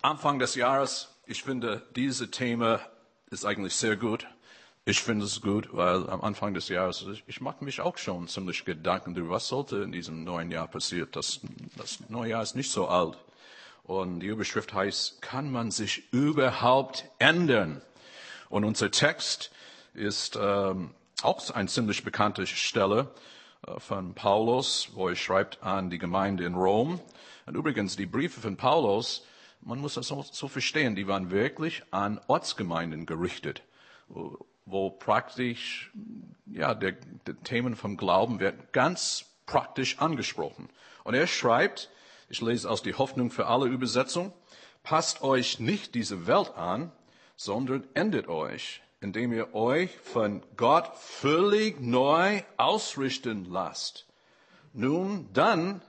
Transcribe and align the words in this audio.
Anfang 0.00 0.38
des 0.38 0.54
Jahres, 0.54 1.08
ich 1.26 1.42
finde, 1.42 1.82
dieses 1.96 2.30
Thema 2.30 2.80
ist 3.30 3.44
eigentlich 3.44 3.74
sehr 3.74 3.96
gut. 3.96 4.28
Ich 4.84 5.02
finde 5.02 5.24
es 5.26 5.42
gut, 5.42 5.70
weil 5.72 6.08
am 6.08 6.22
Anfang 6.22 6.54
des 6.54 6.68
Jahres, 6.68 7.04
ich, 7.12 7.24
ich 7.26 7.40
mache 7.40 7.64
mich 7.64 7.80
auch 7.80 7.98
schon 7.98 8.28
ziemlich 8.28 8.64
Gedanken 8.64 9.14
darüber, 9.14 9.34
was 9.34 9.48
sollte 9.48 9.78
in 9.78 9.90
diesem 9.90 10.22
neuen 10.22 10.52
Jahr 10.52 10.68
passieren. 10.68 11.08
Das, 11.10 11.40
das 11.76 11.98
neue 12.08 12.30
Jahr 12.30 12.42
ist 12.44 12.54
nicht 12.54 12.70
so 12.70 12.86
alt. 12.86 13.18
Und 13.82 14.20
die 14.20 14.28
Überschrift 14.28 14.72
heißt, 14.72 15.20
kann 15.20 15.50
man 15.50 15.72
sich 15.72 16.12
überhaupt 16.12 17.04
ändern? 17.18 17.82
Und 18.50 18.64
unser 18.64 18.92
Text 18.92 19.50
ist 19.94 20.38
ähm, 20.40 20.94
auch 21.22 21.50
eine 21.50 21.68
ziemlich 21.68 22.04
bekannte 22.04 22.46
Stelle 22.46 23.10
äh, 23.66 23.80
von 23.80 24.14
Paulus, 24.14 24.90
wo 24.94 25.08
er 25.08 25.16
schreibt 25.16 25.60
an 25.62 25.90
die 25.90 25.98
Gemeinde 25.98 26.44
in 26.44 26.54
Rom. 26.54 27.00
Und 27.46 27.56
übrigens, 27.56 27.96
die 27.96 28.06
Briefe 28.06 28.40
von 28.40 28.56
Paulus, 28.56 29.24
man 29.60 29.78
muss 29.80 29.94
das 29.94 30.08
so, 30.08 30.48
verstehen, 30.48 30.94
die 30.94 31.06
waren 31.06 31.30
wirklich 31.30 31.82
an 31.90 32.20
Ortsgemeinden 32.26 33.06
gerichtet 33.06 33.62
wo 34.70 34.90
praktisch, 34.90 35.90
ja, 36.46 36.74
der, 36.74 36.92
der 37.26 37.40
Themen 37.42 37.74
vom 37.74 37.96
Glauben 37.96 38.40
wird 38.40 38.72
ganz 38.72 39.24
praktisch 39.46 39.98
angesprochen. 39.98 40.68
Und 41.04 41.14
er 41.14 41.26
schreibt, 41.26 41.90
ich 42.28 42.40
lese 42.40 42.70
aus 42.70 42.82
die 42.82 42.94
Hoffnung 42.94 43.30
für 43.30 43.46
alle 43.46 43.66
Übersetzung, 43.66 44.32
passt 44.82 45.22
euch 45.22 45.58
nicht 45.58 45.94
diese 45.94 46.26
Welt 46.26 46.54
an, 46.56 46.92
sondern 47.36 47.86
endet 47.94 48.28
euch, 48.28 48.82
indem 49.00 49.32
ihr 49.32 49.54
euch 49.54 49.96
von 49.98 50.42
Gott 50.56 50.90
völlig 50.96 51.80
neu 51.80 52.42
ausrichten 52.56 53.46
lasst. 53.46 54.06
Nun, 54.72 55.28
dann 55.32 55.80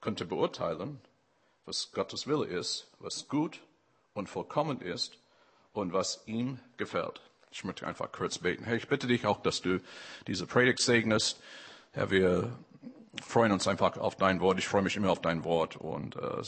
könnt 0.00 0.20
ihr 0.20 0.28
beurteilen, 0.28 1.00
was 1.66 1.92
Gottes 1.92 2.26
Wille 2.26 2.46
ist, 2.46 2.86
was 2.98 3.28
gut 3.28 3.60
und 4.12 4.28
vollkommen 4.28 4.80
ist 4.80 5.16
und 5.72 5.92
was 5.92 6.22
ihm 6.26 6.60
gefällt. 6.76 7.20
Ich 7.50 7.64
möchte 7.64 7.86
einfach 7.86 8.10
kurz 8.10 8.38
beten. 8.38 8.64
Herr, 8.64 8.74
ich 8.76 8.88
bitte 8.88 9.06
dich 9.06 9.26
auch, 9.26 9.40
dass 9.42 9.62
du 9.62 9.80
diese 10.26 10.46
Predigt 10.46 10.80
segnest. 10.80 11.40
Herr, 11.92 12.10
wir 12.10 12.52
freuen 13.22 13.52
uns 13.52 13.68
einfach 13.68 13.96
auf 13.96 14.16
dein 14.16 14.40
Wort. 14.40 14.58
Ich 14.58 14.66
freue 14.66 14.82
mich 14.82 14.96
immer 14.96 15.10
auf 15.10 15.20
dein 15.20 15.44
Wort 15.44 15.76
und 15.76 16.16
äh, 16.16 16.42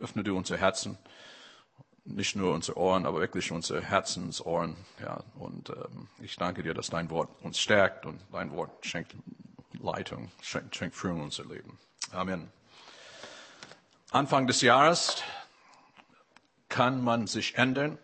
öffne 0.00 0.22
du 0.24 0.36
unser 0.36 0.56
Herzen, 0.56 0.96
nicht 2.04 2.36
nur 2.36 2.54
unsere 2.54 2.78
Ohren, 2.78 3.04
aber 3.04 3.20
wirklich 3.20 3.52
unsere 3.52 3.82
Herzensohren. 3.82 4.76
Ja, 5.00 5.22
und 5.38 5.70
ähm, 5.70 6.08
ich 6.20 6.36
danke 6.36 6.62
dir, 6.62 6.72
dass 6.72 6.88
dein 6.88 7.10
Wort 7.10 7.28
uns 7.42 7.58
stärkt 7.60 8.06
und 8.06 8.20
dein 8.32 8.52
Wort 8.52 8.70
schenkt 8.86 9.14
Leitung, 9.80 10.30
schenkt, 10.40 10.74
schenkt 10.74 10.96
Führung 10.96 11.18
in 11.18 11.24
unser 11.24 11.44
Leben. 11.44 11.78
Amen. 12.10 12.50
Anfang 14.10 14.46
des 14.46 14.62
Jahres 14.62 15.22
kann 16.70 17.04
man 17.04 17.26
sich 17.26 17.58
ändern. 17.58 17.98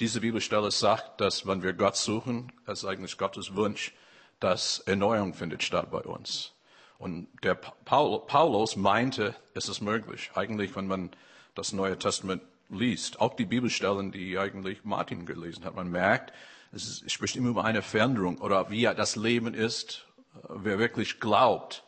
Diese 0.00 0.20
Bibelstelle 0.20 0.70
sagt, 0.70 1.18
dass 1.22 1.46
wenn 1.46 1.62
wir 1.62 1.72
Gott 1.72 1.96
suchen, 1.96 2.52
es 2.66 2.82
ist 2.82 2.84
eigentlich 2.84 3.16
Gottes 3.16 3.56
Wunsch, 3.56 3.94
dass 4.38 4.80
Erneuerung 4.80 5.32
findet 5.32 5.62
statt 5.62 5.90
bei 5.90 6.00
uns. 6.00 6.52
Und 6.98 7.28
der 7.42 7.54
Paulus 7.54 8.76
meinte, 8.76 9.34
es 9.54 9.70
ist 9.70 9.80
möglich. 9.80 10.30
Eigentlich, 10.34 10.76
wenn 10.76 10.88
man 10.88 11.10
das 11.54 11.72
Neue 11.72 11.98
Testament 11.98 12.42
liest, 12.68 13.22
auch 13.22 13.34
die 13.34 13.46
Bibelstellen, 13.46 14.12
die 14.12 14.38
eigentlich 14.38 14.84
Martin 14.84 15.24
gelesen 15.24 15.64
hat, 15.64 15.74
man 15.74 15.90
merkt, 15.90 16.34
es 16.72 17.02
spricht 17.06 17.34
immer 17.34 17.48
über 17.48 17.64
eine 17.64 17.80
Veränderung 17.80 18.38
oder 18.42 18.68
wie 18.68 18.82
das 18.82 19.16
Leben 19.16 19.54
ist, 19.54 20.04
wer 20.50 20.78
wirklich 20.78 21.18
glaubt. 21.18 21.82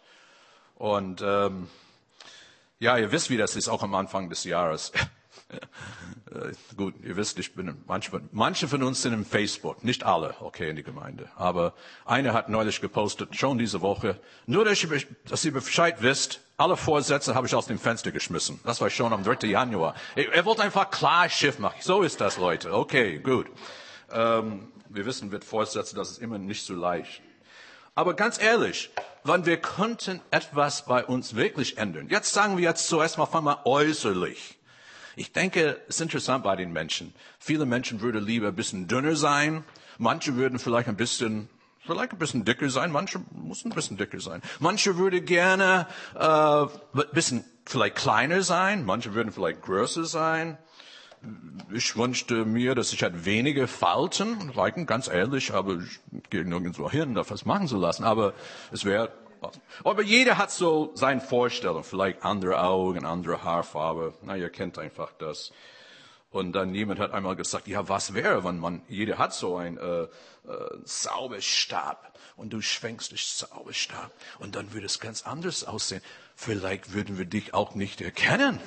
Und 0.77 1.21
ähm, 1.23 1.69
ja, 2.79 2.97
ihr 2.97 3.13
wisst, 3.13 3.31
wie 3.31 3.37
das 3.37 3.57
ist, 3.57 3.69
auch 3.69 3.83
am 3.83 3.95
Anfang 3.95 4.29
des 4.29 4.45
Jahres. 4.45 4.93
Äh, 6.31 6.53
gut, 6.77 6.95
ihr 7.03 7.17
wisst, 7.17 7.39
ich 7.39 7.55
bin, 7.55 7.83
manche, 7.87 8.21
manche 8.33 8.69
von 8.69 8.83
uns 8.83 9.01
sind 9.01 9.15
im 9.15 9.25
Facebook, 9.25 9.83
nicht 9.83 10.05
alle, 10.05 10.35
okay, 10.41 10.69
in 10.69 10.77
die 10.77 10.83
Gemeinde. 10.83 11.31
Aber 11.37 11.73
einer 12.05 12.35
hat 12.35 12.51
neulich 12.51 12.83
gepostet, 12.83 13.35
schon 13.35 13.57
diese 13.57 13.81
Woche, 13.81 14.21
nur 14.45 14.67
dass 14.67 14.83
ihr, 14.83 15.03
dass 15.27 15.45
ihr 15.47 15.53
Bescheid 15.53 16.03
wisst, 16.03 16.41
alle 16.59 16.77
Vorsätze 16.77 17.35
habe 17.35 17.47
ich 17.47 17.55
aus 17.55 17.67
dem 17.67 17.79
Fenster 17.79 18.11
geschmissen. 18.11 18.61
Das 18.65 18.81
war 18.81 18.91
schon 18.91 19.13
am 19.13 19.25
3. 19.25 19.47
Januar. 19.47 19.95
Er, 20.17 20.33
er 20.33 20.45
wollte 20.45 20.63
einfach 20.63 20.91
klar 20.91 21.31
Schiff 21.31 21.59
machen. 21.59 21.79
So 21.81 22.03
ist 22.03 22.21
das, 22.21 22.37
Leute. 22.37 22.75
Okay, 22.75 23.19
gut. 23.21 23.47
Ähm, 24.11 24.69
wir 24.91 25.07
wissen 25.07 25.31
mit 25.31 25.45
Vorsätzen, 25.45 25.97
das 25.97 26.11
ist 26.11 26.19
immer 26.19 26.39
nicht 26.39 26.65
so 26.67 26.75
leicht. 26.75 27.23
Aber 27.99 28.15
ganz 28.15 28.41
ehrlich, 28.41 28.91
wann 29.25 29.45
wir 29.45 29.57
könnten 29.57 30.21
etwas 30.31 30.85
bei 30.85 31.05
uns 31.05 31.35
wirklich 31.35 31.79
ändern. 31.79 32.07
Jetzt 32.09 32.33
sagen 32.33 32.57
wir 32.57 32.63
jetzt 32.63 32.87
zuerst 32.87 33.19
mal, 33.19 33.27
fangen 33.27 33.47
wir 33.47 33.67
äußerlich. 33.67 34.57
Ich 35.17 35.33
denke, 35.33 35.81
es 35.89 35.97
ist 35.97 36.03
interessant 36.03 36.45
bei 36.45 36.55
den 36.55 36.73
Menschen. 36.73 37.13
Viele 37.41 37.67
Menschen 37.67 38.01
würden 38.01 38.25
lieber 38.25 38.47
ein 38.47 38.55
bisschen 38.55 38.87
dünner 38.87 39.17
sein. 39.17 39.65
Manche 39.99 40.37
würden 40.37 40.61
vielleicht 40.61 40.87
ein 40.87 40.97
bisschen 40.97 41.49
vielleicht 41.81 42.13
ein 42.13 42.19
bisschen 42.19 42.45
dicker 42.45 42.71
sein, 42.71 42.93
manche 42.93 43.21
müssen 43.33 43.73
ein 43.73 43.75
bisschen 43.75 43.97
dicker 43.97 44.21
sein. 44.21 44.43
Manche 44.61 44.97
würden 44.97 45.25
gerne 45.25 45.89
äh, 46.15 46.23
ein 46.23 46.71
bisschen 47.13 47.45
vielleicht 47.67 47.97
kleiner 47.97 48.43
sein, 48.43 48.85
manche 48.85 49.13
würden 49.15 49.33
vielleicht 49.33 49.63
größer 49.63 50.05
sein. 50.05 50.57
Ich 51.73 51.97
wünschte 51.97 52.45
mir, 52.45 52.75
dass 52.75 52.93
ich 52.93 53.03
halt 53.03 53.25
weniger 53.25 53.69
Falten, 53.69 54.53
ganz 54.87 55.09
ehrlich, 55.09 55.53
aber 55.53 55.79
ich 55.79 56.01
gehe 56.31 56.45
nirgendwo 56.45 56.91
hin, 56.91 57.15
das 57.15 57.45
machen 57.45 57.67
zu 57.67 57.77
lassen. 57.77 58.05
Aber 58.05 58.35
es 58.73 58.85
wäre 58.85 59.11
aber 59.85 60.03
jeder 60.03 60.39
hat 60.39 60.51
so 60.51 60.91
seine 60.95 61.21
Vorstellung, 61.21 61.85
vielleicht 61.85 62.25
andere 62.25 62.61
Augen, 62.61 63.05
andere 63.05 63.45
Haarfarbe. 63.45 64.15
Na, 64.23 64.37
ihr 64.37 64.51
kennt 64.51 64.79
einfach 64.79 65.13
das. 65.19 65.53
Und 66.31 66.53
dann 66.53 66.75
jemand 66.75 67.01
hat 67.01 67.13
einmal 67.13 67.37
gesagt, 67.37 67.69
ja, 67.69 67.89
was 67.89 68.13
wäre, 68.13 68.45
wenn 68.45 68.59
man, 68.59 68.83
jeder 68.89 69.17
hat 69.17 69.33
so 69.33 69.57
einen 69.57 69.79
äh, 69.79 70.03
äh, 70.03 70.09
Zauberstab 70.85 72.19
und 72.37 72.53
du 72.53 72.61
schwenkst 72.61 73.13
dich 73.13 73.35
Zauberstab 73.35 74.13
und 74.39 74.55
dann 74.55 74.73
würde 74.73 74.87
es 74.87 75.01
ganz 75.01 75.23
anders 75.23 75.65
aussehen. 75.65 76.03
Vielleicht 76.37 76.93
würden 76.93 77.17
wir 77.17 77.25
dich 77.25 77.55
auch 77.55 77.75
nicht 77.75 78.03
erkennen. 78.03 78.61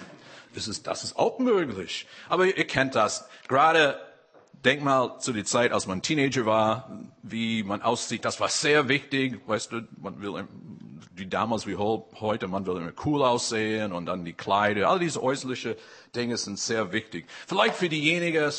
Das 0.54 0.68
ist, 0.68 0.88
das 0.88 1.04
ist 1.04 1.18
auch 1.18 1.40
möglich. 1.40 2.08
Aber 2.30 2.46
ihr 2.46 2.68
kennt 2.68 2.96
das. 2.96 3.28
Gerade 3.48 4.00
Denk 4.64 4.84
mal 4.84 5.18
zu 5.18 5.34
der 5.34 5.44
Zeit, 5.44 5.72
als 5.72 5.88
man 5.88 6.04
Teenager 6.04 6.46
war, 6.46 6.92
wie 7.24 7.64
man 7.64 7.82
aussieht. 7.82 8.26
Das 8.26 8.40
war 8.40 8.48
sehr 8.48 8.88
wichtig. 8.90 9.42
Weißt 9.48 9.72
du, 9.72 9.88
man 10.00 10.22
will, 10.22 10.48
wie 11.16 11.26
damals 11.26 11.66
wie 11.66 11.78
heute, 11.78 12.48
man 12.48 12.68
will 12.68 12.78
immer 12.78 12.92
cool 13.04 13.24
aussehen 13.24 13.92
und 13.92 14.06
dann 14.06 14.24
die 14.24 14.34
Kleider. 14.34 14.88
All 14.88 15.00
diese 15.00 15.24
äußerlichen 15.24 15.76
Dinge 16.16 16.38
sind 16.38 16.60
sehr 16.60 16.92
wichtig. 16.92 17.26
Vielleicht 17.48 17.74
für 17.74 17.90
diejenigen, 17.90 18.52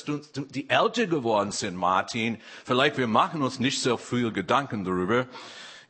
die 0.51 0.69
älter 0.69 1.07
geworden 1.07 1.53
sind, 1.53 1.77
Martin, 1.77 2.39
vielleicht 2.65 2.99
wir 2.99 3.07
machen 3.07 3.41
uns 3.41 3.61
nicht 3.61 3.81
so 3.81 3.97
viel 3.97 4.33
Gedanken 4.33 4.83
darüber. 4.83 5.27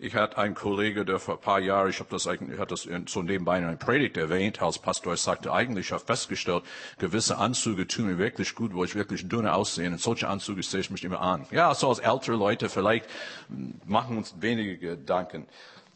Ich 0.04 0.16
hatte 0.16 0.36
einen 0.36 0.56
Kollege, 0.56 1.04
der 1.04 1.20
vor 1.20 1.34
ein 1.34 1.40
paar 1.40 1.60
Jahren, 1.60 1.88
ich 1.88 2.00
habe 2.00 2.10
das 2.10 2.26
eigentlich, 2.26 2.58
hat 2.58 2.72
das 2.72 2.88
so 3.06 3.22
nebenbei 3.22 3.58
in 3.58 3.64
einer 3.64 3.76
Predigt 3.76 4.16
erwähnt, 4.16 4.60
als 4.60 4.80
Pastor 4.80 5.16
sagte, 5.16 5.52
eigentlich, 5.52 5.86
ich 5.86 5.92
habe 5.92 6.04
festgestellt, 6.04 6.64
gewisse 6.98 7.38
Anzüge 7.38 7.86
tun 7.86 8.06
mir 8.06 8.18
wirklich 8.18 8.56
gut, 8.56 8.74
wo 8.74 8.82
ich 8.82 8.96
wirklich 8.96 9.28
dünner 9.28 9.54
aussehe. 9.54 9.88
Und 9.88 10.00
solche 10.00 10.26
Anzüge 10.26 10.60
sehe 10.64 10.80
ich 10.80 10.90
mich 10.90 11.04
immer 11.04 11.20
an. 11.20 11.46
Ja, 11.52 11.72
so 11.76 11.88
als 11.88 12.00
ältere 12.00 12.34
Leute 12.34 12.68
vielleicht 12.68 13.06
machen 13.86 14.16
uns 14.18 14.34
wenige 14.40 14.76
Gedanken. 14.76 15.46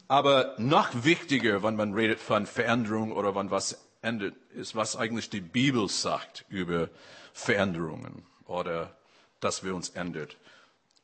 Aber 0.07 0.55
noch 0.57 0.87
wichtiger, 1.03 1.61
wenn 1.61 1.75
man 1.75 1.93
redet 1.93 2.21
von 2.21 2.45
Veränderung 2.45 3.11
oder 3.11 3.35
wenn 3.35 3.51
was 3.51 3.85
endet, 4.01 4.35
ist, 4.53 4.73
was 4.73 4.95
eigentlich 4.95 5.29
die 5.29 5.41
Bibel 5.41 5.89
sagt 5.89 6.45
über 6.47 6.87
Veränderungen 7.33 8.25
oder 8.45 8.95
dass 9.41 9.65
wir 9.65 9.75
uns 9.75 9.89
ändert. 9.89 10.37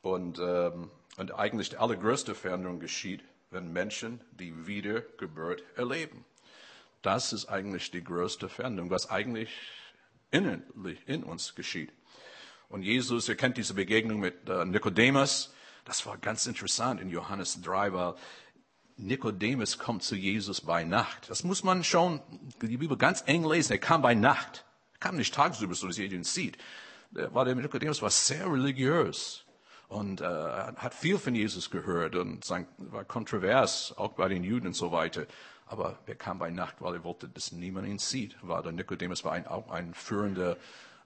Und 0.00 0.38
ähm, 0.38 0.90
und 1.16 1.34
eigentlich 1.34 1.70
die 1.70 1.76
allergrößte 1.76 2.34
Veränderung 2.34 2.80
geschieht, 2.80 3.22
wenn 3.50 3.72
Menschen 3.72 4.20
die 4.32 4.66
Wiedergeburt 4.66 5.62
erleben. 5.76 6.24
Das 7.02 7.32
ist 7.32 7.46
eigentlich 7.46 7.90
die 7.90 8.02
größte 8.02 8.48
Veränderung, 8.48 8.90
was 8.90 9.10
eigentlich 9.10 9.50
innerlich 10.30 10.98
in 11.06 11.22
uns 11.22 11.54
geschieht. 11.54 11.92
Und 12.68 12.82
Jesus, 12.82 13.28
ihr 13.28 13.36
kennt 13.36 13.56
diese 13.56 13.74
Begegnung 13.74 14.20
mit 14.20 14.48
äh, 14.48 14.64
Nikodemus. 14.64 15.52
Das 15.84 16.04
war 16.06 16.16
ganz 16.18 16.46
interessant 16.46 17.00
in 17.00 17.10
Johannes 17.10 17.60
3, 17.62 17.92
weil 17.92 18.14
Nikodemus 18.96 19.78
kommt 19.78 20.02
zu 20.02 20.16
Jesus 20.16 20.60
bei 20.60 20.82
Nacht. 20.82 21.28
Das 21.28 21.44
muss 21.44 21.62
man 21.62 21.84
schon, 21.84 22.20
die 22.62 22.76
Bibel 22.76 22.96
ganz 22.96 23.22
eng 23.26 23.44
lesen. 23.44 23.72
Er 23.72 23.78
kam 23.78 24.02
bei 24.02 24.14
Nacht. 24.14 24.64
Er 24.94 24.98
kam 24.98 25.16
nicht 25.16 25.34
tagsüber, 25.34 25.74
so 25.74 25.86
dass 25.86 25.98
jeder 25.98 26.14
ihn 26.14 26.24
sieht. 26.24 26.56
Der 27.10 27.30
Nikodemus 27.54 28.02
war 28.02 28.10
sehr 28.10 28.50
religiös 28.50 29.43
und 29.88 30.20
äh, 30.20 30.24
hat 30.24 30.94
viel 30.94 31.18
von 31.18 31.34
Jesus 31.34 31.70
gehört 31.70 32.16
und 32.16 32.48
war 32.78 33.04
kontrovers, 33.04 33.94
auch 33.96 34.12
bei 34.12 34.28
den 34.28 34.44
Juden 34.44 34.68
und 34.68 34.76
so 34.76 34.92
weiter. 34.92 35.26
Aber 35.66 35.98
er 36.06 36.14
kam 36.14 36.38
bei 36.38 36.50
Nacht, 36.50 36.76
weil 36.80 36.94
er 36.94 37.04
wollte, 37.04 37.28
dass 37.28 37.52
niemand 37.52 37.88
ihn 37.88 37.98
sieht. 37.98 38.36
War 38.42 38.62
der 38.62 38.72
Nikodemus 38.72 39.24
war 39.24 39.32
ein, 39.32 39.46
auch 39.46 39.70
ein 39.70 39.94
führender 39.94 40.56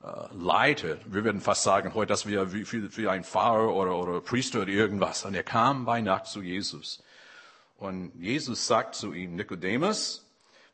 äh, 0.02 0.06
Leiter. 0.32 0.96
Wir 1.06 1.25
würden 1.25 1.40
fast 1.40 1.62
sagen 1.62 1.94
heute, 1.94 2.08
dass 2.08 2.26
wir 2.26 2.52
wie, 2.52 2.70
wie, 2.70 2.96
wie 2.96 3.08
ein 3.08 3.25
Pfarrer 3.25 3.72
oder, 3.72 3.96
oder 3.96 4.20
Priester 4.20 4.62
oder 4.62 4.70
irgendwas. 4.70 5.25
Und 5.25 5.34
er 5.34 5.44
kam 5.44 5.84
bei 5.84 6.00
Nacht 6.00 6.26
zu 6.26 6.42
Jesus. 6.42 7.02
Und 7.76 8.12
Jesus 8.19 8.66
sagt 8.66 8.96
zu 8.96 9.12
ihm, 9.12 9.36
Nikodemus, 9.36 10.25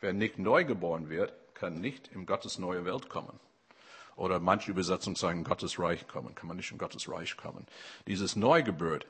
wer 0.00 0.12
nicht 0.12 0.38
neu 0.38 0.64
geboren 0.64 1.10
wird, 1.10 1.32
kann 1.54 1.80
nicht 1.80 2.08
in 2.08 2.26
Gottes 2.26 2.58
neue 2.58 2.84
Welt 2.84 3.08
kommen. 3.08 3.38
Oder 4.16 4.40
manche 4.40 4.70
Übersetzungen 4.70 5.16
sagen, 5.16 5.44
Gottes 5.44 5.78
Reich 5.78 6.06
kommen, 6.06 6.34
kann 6.34 6.48
man 6.48 6.56
nicht 6.56 6.70
in 6.70 6.78
Gottes 6.78 7.08
Reich 7.08 7.36
kommen. 7.36 7.66
Dieses 8.06 8.36
Neugeburt, 8.36 9.06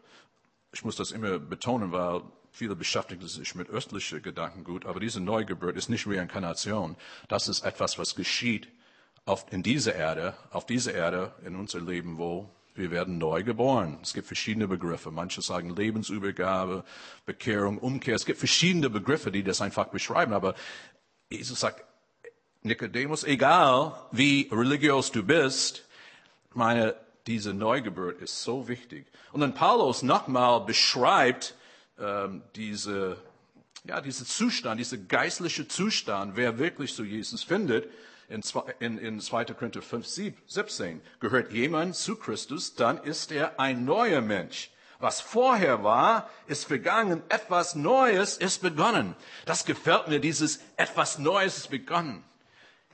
ich 0.73 0.85
muss 0.85 0.97
das 0.97 1.11
immer 1.11 1.39
betonen, 1.39 1.93
weil 1.93 2.23
viele 2.53 2.77
beschäftigen 2.77 3.27
sich 3.27 3.55
mit 3.55 3.69
östlichen 3.69 4.23
Gedankengut, 4.23 4.87
aber 4.87 5.01
diese 5.01 5.21
Neugeburt 5.21 5.77
ist 5.77 5.89
nicht 5.89 6.06
Reinkarnation. 6.06 6.97
Das 7.29 7.49
ist 7.49 7.65
etwas, 7.65 7.99
was 7.99 8.15
geschieht 8.15 8.69
auf, 9.27 9.47
in 9.53 9.62
dieser 9.62 9.95
Erde, 9.95 10.35
auf 10.51 10.67
dieser 10.67 10.95
Erde, 10.95 11.35
in 11.45 11.56
unser 11.56 11.81
Leben, 11.81 12.19
wo 12.19 12.49
wir 12.75 12.91
werden 12.91 13.19
neu 13.19 13.45
geboren. 13.45 13.99
Es 14.03 14.15
gibt 14.15 14.27
verschiedene 14.27 14.67
Begriffe. 14.67 15.11
Manche 15.11 15.43
sagen 15.43 15.71
Lebensübergabe, 15.71 16.85
Bekehrung, 17.25 17.79
Umkehr. 17.79 18.17
Es 18.17 18.27
gibt 18.27 18.39
verschiedene 18.39 18.91
Begriffe, 18.91 19.31
die 19.31 19.45
das 19.45 19.61
einfach 19.61 19.87
beschreiben. 19.87 20.33
Aber 20.33 20.55
Jesus 21.31 21.61
sagt, 21.61 21.85
Nikodemus, 22.67 23.25
egal 23.25 23.93
wie 24.11 24.49
religiös 24.51 25.13
du 25.13 25.23
bist, 25.23 25.85
meine, 26.55 26.95
diese 27.27 27.53
Neugeburt 27.53 28.23
ist 28.23 28.43
so 28.43 28.69
wichtig. 28.69 29.07
Und 29.33 29.43
dann 29.43 29.53
Paulus 29.53 30.03
nochmal 30.03 30.65
beschreibt 30.65 31.55
ähm, 31.99 32.43
diese, 32.57 33.19
ja, 33.85 34.01
diese 34.01 34.25
Zustand, 34.25 34.81
diese 34.81 34.99
geistliche 34.99 35.69
Zustand, 35.69 36.37
wer 36.37 36.59
wirklich 36.59 36.95
so 36.95 37.05
Jesus 37.05 37.43
findet 37.45 37.87
in, 38.31 38.43
in, 38.81 38.97
in 38.97 39.21
2. 39.21 39.45
Korinther 39.45 39.83
5, 39.83 40.07
17, 40.47 41.03
gehört 41.21 41.53
jemand 41.53 41.97
zu 41.97 42.17
Christus, 42.17 42.75
dann 42.75 42.97
ist 42.97 43.31
er 43.31 43.61
ein 43.61 43.85
neuer 43.85 44.23
Mensch. 44.23 44.71
Was 45.01 45.21
vorher 45.21 45.85
war, 45.85 46.31
ist 46.47 46.65
vergangen. 46.65 47.23
Etwas 47.29 47.75
Neues 47.75 48.39
ist 48.39 48.63
begonnen. 48.63 49.15
Das 49.45 49.67
gefällt 49.67 50.09
mir, 50.09 50.19
dieses 50.19 50.61
etwas 50.79 51.19
Neues 51.19 51.59
ist 51.59 51.69
begonnen. 51.71 52.25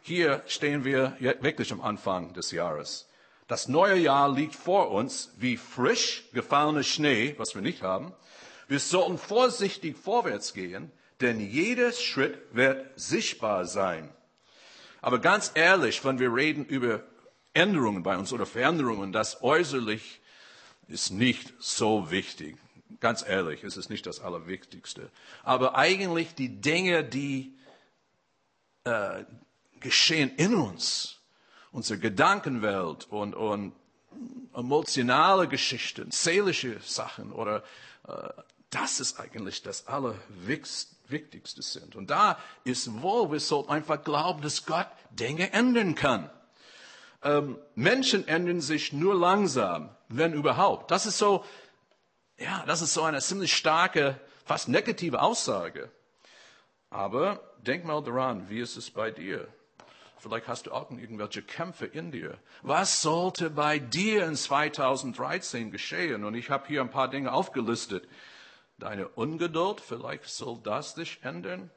Hier 0.02 0.42
stehen 0.46 0.84
wir 0.84 1.16
wirklich 1.40 1.72
am 1.72 1.80
Anfang 1.80 2.32
des 2.32 2.50
Jahres. 2.50 3.08
Das 3.48 3.68
neue 3.68 3.98
Jahr 3.98 4.32
liegt 4.32 4.54
vor 4.54 4.90
uns 4.90 5.32
wie 5.36 5.56
frisch 5.56 6.24
gefallener 6.32 6.84
Schnee, 6.84 7.34
was 7.36 7.54
wir 7.54 7.62
nicht 7.62 7.82
haben. 7.82 8.12
Wir 8.68 8.78
sollten 8.78 9.18
vorsichtig 9.18 9.96
vorwärts 9.98 10.54
gehen, 10.54 10.92
denn 11.20 11.40
jeder 11.40 11.92
Schritt 11.92 12.38
wird 12.52 12.86
sichtbar 12.98 13.66
sein. 13.66 14.08
Aber 15.02 15.18
ganz 15.18 15.50
ehrlich, 15.54 16.04
wenn 16.04 16.18
wir 16.18 16.32
reden 16.32 16.64
über 16.64 17.02
Änderungen 17.52 18.02
bei 18.02 18.16
uns 18.16 18.32
oder 18.32 18.46
Veränderungen, 18.46 19.12
das 19.12 19.42
äußerlich 19.42 20.20
ist 20.88 21.10
nicht 21.10 21.52
so 21.58 22.10
wichtig. 22.10 22.56
Ganz 23.00 23.24
ehrlich, 23.26 23.64
es 23.64 23.76
ist 23.76 23.90
nicht 23.90 24.06
das 24.06 24.20
Allerwichtigste. 24.20 25.10
Aber 25.42 25.76
eigentlich 25.76 26.34
die 26.34 26.60
Dinge, 26.60 27.02
die 27.02 27.56
äh, 28.84 29.24
geschehen 29.80 30.34
in 30.36 30.54
uns, 30.54 31.20
unsere 31.72 31.98
Gedankenwelt 31.98 33.06
und, 33.10 33.34
und 33.34 33.72
emotionale 34.54 35.48
Geschichten, 35.48 36.10
seelische 36.10 36.80
Sachen 36.80 37.32
oder 37.32 37.62
äh, 38.06 38.28
das 38.70 39.00
ist 39.00 39.18
eigentlich 39.18 39.62
das 39.62 39.86
Allerwichtigste. 39.86 41.00
Wichtigste 41.10 41.62
sind. 41.62 41.96
Und 41.96 42.10
da 42.10 42.38
ist 42.64 43.02
wohl, 43.02 43.30
wir 43.30 43.40
sollten 43.40 43.70
einfach 43.70 44.02
glauben, 44.02 44.42
dass 44.42 44.64
Gott 44.66 44.86
Dinge 45.10 45.52
ändern 45.52 45.94
kann. 45.94 46.30
Ähm, 47.22 47.58
Menschen 47.74 48.26
ändern 48.26 48.60
sich 48.60 48.92
nur 48.92 49.14
langsam, 49.14 49.90
wenn 50.08 50.32
überhaupt. 50.32 50.90
Das 50.90 51.06
ist 51.06 51.18
so, 51.18 51.44
ja, 52.38 52.64
das 52.66 52.80
ist 52.80 52.94
so 52.94 53.02
eine 53.02 53.20
ziemlich 53.20 53.54
starke, 53.54 54.18
fast 54.44 54.68
negative 54.68 55.20
Aussage. 55.20 55.90
Aber 56.88 57.40
denk 57.58 57.84
mal 57.84 58.02
daran, 58.02 58.48
wie 58.48 58.60
ist 58.60 58.76
es 58.76 58.90
bei 58.90 59.10
dir? 59.10 59.46
Vielleicht 60.20 60.48
hast 60.48 60.66
du 60.66 60.72
auch 60.72 60.90
irgendwelche 60.90 61.42
Kämpfe 61.42 61.86
in 61.86 62.12
dir. 62.12 62.38
Was 62.60 63.00
sollte 63.00 63.48
bei 63.48 63.78
dir 63.78 64.26
in 64.26 64.36
2013 64.36 65.70
geschehen? 65.70 66.24
Und 66.24 66.34
ich 66.34 66.50
habe 66.50 66.66
hier 66.68 66.82
ein 66.82 66.90
paar 66.90 67.08
Dinge 67.08 67.32
aufgelistet. 67.32 68.06
Deine 68.78 69.08
Ungeduld, 69.08 69.80
vielleicht 69.80 70.26
soll 70.26 70.58
das 70.62 70.94
dich 70.94 71.20
ändern. 71.22 71.70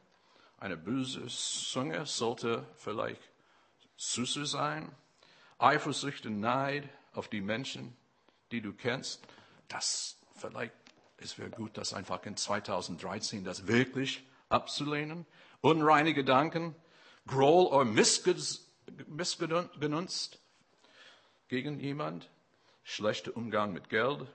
Eine 0.57 0.75
böse 0.75 1.28
Zunge 1.28 2.06
sollte 2.06 2.66
vielleicht 2.75 3.22
süßer 3.95 4.45
sein. 4.45 4.92
Eifersucht 5.57 6.25
und 6.25 6.42
Neid 6.42 6.90
auf 7.13 7.30
die 7.30 7.42
Menschen, 7.42 7.95
die 8.51 8.62
du 8.62 8.74
kennst. 8.74 9.25
Das 9.69 10.18
vielleicht, 10.36 10.74
es 11.16 11.38
wäre 11.38 11.50
gut, 11.50 11.78
das 11.78 11.94
einfach 11.94 12.25
in 12.25 12.36
2013 12.36 13.45
das 13.45 13.68
wirklich 13.68 14.28
abzulehnen. 14.50 15.25
Unreine 15.62 16.13
Gedanken, 16.13 16.75
Groll 17.27 17.67
oder 17.67 17.85
Missgenutzt 17.85 18.67
gegen 21.47 21.79
jemand, 21.79 22.29
schlechter 22.83 23.35
Umgang 23.35 23.73
mit 23.73 23.89
Geld, 23.89 24.27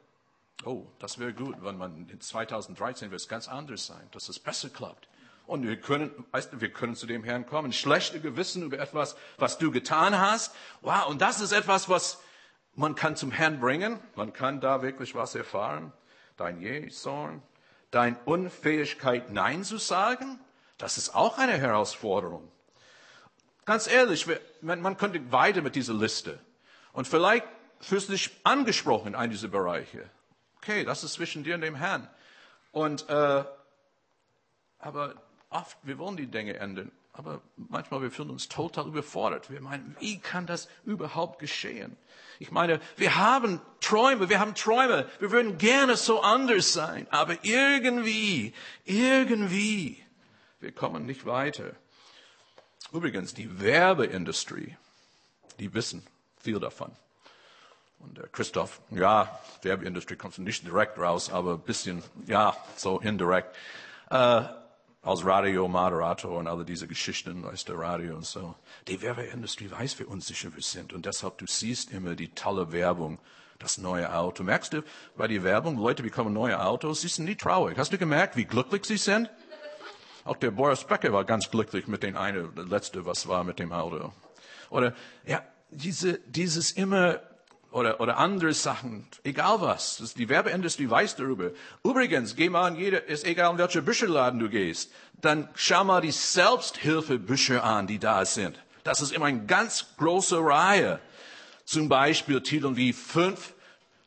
Oh, 0.64 0.86
das 0.98 1.18
wäre 1.18 1.32
gut, 1.32 1.56
wenn 1.62 1.78
man 1.78 2.08
in 2.08 2.20
2013 2.20 3.10
wird 3.10 3.20
es 3.20 3.28
ganz 3.28 3.46
anders 3.48 3.86
sein, 3.86 4.08
dass 4.10 4.28
es 4.28 4.40
besser 4.40 4.68
klappt. 4.68 5.08
Und 5.46 5.66
wir 5.66 5.80
können, 5.80 6.10
weißt 6.32 6.52
du, 6.52 6.60
wir 6.60 6.72
können 6.72 6.94
zu 6.94 7.06
dem 7.06 7.24
Herrn 7.24 7.46
kommen. 7.46 7.72
Schlechte 7.72 8.20
Gewissen 8.20 8.64
über 8.64 8.78
etwas, 8.80 9.16
was 9.38 9.56
du 9.56 9.70
getan 9.70 10.18
hast. 10.18 10.54
Wow, 10.82 11.06
und 11.08 11.22
das 11.22 11.40
ist 11.40 11.52
etwas, 11.52 11.88
was 11.88 12.20
man 12.74 12.96
kann 12.96 13.16
zum 13.16 13.30
Herrn 13.30 13.60
bringen. 13.60 14.00
Man 14.14 14.32
kann 14.32 14.60
da 14.60 14.82
wirklich 14.82 15.14
was 15.14 15.34
erfahren. 15.34 15.92
Dein 16.36 16.60
Jähzorn, 16.60 17.42
deine 17.90 18.18
Unfähigkeit, 18.24 19.30
Nein 19.30 19.64
zu 19.64 19.78
sagen, 19.78 20.38
das 20.76 20.98
ist 20.98 21.14
auch 21.14 21.38
eine 21.38 21.56
Herausforderung. 21.56 22.50
Ganz 23.68 23.86
ehrlich, 23.86 24.26
man 24.62 24.96
könnte 24.96 25.30
weiter 25.30 25.60
mit 25.60 25.74
dieser 25.74 25.92
Liste. 25.92 26.40
Und 26.94 27.06
vielleicht 27.06 27.44
fühlst 27.80 28.08
du 28.08 28.12
dich 28.12 28.30
angesprochen 28.42 29.12
in 29.12 29.28
dieser 29.28 29.48
Bereiche. 29.48 30.08
Okay, 30.56 30.84
das 30.84 31.04
ist 31.04 31.12
zwischen 31.12 31.44
dir 31.44 31.54
und 31.54 31.60
dem 31.60 31.74
Herrn. 31.74 32.08
Und, 32.72 33.06
äh, 33.10 33.44
aber 34.78 35.16
oft, 35.50 35.76
wir 35.82 35.98
wollen 35.98 36.16
die 36.16 36.28
Dinge 36.28 36.56
ändern. 36.56 36.90
Aber 37.12 37.42
manchmal, 37.56 38.00
wir 38.00 38.10
fühlen 38.10 38.30
uns 38.30 38.48
total 38.48 38.86
überfordert. 38.86 39.50
Wir 39.50 39.60
meinen, 39.60 39.94
wie 40.00 40.18
kann 40.18 40.46
das 40.46 40.70
überhaupt 40.86 41.38
geschehen? 41.38 41.94
Ich 42.38 42.50
meine, 42.50 42.80
wir 42.96 43.16
haben 43.16 43.60
Träume, 43.82 44.30
wir 44.30 44.40
haben 44.40 44.54
Träume. 44.54 45.06
Wir 45.18 45.30
würden 45.30 45.58
gerne 45.58 45.98
so 45.98 46.22
anders 46.22 46.72
sein. 46.72 47.06
Aber 47.10 47.36
irgendwie, 47.42 48.54
irgendwie, 48.86 50.02
wir 50.58 50.72
kommen 50.72 51.04
nicht 51.04 51.26
weiter. 51.26 51.74
Übrigens, 52.92 53.34
die 53.34 53.60
Werbeindustrie, 53.60 54.76
die 55.58 55.74
wissen 55.74 56.06
viel 56.40 56.60
davon. 56.60 56.92
Und 57.98 58.16
der 58.16 58.28
Christoph, 58.28 58.80
ja, 58.90 59.38
Werbeindustrie 59.62 60.16
kommt 60.16 60.38
nicht 60.38 60.64
direkt 60.66 60.98
raus, 60.98 61.30
aber 61.30 61.54
ein 61.54 61.60
bisschen, 61.60 62.02
ja, 62.26 62.56
so 62.76 63.00
indirekt. 63.00 63.56
Äh, 64.10 64.42
als 65.02 65.24
Radiomoderator 65.24 66.36
und 66.36 66.48
alle 66.48 66.64
diese 66.64 66.88
Geschichten 66.88 67.44
aus 67.44 67.64
der 67.64 67.78
Radio 67.78 68.16
und 68.16 68.26
so. 68.26 68.54
Die 68.88 69.00
Werbeindustrie 69.00 69.70
weiß, 69.70 69.98
wie 70.00 70.04
unsicher 70.04 70.54
wir 70.54 70.62
sind. 70.62 70.92
Und 70.92 71.06
deshalb, 71.06 71.38
du 71.38 71.46
siehst 71.46 71.92
immer 71.92 72.14
die 72.14 72.28
tolle 72.28 72.72
Werbung, 72.72 73.18
das 73.58 73.78
neue 73.78 74.12
Auto. 74.12 74.42
Merkst 74.42 74.72
du 74.72 74.82
bei 75.16 75.26
der 75.26 75.42
Werbung, 75.44 75.78
Leute 75.78 76.02
bekommen 76.02 76.32
neue 76.32 76.62
Autos, 76.62 77.00
sie 77.00 77.08
sind 77.08 77.24
nie 77.24 77.36
traurig. 77.36 77.78
Hast 77.78 77.92
du 77.92 77.98
gemerkt, 77.98 78.36
wie 78.36 78.44
glücklich 78.44 78.84
sie 78.84 78.98
sind? 78.98 79.30
Auch 80.28 80.36
der 80.36 80.50
Boris 80.50 80.84
Becker 80.84 81.10
war 81.14 81.24
ganz 81.24 81.50
glücklich 81.50 81.88
mit 81.88 82.02
dem 82.02 82.14
einen, 82.14 82.54
der 82.54 82.66
letzte, 82.66 83.06
was 83.06 83.26
war 83.28 83.44
mit 83.44 83.58
dem 83.58 83.72
Auto. 83.72 84.12
Oder, 84.68 84.94
ja, 85.24 85.42
diese, 85.70 86.18
dieses 86.26 86.70
immer 86.72 87.20
oder, 87.70 87.98
oder 87.98 88.18
andere 88.18 88.52
Sachen, 88.52 89.06
egal 89.24 89.62
was. 89.62 90.14
Die 90.18 90.28
Werbeindustrie 90.28 90.90
weiß 90.90 91.16
darüber. 91.16 91.52
Übrigens, 91.82 92.36
geh 92.36 92.50
mal 92.50 92.66
an 92.66 92.76
jede, 92.76 92.98
ist 92.98 93.24
egal 93.24 93.52
in 93.52 93.58
welcher 93.58 93.80
Bücherladen 93.80 94.38
du 94.38 94.50
gehst, 94.50 94.92
dann 95.18 95.48
schau 95.54 95.84
mal 95.84 96.02
die 96.02 96.10
Selbsthilfebücher 96.10 97.64
an, 97.64 97.86
die 97.86 97.98
da 97.98 98.26
sind. 98.26 98.62
Das 98.84 99.00
ist 99.00 99.12
immer 99.12 99.26
eine 99.26 99.46
ganz 99.46 99.96
große 99.96 100.38
Reihe. 100.38 101.00
Zum 101.64 101.88
Beispiel 101.88 102.42
Titel 102.42 102.76
wie 102.76 102.92
fünf 102.92 103.54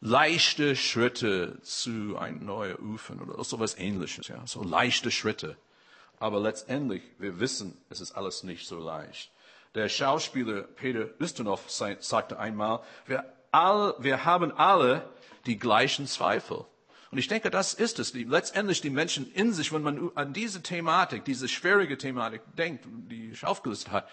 leichte 0.01 0.75
Schritte 0.75 1.59
zu 1.63 2.15
ein 2.19 2.45
neuer 2.45 2.79
Ufer 2.79 3.15
oder 3.19 3.43
sowas 3.43 3.75
ähnliches, 3.75 4.27
ja. 4.27 4.45
So 4.45 4.63
leichte 4.63 5.09
Schritte. 5.09 5.57
Aber 6.21 6.39
letztendlich, 6.39 7.01
wir 7.17 7.39
wissen, 7.39 7.75
es 7.89 7.99
ist 7.99 8.11
alles 8.11 8.43
nicht 8.43 8.67
so 8.67 8.77
leicht. 8.77 9.31
Der 9.73 9.89
Schauspieler 9.89 10.61
Peter 10.61 11.09
Ustinov 11.19 11.67
sagte 11.67 12.37
einmal, 12.37 12.81
wer 13.07 13.25
all, 13.51 13.95
wir 13.97 14.23
haben 14.23 14.51
alle 14.51 15.09
die 15.47 15.57
gleichen 15.57 16.05
Zweifel. 16.05 16.63
Und 17.09 17.17
ich 17.17 17.27
denke, 17.27 17.49
das 17.49 17.73
ist 17.73 17.97
es. 17.97 18.11
Die, 18.11 18.23
letztendlich 18.23 18.81
die 18.81 18.91
Menschen 18.91 19.33
in 19.33 19.51
sich, 19.51 19.73
wenn 19.73 19.81
man 19.81 20.11
an 20.13 20.31
diese 20.31 20.61
Thematik, 20.61 21.25
diese 21.25 21.47
schwierige 21.47 21.97
Thematik 21.97 22.43
denkt, 22.55 22.85
die 22.87 23.31
ich 23.31 23.43
aufgelistet 23.43 23.91
habe, 23.91 24.07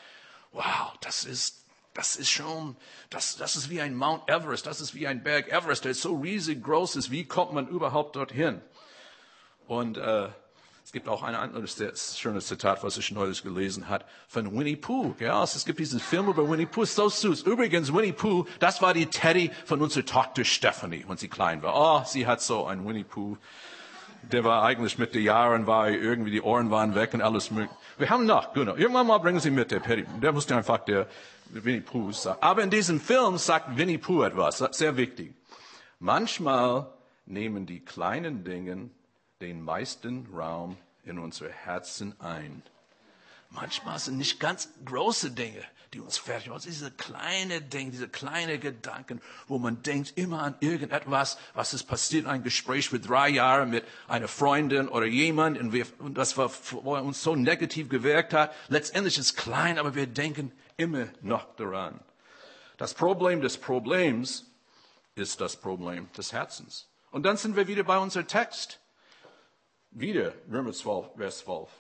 wow, 0.53 0.95
das 1.03 1.25
ist, 1.25 1.63
das 1.93 2.17
ist 2.17 2.31
schon, 2.31 2.75
das, 3.11 3.37
das 3.37 3.55
ist 3.55 3.69
wie 3.69 3.83
ein 3.83 3.95
Mount 3.95 4.31
Everest, 4.31 4.67
das 4.67 4.81
ist 4.81 4.95
wie 4.95 5.07
ein 5.07 5.23
Berg 5.23 5.53
Everest, 5.53 5.85
der 5.85 5.95
so 5.95 6.17
riesig 6.17 6.65
groß 6.65 6.97
ist. 6.97 7.11
Wie 7.11 7.27
kommt 7.27 7.53
man 7.53 7.69
überhaupt 7.69 8.17
dorthin? 8.17 8.63
Und 9.67 9.99
äh, 9.99 10.31
Es 10.89 10.93
gibt 10.93 11.07
auch 11.07 11.23
ein 11.23 11.35
anderes 11.35 12.17
schönes 12.19 12.47
Zitat, 12.47 12.83
was 12.83 12.97
ich 12.97 13.13
neulich 13.13 13.43
gelesen 13.43 13.91
habe, 13.91 14.07
von 14.27 14.59
Winnie 14.59 14.75
Pooh. 14.75 15.15
Ja, 15.19 15.45
es 15.45 15.67
gibt 15.67 15.81
diesen 15.81 16.01
Film 16.01 16.29
über 16.29 16.49
Winnie 16.49 16.65
Pooh, 16.65 16.87
so 16.87 17.11
süß. 17.11 17.43
Übrigens, 17.43 17.93
Winnie 17.93 18.13
Pooh, 18.13 18.47
das 18.59 18.81
war 18.81 18.95
die 18.95 19.05
Teddy 19.05 19.51
von 19.67 19.83
unserer 19.83 20.07
Tochter 20.07 20.47
Stephanie, 20.47 21.05
wenn 21.07 21.19
sie 21.19 21.29
klein 21.29 21.63
war. 21.63 21.75
Oh, 21.77 22.07
sie 22.07 22.27
hat 22.27 22.41
so 22.41 22.65
ein 22.65 22.89
Winnie 22.89 23.05
Pooh. 23.05 23.37
Der 24.33 24.45
war 24.45 24.63
eigentlich 24.63 24.97
mit 24.97 25.15
den 25.15 25.25
Jahren, 25.25 25.67
war 25.67 25.91
irgendwie, 25.91 26.31
die 26.31 26.41
Ohren 26.41 26.71
waren 26.71 26.95
weg 26.95 27.13
und 27.13 27.21
alles 27.21 27.51
mögliche. 27.51 27.77
Wir 27.99 28.09
haben 28.09 28.25
noch, 28.25 28.55
genau. 28.55 28.75
Irgendwann 28.75 29.09
mal 29.09 29.19
bringen 29.19 29.41
sie 29.41 29.51
mit, 29.51 29.71
der 29.71 29.83
Teddy. 29.83 30.07
Der 30.23 30.33
musste 30.33 30.57
einfach 30.57 30.79
der 30.79 31.07
Winnie 31.51 31.83
Pooh 31.83 32.13
sagen. 32.13 32.39
Aber 32.41 32.63
in 32.63 32.71
diesem 32.71 32.99
Film 32.99 33.37
sagt 33.37 33.77
Winnie 33.77 33.99
Pooh 33.99 34.23
etwas, 34.23 34.57
sehr 34.57 34.97
wichtig. 34.97 35.35
Manchmal 35.99 36.87
nehmen 37.27 37.67
die 37.67 37.81
kleinen 37.85 38.43
Dinge 38.43 38.89
den 39.41 39.63
meisten 39.63 40.27
Raum 40.35 40.77
in 41.05 41.19
unsere 41.19 41.51
Herzen 41.51 42.19
ein. 42.21 42.63
Manchmal 43.51 43.99
sind 43.99 44.19
nicht 44.19 44.41
ganz 44.41 44.69
große 44.85 45.31
Dinge, 45.31 45.63
die 45.95 46.01
uns 46.01 46.19
fertig 46.19 46.49
machen. 46.49 46.63
Diese 46.67 46.91
kleine 46.91 47.63
Dinge, 47.63 47.93
diese 47.93 48.09
kleinen 48.09 48.61
Gedanken, 48.61 49.23
wo 49.47 49.59
man 49.59 49.83
denkt 49.83 50.13
immer 50.17 50.43
an 50.43 50.55
irgendetwas, 50.61 51.39
was 51.55 51.73
ist 51.73 51.85
passiert, 51.85 52.27
ein 52.27 52.43
Gespräch 52.43 52.91
für 52.91 53.01
drei 53.01 53.29
Jahre 53.29 53.65
mit 53.65 53.85
einer 54.07 54.29
Freundin 54.29 54.89
oder 54.89 55.07
jemand, 55.07 55.59
und, 55.59 55.73
wir, 55.73 55.87
und 56.01 56.19
das 56.19 56.37
war, 56.37 56.51
uns 56.85 57.23
so 57.23 57.37
negativ 57.37 57.89
gewirkt 57.89 58.35
hat. 58.35 58.53
Letztendlich 58.69 59.17
ist 59.19 59.27
es 59.27 59.37
klein, 59.37 59.79
aber 59.79 59.95
wir 59.95 60.07
denken 60.07 60.53
immer 60.77 61.07
noch 61.23 61.55
daran. 61.57 62.01
Das 62.77 62.93
Problem 62.93 63.41
des 63.41 63.57
Problems 63.57 64.45
ist 65.15 65.41
das 65.41 65.57
Problem 65.57 66.11
des 66.17 66.33
Herzens. 66.33 66.89
Und 67.11 67.23
dann 67.23 67.37
sind 67.37 67.57
wir 67.57 67.67
wieder 67.67 67.85
bei 67.85 67.99
unserem 67.99 68.27
Text. 68.27 68.79
Wieder 69.91 70.35
Römer 70.51 70.73
12, 70.73 71.17
Vers 71.17 71.39
12. 71.39 71.71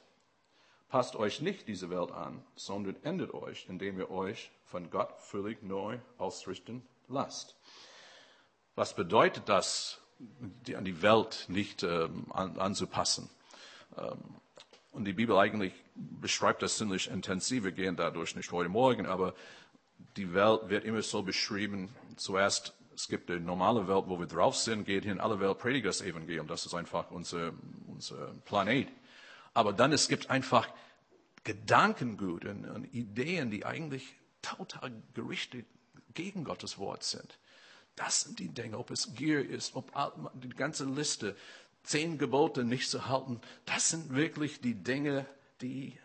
Passt 0.88 1.16
euch 1.16 1.42
nicht 1.42 1.68
diese 1.68 1.90
Welt 1.90 2.10
an, 2.10 2.42
sondern 2.56 2.96
ändert 3.02 3.34
euch, 3.34 3.66
indem 3.68 3.98
ihr 3.98 4.10
euch 4.10 4.50
von 4.64 4.90
Gott 4.90 5.12
völlig 5.20 5.62
neu 5.62 5.98
ausrichten 6.16 6.82
lasst. 7.08 7.54
Was 8.74 8.94
bedeutet 8.96 9.48
das, 9.48 10.00
die, 10.18 10.76
an 10.76 10.86
die 10.86 11.02
Welt 11.02 11.44
nicht 11.48 11.82
ähm, 11.82 12.26
an, 12.30 12.58
anzupassen? 12.58 13.28
Ähm, 13.98 14.18
und 14.92 15.04
die 15.04 15.12
Bibel 15.12 15.36
eigentlich 15.36 15.74
beschreibt 15.94 16.62
das 16.62 16.78
ziemlich 16.78 17.10
intensiv. 17.10 17.64
Wir 17.64 17.72
gehen 17.72 17.96
dadurch 17.96 18.34
nicht 18.34 18.50
heute 18.50 18.70
Morgen, 18.70 19.04
aber 19.04 19.34
die 20.16 20.32
Welt 20.32 20.70
wird 20.70 20.84
immer 20.84 21.02
so 21.02 21.22
beschrieben. 21.22 21.94
Zuerst 22.16 22.74
es 22.98 23.06
gibt 23.06 23.30
eine 23.30 23.38
normale 23.38 23.86
Welt, 23.86 24.06
wo 24.08 24.18
wir 24.18 24.26
drauf 24.26 24.56
sind, 24.56 24.84
geht 24.84 25.04
hin 25.04 25.20
alle 25.20 25.38
Welt, 25.38 25.58
predigt 25.58 25.86
das 25.86 26.02
Evangelium. 26.02 26.48
Das 26.48 26.66
ist 26.66 26.74
einfach 26.74 27.12
unser, 27.12 27.52
unser 27.86 28.34
Planet. 28.44 28.88
Aber 29.54 29.72
dann 29.72 29.92
es 29.92 30.08
gibt 30.08 30.30
einfach 30.30 30.68
Gedankengut 31.44 32.44
und, 32.44 32.64
und 32.64 32.92
Ideen, 32.92 33.52
die 33.52 33.64
eigentlich 33.64 34.16
total 34.42 34.90
gerichtet 35.14 35.64
gegen 36.14 36.42
Gottes 36.42 36.76
Wort 36.78 37.04
sind. 37.04 37.38
Das 37.94 38.22
sind 38.22 38.40
die 38.40 38.48
Dinge, 38.48 38.76
ob 38.76 38.90
es 38.90 39.14
Gier 39.14 39.48
ist, 39.48 39.76
ob 39.76 39.92
die 40.34 40.48
ganze 40.48 40.84
Liste, 40.84 41.36
zehn 41.84 42.18
Gebote 42.18 42.64
nicht 42.64 42.90
zu 42.90 43.06
halten, 43.06 43.40
das 43.64 43.90
sind 43.90 44.12
wirklich 44.12 44.60
die 44.60 44.74
Dinge, 44.74 45.24
die 45.60 45.96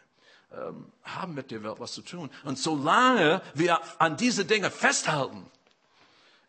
ähm, 0.51 0.91
haben 1.01 1.33
mit 1.33 1.49
der 1.49 1.63
Welt 1.63 1.79
was 1.79 1.93
zu 1.93 2.03
tun. 2.03 2.29
Und 2.43 2.59
solange 2.59 3.41
wir 3.55 3.81
an 3.99 4.15
diese 4.15 4.45
Dinge 4.45 4.69
festhalten, 4.69 5.47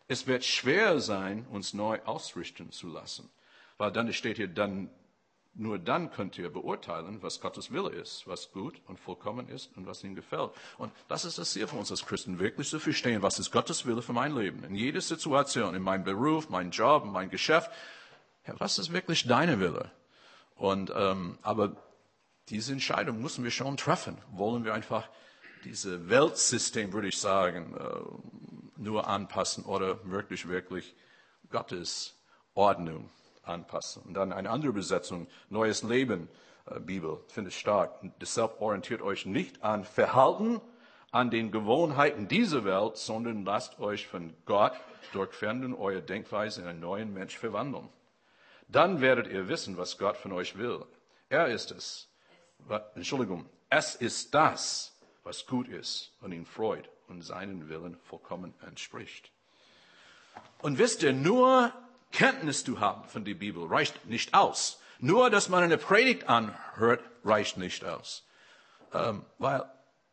es 0.07 0.27
wird 0.27 0.43
schwer 0.43 0.99
sein, 0.99 1.45
uns 1.49 1.73
neu 1.73 1.99
ausrichten 2.05 2.71
zu 2.71 2.87
lassen. 2.87 3.29
Weil 3.77 3.91
dann 3.91 4.11
steht 4.13 4.37
hier, 4.37 4.47
dann, 4.47 4.89
nur 5.53 5.79
dann 5.79 6.11
könnt 6.11 6.37
ihr 6.37 6.49
beurteilen, 6.49 7.21
was 7.21 7.41
Gottes 7.41 7.71
Wille 7.71 7.89
ist, 7.89 8.27
was 8.27 8.51
gut 8.51 8.79
und 8.87 8.99
vollkommen 8.99 9.49
ist 9.49 9.75
und 9.75 9.87
was 9.87 10.03
ihm 10.03 10.15
gefällt. 10.15 10.51
Und 10.77 10.93
das 11.07 11.25
ist 11.25 11.37
das 11.37 11.51
Ziel 11.51 11.67
für 11.67 11.77
uns 11.77 11.91
als 11.91 12.05
Christen, 12.05 12.39
wirklich 12.39 12.69
zu 12.69 12.79
verstehen, 12.79 13.21
was 13.21 13.39
ist 13.39 13.51
Gottes 13.51 13.85
Wille 13.85 14.01
für 14.01 14.13
mein 14.13 14.35
Leben. 14.35 14.63
In 14.63 14.75
jeder 14.75 15.01
Situation, 15.01 15.75
in 15.75 15.81
meinem 15.81 16.03
Beruf, 16.03 16.49
meinem 16.49 16.71
Job, 16.71 17.03
in 17.05 17.11
meinem 17.11 17.29
Geschäft. 17.29 17.71
Ja, 18.47 18.53
was 18.59 18.77
ist 18.77 18.93
wirklich 18.93 19.25
deine 19.27 19.59
Wille? 19.59 19.91
Und, 20.55 20.93
ähm, 20.95 21.37
aber 21.41 21.75
diese 22.49 22.71
Entscheidung 22.71 23.21
müssen 23.21 23.43
wir 23.43 23.51
schon 23.51 23.75
treffen. 23.75 24.17
Wollen 24.31 24.63
wir 24.63 24.73
einfach 24.73 25.09
dieses 25.65 26.07
Weltsystem, 26.07 26.93
würde 26.93 27.07
ich 27.07 27.19
sagen, 27.19 27.75
äh, 27.75 28.81
nur 28.81 29.07
anpassen 29.07 29.65
oder 29.65 29.99
wirklich, 30.09 30.47
wirklich 30.47 30.95
Gottes 31.49 32.15
Ordnung 32.53 33.09
anpassen. 33.43 34.03
Und 34.03 34.13
dann 34.13 34.31
eine 34.31 34.49
andere 34.49 34.69
Übersetzung, 34.69 35.27
Neues 35.49 35.83
Leben, 35.83 36.29
äh, 36.67 36.79
Bibel, 36.79 37.19
finde 37.27 37.49
ich 37.49 37.59
stark. 37.59 37.99
Deshalb 38.21 38.61
orientiert 38.61 39.01
euch 39.01 39.25
nicht 39.25 39.63
an 39.63 39.83
Verhalten, 39.83 40.61
an 41.11 41.31
den 41.31 41.51
Gewohnheiten 41.51 42.27
dieser 42.27 42.65
Welt, 42.65 42.97
sondern 42.97 43.45
lasst 43.45 43.79
euch 43.79 44.07
von 44.07 44.33
Gott 44.45 44.73
durch 45.13 45.33
Fernsehen 45.33 45.73
eure 45.73 46.01
Denkweise 46.01 46.61
in 46.61 46.67
einen 46.67 46.79
neuen 46.79 47.13
Mensch 47.13 47.37
verwandeln. 47.37 47.89
Dann 48.67 48.99
werdet 49.01 49.27
ihr 49.27 49.47
wissen, 49.47 49.77
was 49.77 49.97
Gott 49.97 50.17
von 50.17 50.31
euch 50.31 50.57
will. 50.57 50.83
Er 51.29 51.47
ist 51.47 51.71
es. 51.71 52.09
Entschuldigung, 52.95 53.45
es 53.69 53.95
ist 53.95 54.33
das, 54.33 54.94
was 55.25 55.47
gut 55.47 55.67
ist 55.67 56.11
und 56.21 56.31
ihn 56.31 56.45
freut 56.45 56.87
und 57.07 57.23
seinen 57.23 57.67
Willen 57.67 57.97
vollkommen 58.03 58.53
entspricht. 58.65 59.31
Und 60.59 60.77
wisst 60.77 61.03
ihr, 61.03 61.13
nur 61.13 61.73
Kenntnis 62.11 62.63
zu 62.63 62.79
haben 62.79 63.03
von 63.09 63.25
der 63.25 63.33
Bibel 63.33 63.65
reicht 63.65 64.05
nicht 64.05 64.33
aus. 64.33 64.79
Nur, 64.99 65.29
dass 65.29 65.49
man 65.49 65.63
eine 65.63 65.77
Predigt 65.77 66.29
anhört, 66.29 67.03
reicht 67.23 67.57
nicht 67.57 67.83
aus. 67.83 68.25
Ähm, 68.93 69.25
weil 69.39 69.65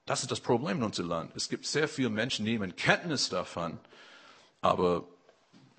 das 0.07 0.23
ist 0.23 0.31
das 0.31 0.41
Problem 0.41 0.79
in 0.79 0.83
unserem 0.83 1.11
Land. 1.11 1.37
Es 1.37 1.49
gibt 1.49 1.67
sehr 1.67 1.89
viele 1.89 2.11
Menschen, 2.11 2.45
die 2.45 2.53
nehmen 2.53 2.75
Kenntnis 2.75 3.29
davon, 3.29 3.79
aber 4.63 5.05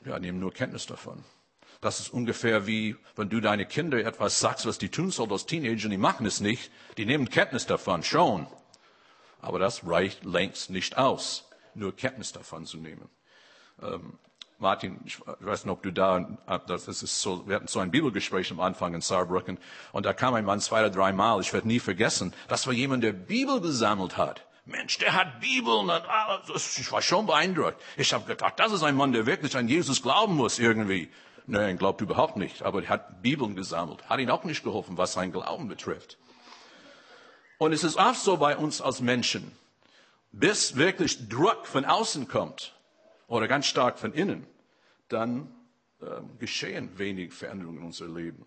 ja, 0.05 0.19
nehmen 0.19 0.39
nur 0.39 0.53
Kenntnis 0.53 0.85
davon. 0.85 1.25
Das 1.81 1.99
ist 1.99 2.13
ungefähr 2.13 2.65
wie, 2.67 2.95
wenn 3.15 3.29
du 3.29 3.41
deine 3.41 3.65
Kinder 3.65 3.97
etwas 3.97 4.39
sagst, 4.39 4.65
was 4.65 4.77
die 4.77 4.89
tun 4.89 5.11
sollen 5.11 5.31
als 5.31 5.45
Teenager, 5.45 5.89
die 5.89 5.97
machen 5.97 6.25
es 6.25 6.39
nicht. 6.39 6.71
Die 6.97 7.05
nehmen 7.05 7.29
Kenntnis 7.29 7.65
davon, 7.65 8.03
schon. 8.03 8.47
Aber 9.43 9.59
das 9.59 9.85
reicht 9.85 10.23
längst 10.23 10.69
nicht 10.69 10.97
aus, 10.97 11.49
nur 11.75 11.95
Kenntnis 11.95 12.31
davon 12.31 12.65
zu 12.65 12.77
nehmen. 12.77 13.09
Ähm, 13.81 14.17
Martin, 14.57 14.99
ich 15.03 15.19
weiß 15.19 15.65
nicht, 15.65 15.71
ob 15.71 15.83
du 15.83 15.91
da, 15.91 16.37
das 16.67 16.87
ist 16.87 17.21
so, 17.21 17.47
wir 17.47 17.57
hatten 17.57 17.67
so 17.67 17.79
ein 17.79 17.91
Bibelgespräch 17.91 18.49
am 18.51 18.61
Anfang 18.61 18.93
in 18.93 19.01
Saarbrücken 19.01 19.57
und 19.91 20.05
da 20.05 20.13
kam 20.13 20.33
ein 20.35 20.45
Mann 20.45 20.61
zwei 20.61 20.79
oder 20.79 20.89
drei 20.89 21.11
Mal, 21.11 21.41
ich 21.41 21.51
werde 21.51 21.67
nie 21.67 21.79
vergessen, 21.79 22.33
das 22.47 22.65
war 22.65 22.73
jemand, 22.73 23.03
der 23.03 23.11
Bibel 23.11 23.59
gesammelt 23.59 24.15
hat. 24.15 24.45
Mensch, 24.65 24.97
der 24.99 25.13
hat 25.13 25.41
Bibel. 25.41 25.73
Und, 25.73 25.89
ah, 25.89 26.41
ich 26.55 26.91
war 26.91 27.01
schon 27.01 27.25
beeindruckt. 27.25 27.81
Ich 27.97 28.13
habe 28.13 28.23
gedacht, 28.23 28.57
das 28.57 28.71
ist 28.71 28.83
ein 28.83 28.95
Mann, 28.95 29.11
der 29.11 29.25
wirklich 29.25 29.57
an 29.57 29.67
Jesus 29.67 30.01
glauben 30.01 30.35
muss 30.35 30.57
irgendwie. 30.57 31.11
Nein, 31.45 31.77
glaubt 31.77 31.99
überhaupt 31.99 32.37
nicht, 32.37 32.63
aber 32.63 32.81
er 32.83 32.87
hat 32.89 33.21
Bibeln 33.21 33.55
gesammelt. 33.55 34.07
Hat 34.07 34.21
ihn 34.21 34.29
auch 34.29 34.45
nicht 34.45 34.63
geholfen, 34.63 34.97
was 34.97 35.11
sein 35.11 35.33
Glauben 35.33 35.67
betrifft. 35.67 36.17
Und 37.57 37.73
es 37.73 37.83
ist 37.83 37.97
oft 37.97 38.21
so 38.21 38.37
bei 38.37 38.57
uns 38.57 38.81
als 38.81 38.99
Menschen, 39.01 39.51
bis 40.31 40.75
wirklich 40.75 41.29
Druck 41.29 41.67
von 41.67 41.85
außen 41.85 42.27
kommt 42.27 42.75
oder 43.27 43.47
ganz 43.47 43.65
stark 43.67 43.99
von 43.99 44.13
innen, 44.13 44.45
dann 45.09 45.53
äh, 46.01 46.05
geschehen 46.39 46.97
wenig 46.97 47.33
Veränderungen 47.33 47.77
in 47.79 47.85
unserem 47.85 48.15
Leben. 48.15 48.45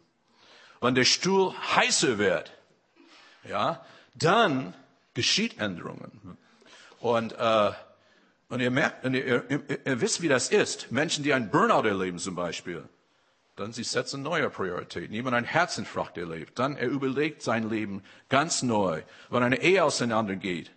Wenn 0.80 0.94
der 0.94 1.04
Stuhl 1.04 1.54
heißer 1.74 2.18
wird, 2.18 2.52
ja, 3.48 3.84
dann 4.14 4.74
geschieht 5.14 5.58
Änderungen. 5.58 6.36
Und, 7.00 7.32
äh, 7.32 7.72
und 8.48 8.60
ihr 8.60 8.70
merkt, 8.70 9.04
und 9.04 9.14
ihr, 9.14 9.48
ihr, 9.50 9.86
ihr 9.86 10.00
wisst, 10.00 10.22
wie 10.22 10.28
das 10.28 10.50
ist. 10.50 10.92
Menschen, 10.92 11.24
die 11.24 11.32
ein 11.32 11.50
Burnout 11.50 11.86
erleben 11.86 12.18
zum 12.18 12.34
Beispiel, 12.34 12.88
dann 13.56 13.72
sie 13.72 13.84
setzen 13.84 14.22
neue 14.22 14.50
Prioritäten. 14.50 15.14
Jemand 15.14 15.34
ein 15.34 15.44
Herzinfarkt 15.44 16.18
erlebt, 16.18 16.58
dann 16.58 16.76
er 16.76 16.88
überlegt 16.88 17.42
sein 17.42 17.68
Leben 17.68 18.02
ganz 18.28 18.62
neu. 18.62 19.02
Wenn 19.30 19.42
eine 19.42 19.60
Ehe 19.62 19.82
auseinandergeht, 19.82 20.70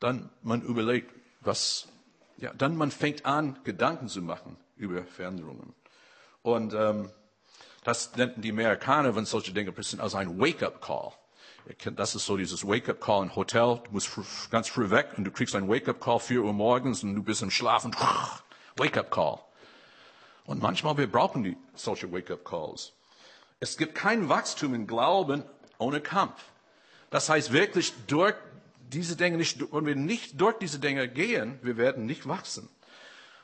dann 0.00 0.30
man 0.42 0.60
überlegt, 0.62 1.12
was, 1.40 1.88
ja, 2.36 2.52
dann 2.54 2.76
man 2.76 2.90
fängt 2.90 3.24
an, 3.24 3.58
Gedanken 3.62 4.08
zu 4.08 4.20
machen 4.20 4.56
über 4.76 5.04
Veränderungen. 5.04 5.74
Und 6.42 6.74
ähm, 6.74 7.10
das 7.84 8.16
nennen 8.16 8.40
die 8.40 8.50
Amerikaner, 8.50 9.14
wenn 9.14 9.26
solche 9.26 9.52
Dinge 9.52 9.70
passieren, 9.70 10.02
als 10.02 10.14
ein 10.14 10.40
Wake-up-Call. 10.40 11.12
Das 11.94 12.14
ist 12.14 12.26
so 12.26 12.36
dieses 12.36 12.66
Wake-up-Call 12.66 13.22
im 13.22 13.36
Hotel. 13.36 13.80
Du 13.84 13.92
musst 13.92 14.10
ganz 14.50 14.68
früh 14.68 14.90
weg 14.90 15.10
und 15.16 15.24
du 15.24 15.30
kriegst 15.30 15.54
ein 15.54 15.68
Wake-up-Call, 15.68 16.18
vier 16.18 16.42
Uhr 16.42 16.52
morgens 16.52 17.02
und 17.04 17.14
du 17.14 17.22
bist 17.22 17.42
im 17.42 17.50
Schlafen. 17.50 17.94
Wake-up-Call. 18.76 19.38
Und 20.46 20.62
manchmal 20.62 20.96
wir 20.98 21.10
brauchen 21.10 21.42
die 21.42 21.56
solche 21.74 22.12
Wake-up-Calls. 22.12 22.92
Es 23.60 23.76
gibt 23.76 23.94
kein 23.94 24.28
Wachstum 24.28 24.74
im 24.74 24.86
Glauben 24.86 25.42
ohne 25.78 26.00
Kampf. 26.00 26.44
Das 27.10 27.28
heißt 27.28 27.52
wirklich 27.52 27.92
durch 28.06 28.34
diese 28.90 29.16
Dinge 29.16 29.36
nicht, 29.36 29.60
wenn 29.72 29.86
wir 29.86 29.96
nicht 29.96 30.40
durch 30.40 30.58
diese 30.58 30.78
Dinge 30.78 31.08
gehen, 31.08 31.58
wir 31.62 31.76
werden 31.76 32.06
nicht 32.06 32.28
wachsen. 32.28 32.68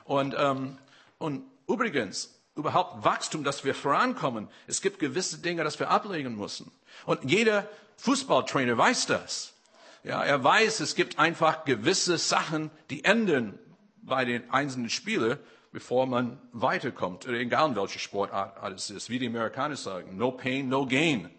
Und, 0.04 0.34
ähm, 0.38 0.78
und 1.18 1.44
übrigens, 1.66 2.34
überhaupt 2.56 3.04
Wachstum, 3.04 3.44
dass 3.44 3.64
wir 3.64 3.74
vorankommen. 3.74 4.48
Es 4.66 4.82
gibt 4.82 4.98
gewisse 4.98 5.38
Dinge, 5.38 5.64
dass 5.64 5.78
wir 5.78 5.90
ablegen 5.90 6.36
müssen. 6.36 6.70
Und 7.06 7.24
jeder 7.24 7.68
Fußballtrainer 7.96 8.76
weiß 8.76 9.06
das. 9.06 9.54
Ja, 10.02 10.22
er 10.22 10.42
weiß, 10.42 10.80
es 10.80 10.94
gibt 10.94 11.18
einfach 11.18 11.64
gewisse 11.64 12.16
Sachen, 12.18 12.70
die 12.88 13.04
enden 13.04 13.58
bei 14.02 14.24
den 14.24 14.50
einzelnen 14.50 14.88
Spielen, 14.88 15.38
bevor 15.72 16.06
man 16.06 16.40
weiterkommt. 16.52 17.26
Egal 17.26 17.76
welche 17.76 17.98
Sportart 17.98 18.56
es 18.72 18.90
ist. 18.90 19.10
Wie 19.10 19.18
die 19.18 19.26
Amerikaner 19.26 19.76
sagen, 19.76 20.16
no 20.16 20.32
pain, 20.32 20.68
no 20.68 20.86
gain. 20.86 21.30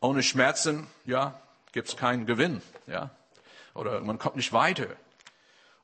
Ohne 0.00 0.22
Schmerzen, 0.22 0.86
ja, 1.04 1.40
gibt's 1.72 1.96
keinen 1.96 2.26
Gewinn. 2.26 2.62
Ja, 2.86 3.10
oder 3.74 4.00
man 4.00 4.18
kommt 4.18 4.36
nicht 4.36 4.52
weiter. 4.52 4.88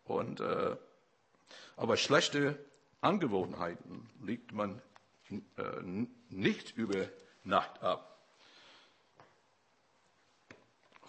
Und 0.04 0.40
äh, 0.40 0.76
aber 1.76 1.96
schlechte 1.96 2.58
Angewohnheiten 3.00 4.08
legt 4.22 4.52
man 4.52 4.80
äh, 5.30 5.36
nicht 6.28 6.76
über 6.76 7.08
Nacht 7.42 7.82
ab. 7.82 8.10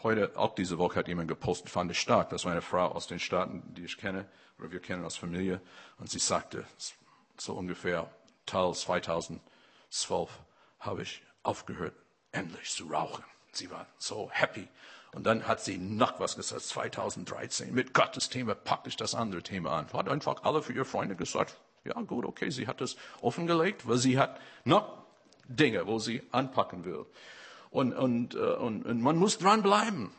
Heute, 0.03 0.38
auch 0.38 0.55
diese 0.55 0.77
Woche, 0.77 1.00
hat 1.00 1.07
jemand 1.07 1.27
gepostet, 1.27 1.69
fand 1.69 1.89
ich 1.91 2.00
stark. 2.00 2.29
Das 2.29 2.45
war 2.45 2.51
eine 2.51 2.62
Frau 2.62 2.88
aus 2.88 3.07
den 3.07 3.19
Staaten, 3.19 3.74
die 3.74 3.85
ich 3.85 3.97
kenne, 3.97 4.27
oder 4.59 4.71
wir 4.71 4.79
kennen 4.79 5.03
als 5.03 5.17
Familie. 5.17 5.62
Und 5.97 6.09
sie 6.09 6.19
sagte, 6.19 6.65
so 7.38 7.53
ungefähr 7.53 8.09
Teil 8.45 8.74
2012 8.74 9.41
habe 10.79 11.01
ich 11.01 11.21
aufgehört, 11.43 11.95
endlich 12.31 12.69
zu 12.69 12.88
rauchen. 12.88 13.24
Sie 13.51 13.69
war 13.71 13.88
so 13.97 14.29
happy. 14.31 14.67
Und 15.13 15.25
dann 15.25 15.47
hat 15.47 15.62
sie 15.62 15.77
noch 15.77 16.19
was 16.19 16.35
gesagt, 16.35 16.62
2013. 16.62 17.74
Mit 17.74 17.93
Gottes 17.93 18.29
Thema 18.29 18.53
packe 18.53 18.89
ich 18.89 18.97
das 18.97 19.15
andere 19.15 19.41
Thema 19.41 19.71
an. 19.71 19.91
Hat 19.93 20.09
einfach 20.09 20.43
alle 20.43 20.62
für 20.62 20.74
ihre 20.74 20.85
Freunde 20.85 21.15
gesagt, 21.15 21.57
ja 21.85 21.93
gut, 22.01 22.25
okay, 22.25 22.50
sie 22.50 22.67
hat 22.67 22.81
das 22.81 22.97
offengelegt, 23.21 23.88
weil 23.88 23.97
sie 23.97 24.19
hat 24.19 24.39
noch 24.65 25.05
Dinge, 25.47 25.88
wo 25.88 26.00
sie 26.00 26.24
anpacken 26.31 26.83
will. 26.83 27.05
Und, 27.69 27.93
und, 27.93 28.35
äh, 28.35 28.39
und, 28.39 28.85
und 28.85 29.01
man 29.01 29.15
muss 29.15 29.38
dranbleiben. 29.38 30.12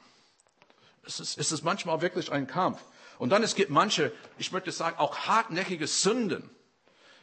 Es 1.04 1.20
ist, 1.20 1.38
es 1.38 1.52
ist 1.52 1.62
manchmal 1.62 2.00
wirklich 2.00 2.32
ein 2.32 2.46
Kampf. 2.46 2.82
Und 3.18 3.30
dann 3.30 3.42
es 3.42 3.54
gibt 3.54 3.70
manche, 3.70 4.12
ich 4.38 4.52
möchte 4.52 4.72
sagen, 4.72 4.98
auch 4.98 5.16
hartnäckige 5.26 5.86
Sünden 5.86 6.50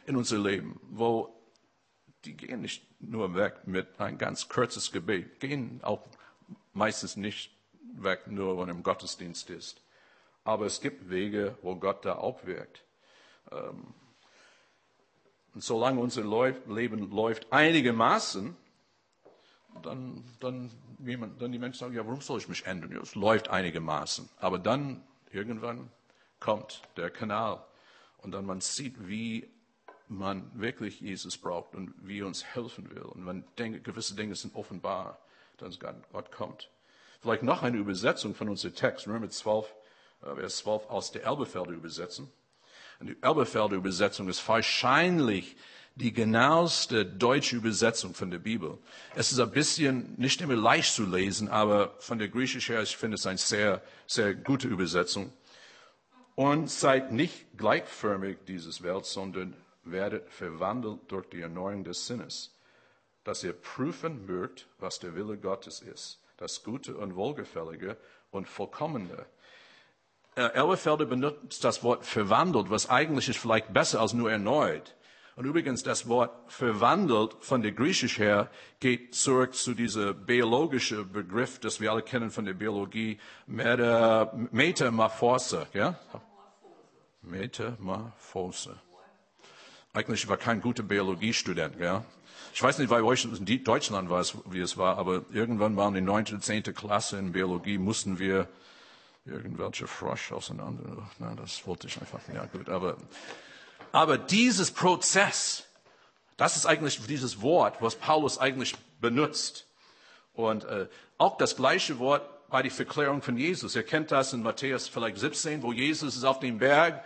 in 0.06 0.16
unser 0.16 0.38
Leben, 0.38 0.80
wo 0.82 1.30
die 2.24 2.36
gehen 2.36 2.62
nicht 2.62 2.82
nur 3.00 3.34
weg 3.34 3.66
mit 3.66 4.00
ein 4.00 4.18
ganz 4.18 4.48
kurzes 4.48 4.92
Gebet, 4.92 5.40
gehen 5.40 5.80
auch 5.82 6.02
meistens 6.72 7.16
nicht 7.16 7.50
weg, 7.96 8.26
nur 8.26 8.58
wenn 8.58 8.68
im 8.68 8.82
Gottesdienst 8.82 9.50
ist. 9.50 9.82
Aber 10.42 10.66
es 10.66 10.80
gibt 10.80 11.10
Wege, 11.10 11.56
wo 11.62 11.76
Gott 11.76 12.04
da 12.04 12.16
auch 12.16 12.44
wirkt. 12.44 12.84
Ähm, 13.50 13.94
und 15.54 15.62
solange 15.62 16.00
unser 16.00 16.22
Leben 16.66 17.10
läuft 17.10 17.52
einigermaßen, 17.52 18.56
dann, 19.82 20.24
dann, 20.40 20.70
jemand, 20.98 21.40
dann 21.40 21.52
die 21.52 21.58
Menschen 21.58 21.78
sagen, 21.78 21.94
ja, 21.94 22.04
warum 22.04 22.20
soll 22.20 22.38
ich 22.38 22.48
mich 22.48 22.66
ändern? 22.66 22.92
Es 22.96 23.14
läuft 23.14 23.48
einigermaßen. 23.48 24.28
Aber 24.38 24.58
dann, 24.58 25.02
irgendwann 25.34 25.90
kommt 26.40 26.82
der 26.96 27.10
Kanal. 27.10 27.64
Und 28.18 28.32
dann 28.32 28.46
man 28.46 28.60
sieht, 28.60 29.08
wie 29.08 29.50
man 30.08 30.50
wirklich 30.54 31.00
Jesus 31.00 31.36
braucht 31.36 31.74
und 31.74 31.94
wie 31.98 32.20
er 32.20 32.26
uns 32.26 32.44
helfen 32.44 32.90
will. 32.90 33.02
Und 33.02 33.24
man 33.24 33.44
denkt, 33.58 33.84
gewisse 33.84 34.14
Dinge 34.14 34.34
sind 34.34 34.54
offenbar, 34.54 35.18
dann 35.58 35.74
Gott 36.12 36.30
kommt. 36.30 36.70
Vielleicht 37.20 37.42
noch 37.42 37.62
eine 37.62 37.78
Übersetzung 37.78 38.34
von 38.34 38.48
unserem 38.48 38.74
Text, 38.74 39.06
Römer 39.06 39.30
12, 39.30 39.66
äh, 40.22 40.34
Vers 40.34 40.58
12 40.58 40.86
aus 40.90 41.12
der 41.12 41.24
Elbefelder 41.24 41.72
Übersetzung. 41.72 42.30
Und 43.00 43.08
die 43.08 43.16
Elbefelder 43.22 43.76
Übersetzung 43.76 44.28
ist 44.28 44.46
wahrscheinlich 44.46 45.56
die 45.96 46.12
genaueste 46.12 47.06
deutsche 47.06 47.56
Übersetzung 47.56 48.14
von 48.14 48.30
der 48.30 48.38
Bibel. 48.38 48.78
Es 49.14 49.30
ist 49.30 49.38
ein 49.38 49.50
bisschen 49.50 50.14
nicht 50.16 50.40
immer 50.40 50.56
leicht 50.56 50.92
zu 50.92 51.04
lesen, 51.06 51.48
aber 51.48 51.94
von 51.98 52.18
der 52.18 52.28
Griechisch 52.28 52.68
her, 52.68 52.82
ich 52.82 52.96
finde 52.96 53.14
es 53.14 53.26
eine 53.26 53.38
sehr, 53.38 53.80
sehr 54.06 54.34
gute 54.34 54.68
Übersetzung. 54.68 55.32
Und 56.34 56.68
seid 56.68 57.12
nicht 57.12 57.56
gleichförmig 57.56 58.38
dieses 58.48 58.82
Welt, 58.82 59.06
sondern 59.06 59.54
werdet 59.84 60.28
verwandelt 60.30 61.00
durch 61.08 61.28
die 61.28 61.42
Erneuerung 61.42 61.84
des 61.84 62.06
Sinnes, 62.06 62.50
dass 63.22 63.44
ihr 63.44 63.52
prüfen 63.52 64.26
mögt, 64.26 64.66
was 64.78 64.98
der 64.98 65.14
Wille 65.14 65.36
Gottes 65.36 65.80
ist 65.80 66.18
das 66.36 66.62
Gute 66.62 66.96
und 66.96 67.16
Wohlgefällige 67.16 67.96
und 68.30 68.48
Vollkommene. 68.48 69.26
Äh, 70.36 70.48
Elberfelder 70.52 71.06
benutzt 71.06 71.62
das 71.62 71.82
Wort 71.82 72.04
verwandelt, 72.04 72.70
was 72.70 72.90
eigentlich 72.90 73.28
ist 73.28 73.38
vielleicht 73.38 73.72
besser 73.72 74.00
als 74.00 74.12
nur 74.12 74.30
erneut. 74.30 74.94
Und 75.36 75.46
übrigens, 75.46 75.82
das 75.82 76.08
Wort 76.08 76.30
verwandelt 76.46 77.34
von 77.40 77.62
der 77.62 77.72
Griechisch 77.72 78.18
her 78.18 78.50
geht 78.78 79.14
zurück 79.14 79.54
zu 79.54 79.74
dieser 79.74 80.14
biologischen 80.14 81.10
Begriff, 81.10 81.58
das 81.58 81.80
wir 81.80 81.90
alle 81.90 82.02
kennen 82.02 82.30
von 82.30 82.44
der 82.44 82.54
Biologie, 82.54 83.18
Metamorphose, 83.46 85.66
ja? 85.72 85.98
Metamorphose. 87.22 88.76
Eigentlich 89.92 90.28
war 90.28 90.36
kein 90.36 90.60
guter 90.60 90.84
Biologiestudent, 90.84 91.80
ja? 91.80 92.04
Ich 92.52 92.62
weiß 92.62 92.78
nicht, 92.78 92.88
bei 92.88 93.02
euch 93.02 93.24
in 93.24 93.64
Deutschland 93.64 94.10
war 94.10 94.20
es, 94.20 94.36
wie 94.48 94.60
es 94.60 94.76
war, 94.76 94.98
aber 94.98 95.24
irgendwann 95.32 95.76
waren 95.76 95.94
die 95.94 96.00
neunte, 96.00 96.38
zehnte 96.38 96.72
Klasse 96.72 97.18
in 97.18 97.32
Biologie, 97.32 97.78
mussten 97.78 98.20
wir 98.20 98.46
irgendwelche 99.24 99.88
Frosch 99.88 100.30
auseinander. 100.30 101.10
Na, 101.18 101.34
das 101.34 101.66
wollte 101.66 101.88
ich 101.88 102.00
einfach. 102.00 102.20
Ja, 102.32 102.46
gut, 102.46 102.68
aber, 102.68 102.96
aber 103.94 104.18
dieses 104.18 104.72
Prozess, 104.72 105.68
das 106.36 106.56
ist 106.56 106.66
eigentlich 106.66 107.00
dieses 107.06 107.40
Wort, 107.42 107.80
was 107.80 107.94
Paulus 107.94 108.38
eigentlich 108.38 108.74
benutzt. 109.00 109.68
Und 110.32 110.64
äh, 110.64 110.88
auch 111.16 111.36
das 111.36 111.54
gleiche 111.54 112.00
Wort 112.00 112.28
bei 112.50 112.62
der 112.62 112.72
Verklärung 112.72 113.22
von 113.22 113.36
Jesus. 113.36 113.76
Ihr 113.76 113.84
kennt 113.84 114.10
das 114.10 114.32
in 114.32 114.42
Matthäus 114.42 114.88
vielleicht 114.88 115.18
17, 115.18 115.62
wo 115.62 115.72
Jesus 115.72 116.16
ist 116.16 116.24
auf 116.24 116.40
dem 116.40 116.58
Berg, 116.58 117.04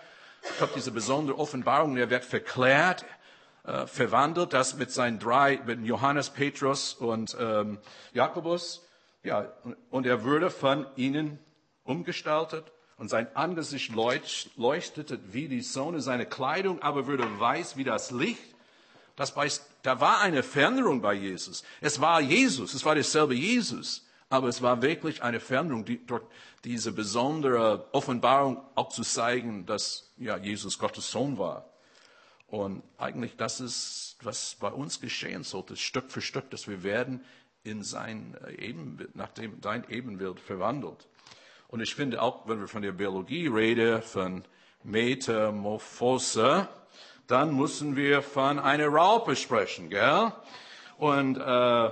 kommt 0.58 0.76
diese 0.76 0.90
besondere 0.90 1.38
Offenbarung, 1.38 1.94
er 1.98 2.08
wird 2.08 2.24
verklärt 2.24 3.04
äh, 3.64 3.86
verwandelt, 3.86 4.54
das 4.54 4.76
mit 4.76 4.90
seinen 4.90 5.18
drei, 5.18 5.60
mit 5.66 5.84
Johannes, 5.84 6.30
Petrus 6.30 6.94
und 6.94 7.36
ähm, 7.38 7.80
Jakobus. 8.14 8.82
Ja, 9.22 9.52
und 9.90 10.06
er 10.06 10.24
würde 10.24 10.48
von 10.48 10.86
ihnen 10.96 11.38
umgestaltet 11.84 12.72
und 12.98 13.08
sein 13.08 13.34
Angesicht 13.34 13.92
leuchtete 14.56 15.20
wie 15.32 15.48
die 15.48 15.60
Sonne, 15.62 16.00
seine 16.00 16.26
Kleidung 16.26 16.82
aber 16.82 17.06
würde 17.06 17.40
weiß 17.40 17.76
wie 17.76 17.84
das 17.84 18.10
Licht. 18.10 18.42
Das 19.16 19.34
heißt, 19.34 19.64
da 19.82 20.00
war 20.00 20.20
eine 20.20 20.42
Veränderung 20.42 21.00
bei 21.00 21.14
Jesus. 21.14 21.64
Es 21.80 22.00
war 22.00 22.20
Jesus, 22.20 22.74
es 22.74 22.84
war 22.84 22.94
derselbe 22.94 23.34
Jesus, 23.34 24.06
aber 24.28 24.48
es 24.48 24.62
war 24.62 24.82
wirklich 24.82 25.22
eine 25.22 25.40
Veränderung, 25.40 25.84
die, 25.84 26.04
durch 26.04 26.22
diese 26.64 26.92
besondere 26.92 27.88
Offenbarung 27.92 28.62
auch 28.74 28.88
zu 28.90 29.02
zeigen, 29.02 29.64
dass 29.64 30.12
ja, 30.18 30.36
Jesus 30.36 30.78
Gottes 30.78 31.10
Sohn 31.10 31.38
war. 31.38 31.68
Und 32.48 32.82
eigentlich 32.96 33.36
das 33.36 33.60
ist, 33.60 34.16
was 34.22 34.56
bei 34.58 34.70
uns 34.70 35.00
geschehen 35.00 35.44
sollte, 35.44 35.76
Stück 35.76 36.10
für 36.10 36.20
Stück, 36.20 36.50
dass 36.50 36.66
wir 36.66 36.82
werden 36.82 37.24
in 37.62 37.82
sein 37.82 38.36
Ebenbild, 38.58 39.14
nach 39.14 39.28
dem, 39.28 39.60
sein 39.62 39.84
Ebenbild 39.88 40.40
verwandelt. 40.40 41.06
Und 41.68 41.80
ich 41.80 41.94
finde 41.94 42.20
auch, 42.20 42.48
wenn 42.48 42.60
wir 42.60 42.68
von 42.68 42.82
der 42.82 42.92
Biologie 42.92 43.46
reden, 43.46 44.02
von 44.02 44.44
Metamorphose, 44.82 46.68
dann 47.26 47.54
müssen 47.54 47.94
wir 47.94 48.22
von 48.22 48.58
einer 48.58 48.88
Raupe 48.88 49.36
sprechen, 49.36 49.90
gell? 49.90 50.32
Und 50.96 51.36
äh, 51.36 51.90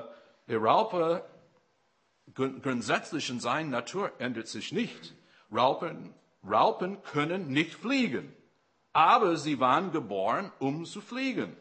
die 0.49 0.55
Raupe 0.55 1.25
grundsätzlich 2.35 3.31
in 3.31 3.39
seiner 3.39 3.71
Natur 3.71 4.11
ändert 4.19 4.49
sich 4.49 4.73
nicht. 4.73 5.15
Raupen, 5.53 6.13
Raupen 6.43 7.03
können 7.03 7.49
nicht 7.49 7.75
fliegen 7.75 8.37
aber 8.97 9.37
sie 9.37 9.61
waren 9.61 9.93
geboren, 9.93 10.51
um 10.59 10.87
zu 10.87 11.03
fliegen. 11.03 11.55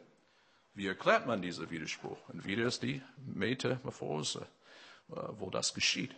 Wie 0.74 0.88
erklärt 0.88 1.28
man 1.28 1.42
diesen 1.42 1.70
Widerspruch? 1.70 2.18
Und 2.30 2.46
wieder 2.46 2.66
ist 2.66 2.82
die 2.82 3.02
Metamorphose, 3.26 4.48
äh, 5.10 5.16
wo 5.38 5.50
das 5.50 5.74
geschieht. 5.74 6.16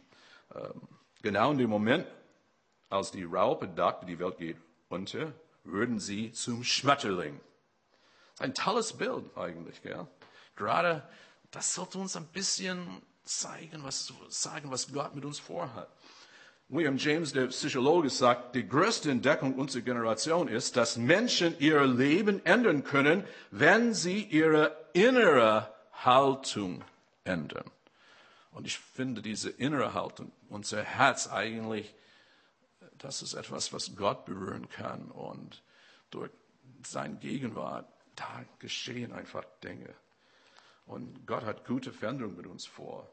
Genau 1.22 1.52
in 1.52 1.58
dem 1.58 1.70
Moment, 1.70 2.06
als 2.90 3.12
die 3.12 3.24
Raupe 3.24 3.68
dachte, 3.68 4.06
die 4.06 4.20
Welt 4.20 4.38
geht 4.38 4.58
unter, 4.90 5.34
würden 5.64 6.00
sie 6.00 6.32
zum 6.32 6.64
Schmetterling. 6.64 7.40
Ein 8.40 8.54
tolles 8.54 8.94
Bild 8.94 9.26
eigentlich, 9.36 9.82
gell? 9.82 10.08
Gerade, 10.56 11.08
das 11.52 11.74
sollte 11.74 11.98
uns 11.98 12.16
ein 12.16 12.28
bisschen 12.28 13.02
zeigen, 13.24 13.84
was, 13.84 14.14
sagen, 14.30 14.72
was 14.72 14.92
Gott 14.92 15.16
mit 15.16 15.26
uns 15.26 15.40
vorhat. 15.40 15.90
William 16.70 16.98
James, 16.98 17.32
der 17.32 17.48
Psychologe, 17.48 18.10
sagt, 18.10 18.56
die 18.56 18.68
größte 18.68 19.10
Entdeckung 19.10 19.56
unserer 19.56 19.84
Generation 19.84 20.50
ist, 20.50 20.76
dass 20.76 20.98
Menschen 20.98 21.58
ihr 21.60 21.86
Leben 21.86 22.46
ändern 22.46 22.84
können, 22.84 23.24
wenn 23.52 23.94
sie 23.94 24.24
ihre 24.24 24.76
innere 24.94 25.74
Haltung 25.94 26.84
ändern. 27.24 27.72
Und 28.58 28.66
ich 28.66 28.80
finde 28.80 29.22
diese 29.22 29.52
innere 29.52 29.94
Haltung, 29.94 30.32
unser 30.50 30.82
Herz 30.82 31.28
eigentlich, 31.28 31.94
das 32.98 33.22
ist 33.22 33.36
etwas, 33.36 33.72
was 33.72 33.96
Gott 33.96 34.26
berühren 34.26 34.68
kann 34.68 35.12
und 35.12 35.62
durch 36.10 36.32
sein 36.84 37.20
Gegenwart 37.20 37.88
da 38.16 38.44
geschehen 38.58 39.14
einfach 39.14 39.46
Dinge. 39.64 39.94
Und 40.88 41.28
Gott 41.28 41.44
hat 41.44 41.68
gute 41.68 41.94
Veränderungen 41.94 42.36
mit 42.36 42.48
uns 42.48 42.66
vor 42.66 43.08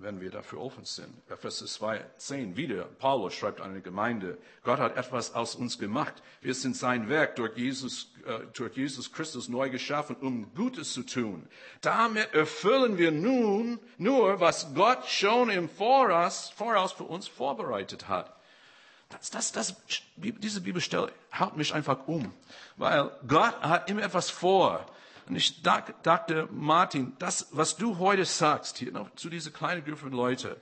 wenn 0.00 0.20
wir 0.20 0.30
dafür 0.30 0.60
offen 0.60 0.84
sind. 0.84 1.12
Epheser 1.28 1.66
2, 1.66 2.04
10 2.16 2.56
wieder. 2.56 2.84
Paulus 2.84 3.34
schreibt 3.34 3.60
an 3.60 3.70
eine 3.70 3.80
Gemeinde, 3.82 4.38
Gott 4.64 4.78
hat 4.78 4.96
etwas 4.96 5.34
aus 5.34 5.54
uns 5.54 5.78
gemacht. 5.78 6.14
Wir 6.40 6.54
sind 6.54 6.76
sein 6.76 7.08
Werk 7.08 7.36
durch 7.36 7.56
Jesus, 7.56 8.12
äh, 8.26 8.40
durch 8.54 8.76
Jesus 8.76 9.12
Christus 9.12 9.48
neu 9.48 9.68
geschaffen, 9.68 10.16
um 10.16 10.52
Gutes 10.54 10.94
zu 10.94 11.02
tun. 11.02 11.46
Damit 11.82 12.32
erfüllen 12.32 12.96
wir 12.96 13.12
nun 13.12 13.78
nur, 13.98 14.40
was 14.40 14.74
Gott 14.74 15.06
schon 15.06 15.50
im 15.50 15.68
Voraus, 15.68 16.50
Voraus 16.50 16.92
für 16.92 17.04
uns 17.04 17.28
vorbereitet 17.28 18.08
hat. 18.08 18.34
Das, 19.10 19.30
das, 19.30 19.52
das, 19.52 19.74
diese 20.16 20.60
Bibelstelle 20.60 21.12
haut 21.38 21.56
mich 21.56 21.74
einfach 21.74 22.06
um, 22.06 22.32
weil 22.76 23.10
Gott 23.26 23.60
hat 23.60 23.90
immer 23.90 24.02
etwas 24.02 24.30
vor. 24.30 24.86
Und 25.30 25.36
ich 25.36 25.62
dachte, 25.62 26.48
Martin, 26.50 27.12
das, 27.20 27.46
was 27.52 27.76
du 27.76 27.98
heute 27.98 28.24
sagst, 28.24 28.78
hier 28.78 28.90
noch 28.90 29.14
zu 29.14 29.30
dieser 29.30 29.52
kleinen 29.52 29.84
Gruppe 29.84 30.08
Leuten, 30.08 30.56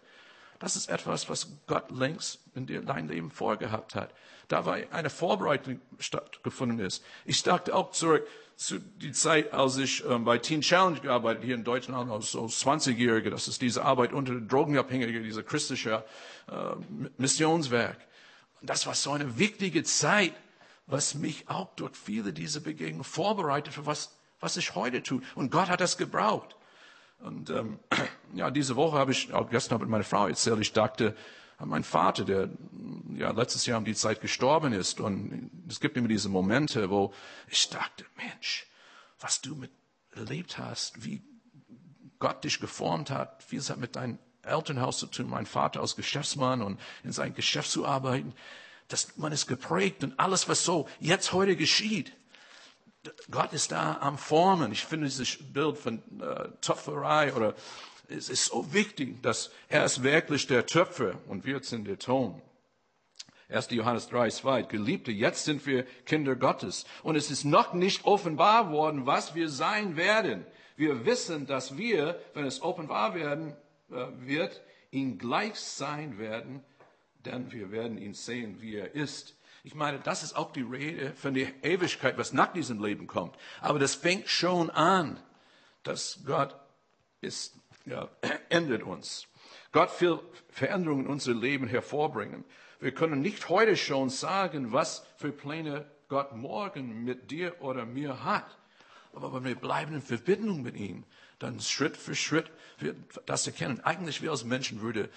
das 0.59 0.77
ist 0.77 0.91
etwas, 0.91 1.31
was 1.31 1.49
Gott 1.67 1.91
längst 1.91 2.41
in 2.55 2.67
dein 2.85 3.09
Leben 3.09 3.31
vorgehabt 3.31 3.95
hat. 3.95 4.13
Da 4.49 4.67
war 4.67 4.77
eine 4.91 5.09
Vorbereitung 5.09 5.81
stattgefunden 5.99 6.81
ist. 6.81 7.03
Ich 7.25 7.43
dachte 7.43 7.75
auch 7.75 7.93
zurück 7.93 8.27
zu 8.57 8.79
die 8.79 9.13
Zeit, 9.13 9.55
als 9.55 9.79
ich 9.79 10.05
ähm, 10.05 10.27
bei 10.27 10.37
Teen 10.37 10.61
Challenge 10.61 11.01
gearbeitet 11.01 11.45
hier 11.45 11.55
in 11.55 11.65
Deutschland 11.65 12.11
als 12.11 12.33
so 12.33 12.45
20-Jährige. 12.45 13.31
Das 13.31 13.49
ist 13.49 13.63
diese 13.63 13.87
Arbeit 13.87 14.13
unter 14.13 14.39
Drogenabhängigen, 14.39 15.23
dieser 15.23 15.45
christliche 15.45 16.05
äh, 16.47 16.53
Missionswerk. 17.17 17.97
Und 18.61 18.69
das 18.69 18.87
war 18.87 18.95
so 18.95 19.13
eine 19.13 19.39
wichtige 19.39 19.83
Zeit, 19.83 20.35
was 20.87 21.15
mich 21.15 21.49
auch 21.49 21.75
durch 21.77 21.97
viele 21.97 22.35
dieser 22.35 22.61
Begegnungen 22.61 23.05
vorbereitet 23.05 23.73
für 23.73 23.87
was 23.87 24.18
was 24.41 24.57
ich 24.57 24.75
heute 24.75 25.03
tue. 25.03 25.23
Und 25.35 25.51
Gott 25.51 25.69
hat 25.69 25.81
das 25.81 25.97
gebraucht. 25.97 26.57
Und 27.21 27.51
ähm, 27.51 27.79
ja, 28.35 28.51
diese 28.51 28.77
Woche 28.77 28.99
habe 28.99 29.13
ich, 29.13 29.33
auch 29.33 29.51
gestern 29.51 29.81
mit 29.81 29.89
meiner 29.89 30.05
Frau 30.05 30.29
erzählt, 30.29 30.61
ich 30.61 30.73
dachte 30.73 31.17
an 31.59 31.69
meinen 31.71 31.85
Vater, 31.85 32.25
der 32.25 32.51
ja 33.15 33.33
letztes 33.33 33.67
Jahr 33.67 33.79
um 33.79 33.85
die 33.85 33.95
Zeit 33.95 34.21
gestorben 34.21 34.73
ist. 34.73 35.01
Und 35.01 35.51
es 35.69 35.81
gibt 35.81 35.97
immer 35.97 36.09
diese 36.09 36.29
Momente, 36.29 36.89
wo 36.91 37.13
ich 37.49 37.69
dachte, 37.69 38.05
Mensch, 38.17 38.67
was 39.19 39.41
du 39.41 39.57
mit 39.57 39.73
erlebt 40.13 40.59
hast, 40.59 41.05
wie 41.05 41.23
Gott 42.19 42.45
dich 42.45 42.61
geformt 42.61 43.11
hat, 43.11 43.45
wie 43.51 43.57
es 43.57 43.71
hat 43.71 43.79
mit 43.79 43.97
deinem 43.97 44.19
Elternhaus 44.43 44.99
zu 44.99 45.07
tun, 45.07 45.29
mein 45.29 45.47
Vater 45.47 45.81
als 45.81 45.97
Geschäftsmann 45.97 46.63
und 46.63 46.81
in 47.05 47.13
sein 47.13 47.35
Geschäft 47.35 47.71
zu 47.71 47.87
arbeiten, 47.87 48.35
dass 48.89 49.17
man 49.17 49.33
ist 49.33 49.47
geprägt 49.47 50.03
und 50.03 50.19
alles, 50.19 50.49
was 50.49 50.65
so 50.65 50.89
jetzt 51.01 51.33
heute 51.33 51.57
geschieht, 51.57 52.13
Gott 53.31 53.53
ist 53.53 53.73
da 53.73 53.99
am 54.01 54.19
Formen. 54.19 54.73
Ich 54.73 54.85
finde 54.85 55.07
dieses 55.07 55.39
Bild 55.53 55.79
von 55.79 56.03
äh, 56.21 56.49
Töpferei 56.61 57.33
oder 57.35 57.55
es 58.09 58.29
ist 58.29 58.47
so 58.47 58.73
wichtig, 58.73 59.23
dass 59.23 59.51
er 59.69 59.85
ist 59.85 60.03
wirklich 60.03 60.47
der 60.47 60.67
Töpfer 60.67 61.15
und 61.27 61.45
wir 61.45 61.63
sind 61.63 61.87
der 61.87 61.99
Ton. 61.99 62.41
1. 63.51 63.71
Johannes 63.71 64.09
3, 64.09 64.31
2. 64.31 64.63
Geliebte, 64.63 65.11
jetzt 65.11 65.45
sind 65.45 65.65
wir 65.67 65.85
Kinder 66.05 66.37
Gottes. 66.37 66.85
Und 67.03 67.17
es 67.17 67.31
ist 67.31 67.45
noch 67.45 67.73
nicht 67.73 68.05
offenbar 68.05 68.71
worden, 68.71 69.07
was 69.07 69.35
wir 69.35 69.49
sein 69.49 69.97
werden. 69.97 70.45
Wir 70.77 71.07
wissen, 71.07 71.47
dass 71.47 71.77
wir, 71.77 72.21
wenn 72.35 72.45
es 72.45 72.61
offenbar 72.61 73.15
werden 73.15 73.57
äh, 73.91 74.07
wird, 74.19 74.61
ihn 74.91 75.19
gleich 75.19 75.55
sein 75.57 76.19
werden, 76.19 76.63
denn 77.25 77.51
wir 77.51 77.71
werden 77.71 77.97
ihn 77.99 78.15
sehen, 78.15 78.61
wie 78.61 78.77
er 78.77 78.95
ist. 78.95 79.35
Ich 79.69 79.75
meine, 79.75 79.99
das 79.99 80.23
ist 80.23 80.35
auch 80.35 80.51
die 80.51 80.63
Rede 80.63 81.13
von 81.13 81.35
der 81.35 81.63
Ewigkeit, 81.63 82.17
was 82.17 82.33
nach 82.33 82.55
diesem 82.55 82.83
Leben 82.83 83.07
kommt. 83.07 83.37
Aber 83.61 83.79
das 83.79 83.97
fängt 83.97 84.27
schon 84.27 84.71
an, 84.71 85.21
dass 85.83 86.21
Gott 86.25 86.59
ist, 87.21 87.55
ja, 87.85 88.09
ändert 88.49 88.83
uns. 88.83 89.27
Gott 89.73 89.91
will 90.01 90.21
Veränderungen 90.49 91.05
in 91.05 91.11
unser 91.11 91.35
Leben 91.35 91.67
hervorbringen. 91.69 92.47
Wir 92.81 92.95
können 92.95 93.21
nicht 93.21 93.51
heute 93.51 93.77
schon 93.77 94.09
sagen, 94.09 94.73
was 94.73 95.05
für 95.19 95.33
Pläne 95.33 95.85
Gott 96.09 96.35
morgen 96.35 97.05
mit 97.05 97.31
dir 97.31 97.61
oder 97.61 97.85
mir 97.85 98.25
hat. 98.25 98.57
Aber 99.13 99.35
wenn 99.35 99.45
wir 99.45 99.55
bleiben 99.55 99.97
in 99.97 100.01
Verbindung 100.01 100.63
mit 100.63 100.77
ihm, 100.77 101.05
dann 101.41 101.61
Schritt 101.61 101.99
für 101.99 102.15
Schritt 102.15 102.51
wird 102.79 102.97
das 103.27 103.47
erkennen. 103.47 103.81
Eigentlich 103.81 104.23
wir 104.23 104.31
als 104.31 104.45
Menschen 104.45 104.81
würde 104.81 105.11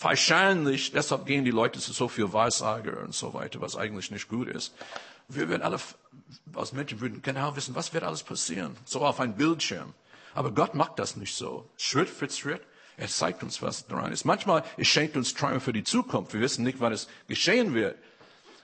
Wahrscheinlich, 0.00 0.92
deshalb 0.92 1.26
gehen 1.26 1.44
die 1.44 1.50
Leute 1.50 1.78
zu 1.78 1.92
so 1.92 2.08
viel 2.08 2.32
Wahrsager 2.32 3.00
und 3.00 3.14
so 3.14 3.34
weiter, 3.34 3.60
was 3.60 3.76
eigentlich 3.76 4.10
nicht 4.10 4.28
gut 4.28 4.48
ist. 4.48 4.74
Wir 5.28 5.48
würden 5.48 5.62
alle, 5.62 5.78
als 6.54 6.72
Menschen 6.72 7.00
würden 7.00 7.22
genau 7.22 7.54
wissen, 7.54 7.74
was 7.74 7.92
wird 7.92 8.04
alles 8.04 8.22
passieren. 8.22 8.76
So 8.84 9.00
auf 9.00 9.20
einem 9.20 9.34
Bildschirm. 9.34 9.94
Aber 10.34 10.52
Gott 10.52 10.74
macht 10.74 10.98
das 10.98 11.16
nicht 11.16 11.34
so. 11.34 11.68
Schritt 11.76 12.08
für 12.08 12.30
Schritt. 12.30 12.62
Er 12.96 13.08
zeigt 13.08 13.42
uns, 13.42 13.62
was 13.62 13.86
dran 13.86 14.12
ist. 14.12 14.24
Manchmal, 14.24 14.64
es 14.76 14.88
schenkt 14.88 15.16
uns 15.16 15.34
Träume 15.34 15.60
für 15.60 15.72
die 15.72 15.84
Zukunft. 15.84 16.32
Wir 16.32 16.40
wissen 16.40 16.64
nicht, 16.64 16.80
wann 16.80 16.92
es 16.92 17.08
geschehen 17.28 17.74
wird. 17.74 17.96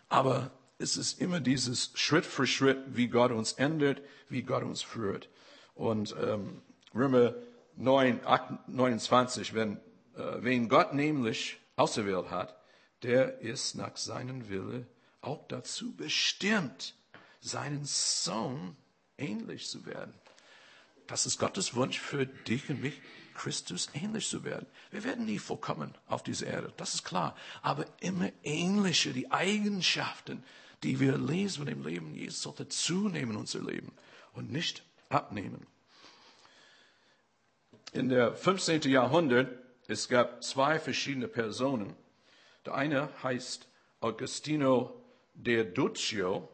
Aber 0.08 0.50
es 0.78 0.96
ist 0.96 1.20
immer 1.20 1.40
dieses 1.40 1.90
Schritt 1.94 2.26
für 2.26 2.46
Schritt, 2.46 2.78
wie 2.88 3.08
Gott 3.08 3.30
uns 3.30 3.52
ändert, 3.52 4.02
wie 4.28 4.42
Gott 4.42 4.62
uns 4.62 4.82
führt. 4.82 5.28
Und 5.74 6.14
ähm, 6.22 6.62
Römer 6.94 7.34
9, 7.76 8.20
8, 8.24 8.68
29, 8.68 9.54
wenn 9.54 9.78
wen 10.16 10.68
Gott 10.68 10.94
nämlich 10.94 11.58
auserwählt 11.76 12.30
hat, 12.30 12.56
der 13.02 13.40
ist 13.40 13.74
nach 13.74 13.96
seinem 13.96 14.48
Wille 14.48 14.86
auch 15.20 15.46
dazu 15.48 15.94
bestimmt, 15.94 16.94
seinen 17.40 17.84
Sohn 17.84 18.76
ähnlich 19.18 19.68
zu 19.68 19.86
werden. 19.86 20.14
Das 21.06 21.26
ist 21.26 21.38
Gottes 21.38 21.74
Wunsch 21.74 22.00
für 22.00 22.26
dich 22.26 22.68
und 22.68 22.80
mich, 22.80 23.00
Christus 23.34 23.90
ähnlich 23.92 24.28
zu 24.28 24.44
werden. 24.44 24.66
Wir 24.90 25.04
werden 25.04 25.26
nie 25.26 25.38
vollkommen 25.38 25.94
auf 26.06 26.22
dieser 26.22 26.46
Erde, 26.46 26.72
das 26.76 26.94
ist 26.94 27.04
klar. 27.04 27.36
Aber 27.62 27.84
immer 28.00 28.30
ähnlicher, 28.42 29.12
die 29.12 29.30
Eigenschaften, 29.30 30.42
die 30.82 30.98
wir 31.00 31.18
lesen 31.18 31.58
von 31.58 31.66
dem 31.66 31.86
Leben 31.86 32.14
Jesus, 32.14 32.42
sollte 32.42 32.68
zunehmen 32.68 33.36
unser 33.36 33.60
Leben 33.60 33.92
und 34.32 34.50
nicht 34.50 34.82
abnehmen. 35.10 35.66
In 37.92 38.08
der 38.08 38.34
15. 38.34 38.82
Jahrhundert 38.82 39.65
es 39.88 40.08
gab 40.08 40.42
zwei 40.42 40.80
verschiedene 40.80 41.28
Personen. 41.28 41.94
Der 42.64 42.74
eine 42.74 43.08
heißt 43.22 43.68
Augustino 44.00 45.00
de 45.34 45.72
Duccio. 45.72 46.48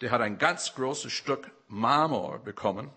Der 0.00 0.10
hat 0.10 0.20
ein 0.20 0.38
ganz 0.38 0.74
großes 0.74 1.10
Stück 1.10 1.50
Marmor 1.68 2.40
bekommen 2.40 2.90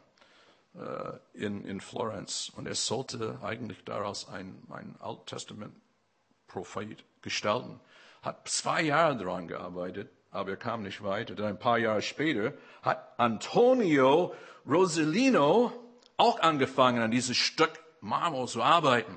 äh, 0.75 1.17
in, 1.33 1.63
in 1.63 1.79
Florenz. 1.79 2.51
Und 2.55 2.67
er 2.67 2.75
sollte 2.75 3.39
eigentlich 3.41 3.83
daraus 3.85 4.27
ein, 4.27 4.61
ein 4.69 4.95
Alttestament-Prophet 4.99 7.05
gestalten. 7.21 7.79
Hat 8.21 8.47
zwei 8.49 8.81
Jahre 8.81 9.17
daran 9.17 9.47
gearbeitet, 9.47 10.09
aber 10.31 10.51
er 10.51 10.57
kam 10.57 10.83
nicht 10.83 11.03
weiter. 11.03 11.35
Dann 11.35 11.47
ein 11.47 11.59
paar 11.59 11.77
Jahre 11.77 12.01
später 12.01 12.53
hat 12.81 13.17
Antonio 13.17 14.33
Rossellino 14.67 15.71
auch 16.17 16.41
angefangen, 16.41 17.01
an 17.01 17.11
dieses 17.11 17.37
Stück 17.37 17.81
Marmor 18.01 18.47
zu 18.47 18.61
arbeiten 18.61 19.15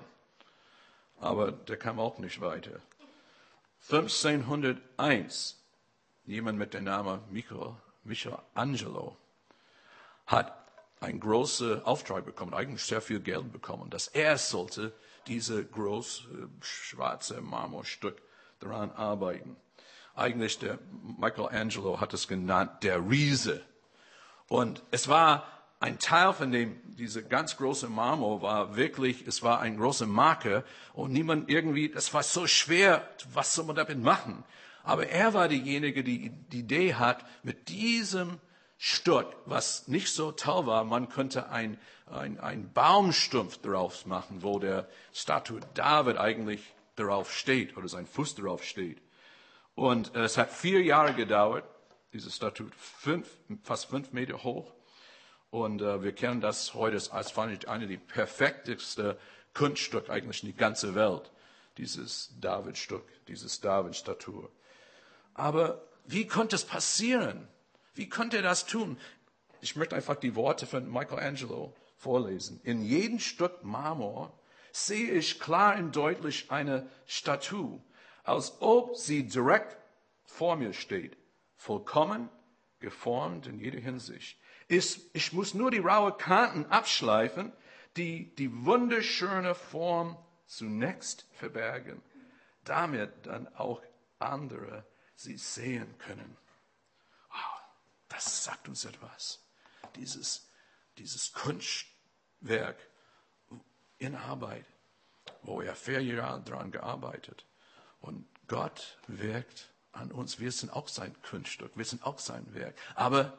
aber 1.20 1.52
der 1.52 1.76
kam 1.76 1.98
auch 1.98 2.18
nicht 2.18 2.40
weiter. 2.40 2.81
1501, 3.90 5.62
jemand 6.24 6.59
mit 6.59 6.74
dem 6.74 6.85
Namen 6.85 7.20
Michael, 7.31 7.74
Michelangelo 8.05 9.16
hat 10.26 10.52
einen 11.00 11.20
großen 11.20 11.85
Auftrag 11.85 12.24
bekommen, 12.24 12.55
eigentlich 12.55 12.83
sehr 12.83 13.00
viel 13.00 13.20
Geld 13.20 13.52
bekommen, 13.52 13.90
dass 13.90 14.09
er 14.09 14.38
sollte 14.38 14.92
diese 15.26 15.64
große 15.64 16.48
schwarze 16.61 17.40
Marmorstück 17.40 18.20
daran 18.61 18.90
arbeiten. 18.92 19.57
Eigentlich 20.14 20.59
der 20.59 20.79
Michelangelo 21.18 22.00
hat 22.00 22.14
es 22.14 22.26
genannt, 22.26 22.83
der 22.83 22.98
Riese. 23.09 23.62
Und 24.48 24.83
es 24.90 25.09
war 25.09 25.46
ein 25.79 25.99
Teil 25.99 26.33
von 26.33 26.53
dem, 26.53 26.81
diese 26.97 27.23
ganz 27.23 27.57
große 27.57 27.89
Marmor 27.89 28.43
war 28.43 28.77
wirklich, 28.77 29.27
es 29.27 29.43
war 29.43 29.61
ein 29.61 29.77
großer 29.77 30.07
Marke 30.07 30.65
und 30.95 31.12
niemand 31.12 31.51
irgendwie, 31.51 31.93
es 31.93 32.15
war 32.15 32.23
so 32.23 32.47
schwer, 32.47 33.09
was 33.33 33.55
soll 33.55 33.67
man 33.67 33.77
damit 33.77 34.03
machen? 34.03 34.45
Aber 34.83 35.09
er 35.09 35.35
war 35.35 35.49
diejenige, 35.49 36.03
die 36.03 36.31
die 36.31 36.61
Idee 36.61 36.95
hat, 36.95 37.25
mit 37.43 37.69
diesem 37.69 38.39
Stück, 38.79 39.27
was 39.45 39.89
nicht 39.89 40.12
so 40.12 40.33
toll 40.33 40.67
war, 40.67 40.85
man 40.85 41.09
könnte 41.09 41.49
ein, 41.51 41.79
ein, 42.07 42.39
ein 42.41 42.73
Baumstumpf 42.73 43.59
drauf 43.59 44.07
machen, 44.07 44.43
wo 44.43 44.59
der 44.59 44.89
Statue 45.12 45.61
David 45.75 46.19
eigentlich 46.19 46.61
darauf 46.95 47.33
steht 47.33 47.77
oder 47.77 47.89
sein 47.89 48.07
Fuß 48.07 48.37
darauf 48.37 48.65
steht. 48.65 49.03
Und 49.75 50.15
es 50.15 50.39
hat 50.39 50.51
vier 50.51 50.83
Jahre 50.83 51.15
gedauert, 51.15 51.65
diese 52.12 52.31
Statue, 52.31 52.71
fünf, 52.77 53.29
fast 53.62 53.87
fünf 53.87 54.12
Meter 54.12 54.43
hoch. 54.43 54.73
Und 55.57 55.81
äh, 55.81 56.03
wir 56.03 56.12
kennen 56.12 56.42
das 56.42 56.75
heute 56.75 57.01
als 57.12 57.38
eine 57.38 57.87
der 57.87 57.97
perfektesten 57.97 59.14
Kunststück 59.55 60.11
eigentlich 60.11 60.42
in 60.42 60.51
die 60.51 60.57
ganze 60.57 60.95
Welt. 60.95 61.33
Dieses 61.79 62.35
David-Stück, 62.38 63.07
dieses 63.27 63.62
David-Statue. 63.62 64.51
Aber 65.33 65.83
wie 66.05 66.27
konnte 66.27 66.57
es 66.57 66.64
passieren? 66.66 67.49
Wie 67.95 68.07
konnte 68.07 68.37
er 68.37 68.42
das 68.42 68.66
tun? 68.66 68.99
Ich 69.62 69.77
möchte 69.77 69.97
einfach 69.97 70.16
die 70.16 70.37
Worte 70.37 70.66
von 70.66 70.92
Michelangelo 70.92 71.75
vorlesen. 71.97 72.61
In 72.62 72.83
jedem 72.83 73.19
Stück 73.19 73.64
Marmor 73.64 74.38
sehe 74.73 75.11
ich 75.12 75.40
klar 75.40 75.79
und 75.79 75.97
deutlich 75.97 76.51
eine 76.51 76.87
Statue, 77.07 77.83
als 78.25 78.61
ob 78.61 78.95
sie 78.95 79.27
direkt 79.27 79.79
vor 80.27 80.57
mir 80.57 80.75
steht, 80.75 81.16
vollkommen 81.55 82.29
geformt 82.79 83.47
in 83.47 83.59
jeder 83.59 83.81
Hinsicht. 83.81 84.38
Ich, 84.68 85.14
ich 85.14 85.33
muss 85.33 85.55
nur 85.55 85.70
die 85.70 85.79
raue 85.79 86.12
Kanten 86.12 86.66
abschleifen, 86.66 87.52
die 87.96 88.35
die 88.35 88.64
wunderschöne 88.64 89.55
Form 89.55 90.16
zunächst 90.46 91.26
verbergen, 91.33 92.02
damit 92.64 93.26
dann 93.26 93.48
auch 93.55 93.81
andere 94.18 94.85
sie 95.14 95.37
sehen 95.37 95.96
können. 95.98 96.37
Wow, 97.31 97.61
das 98.09 98.44
sagt 98.44 98.68
uns 98.68 98.85
etwas. 98.85 99.40
Dieses, 99.94 100.48
dieses 100.98 101.33
Kunstwerk 101.33 102.76
in 103.98 104.14
Arbeit, 104.14 104.66
wo 105.42 105.62
er 105.62 105.74
vier 105.74 106.02
Jahre 106.02 106.42
daran 106.42 106.70
gearbeitet. 106.70 107.46
Und 108.00 108.26
Gott 108.46 108.98
wirkt 109.07 109.72
an 109.92 110.12
uns. 110.12 110.38
Wir 110.38 110.52
sind 110.52 110.70
auch 110.70 110.88
sein 110.88 111.14
Kunststück, 111.22 111.72
wir 111.76 111.85
sind 111.85 112.05
auch 112.05 112.18
sein 112.18 112.52
Werk. 112.55 112.76
Aber 112.94 113.38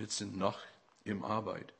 wir 0.00 0.08
sind 0.08 0.34
noch 0.34 0.58
im 1.04 1.22
Arbeit. 1.22 1.74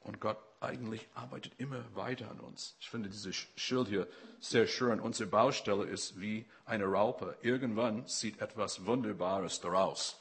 Und 0.00 0.20
Gott 0.20 0.38
eigentlich 0.60 1.08
arbeitet 1.14 1.54
immer 1.56 1.82
weiter 1.96 2.30
an 2.30 2.40
uns. 2.40 2.76
Ich 2.78 2.90
finde 2.90 3.08
dieses 3.08 3.34
Schild 3.56 3.88
hier 3.88 4.06
sehr 4.38 4.66
schön. 4.66 5.00
Unsere 5.00 5.30
Baustelle 5.30 5.84
ist 5.84 6.20
wie 6.20 6.44
eine 6.66 6.84
Raupe. 6.84 7.38
Irgendwann 7.40 8.06
sieht 8.06 8.42
etwas 8.42 8.84
Wunderbares 8.84 9.60
daraus. 9.60 10.20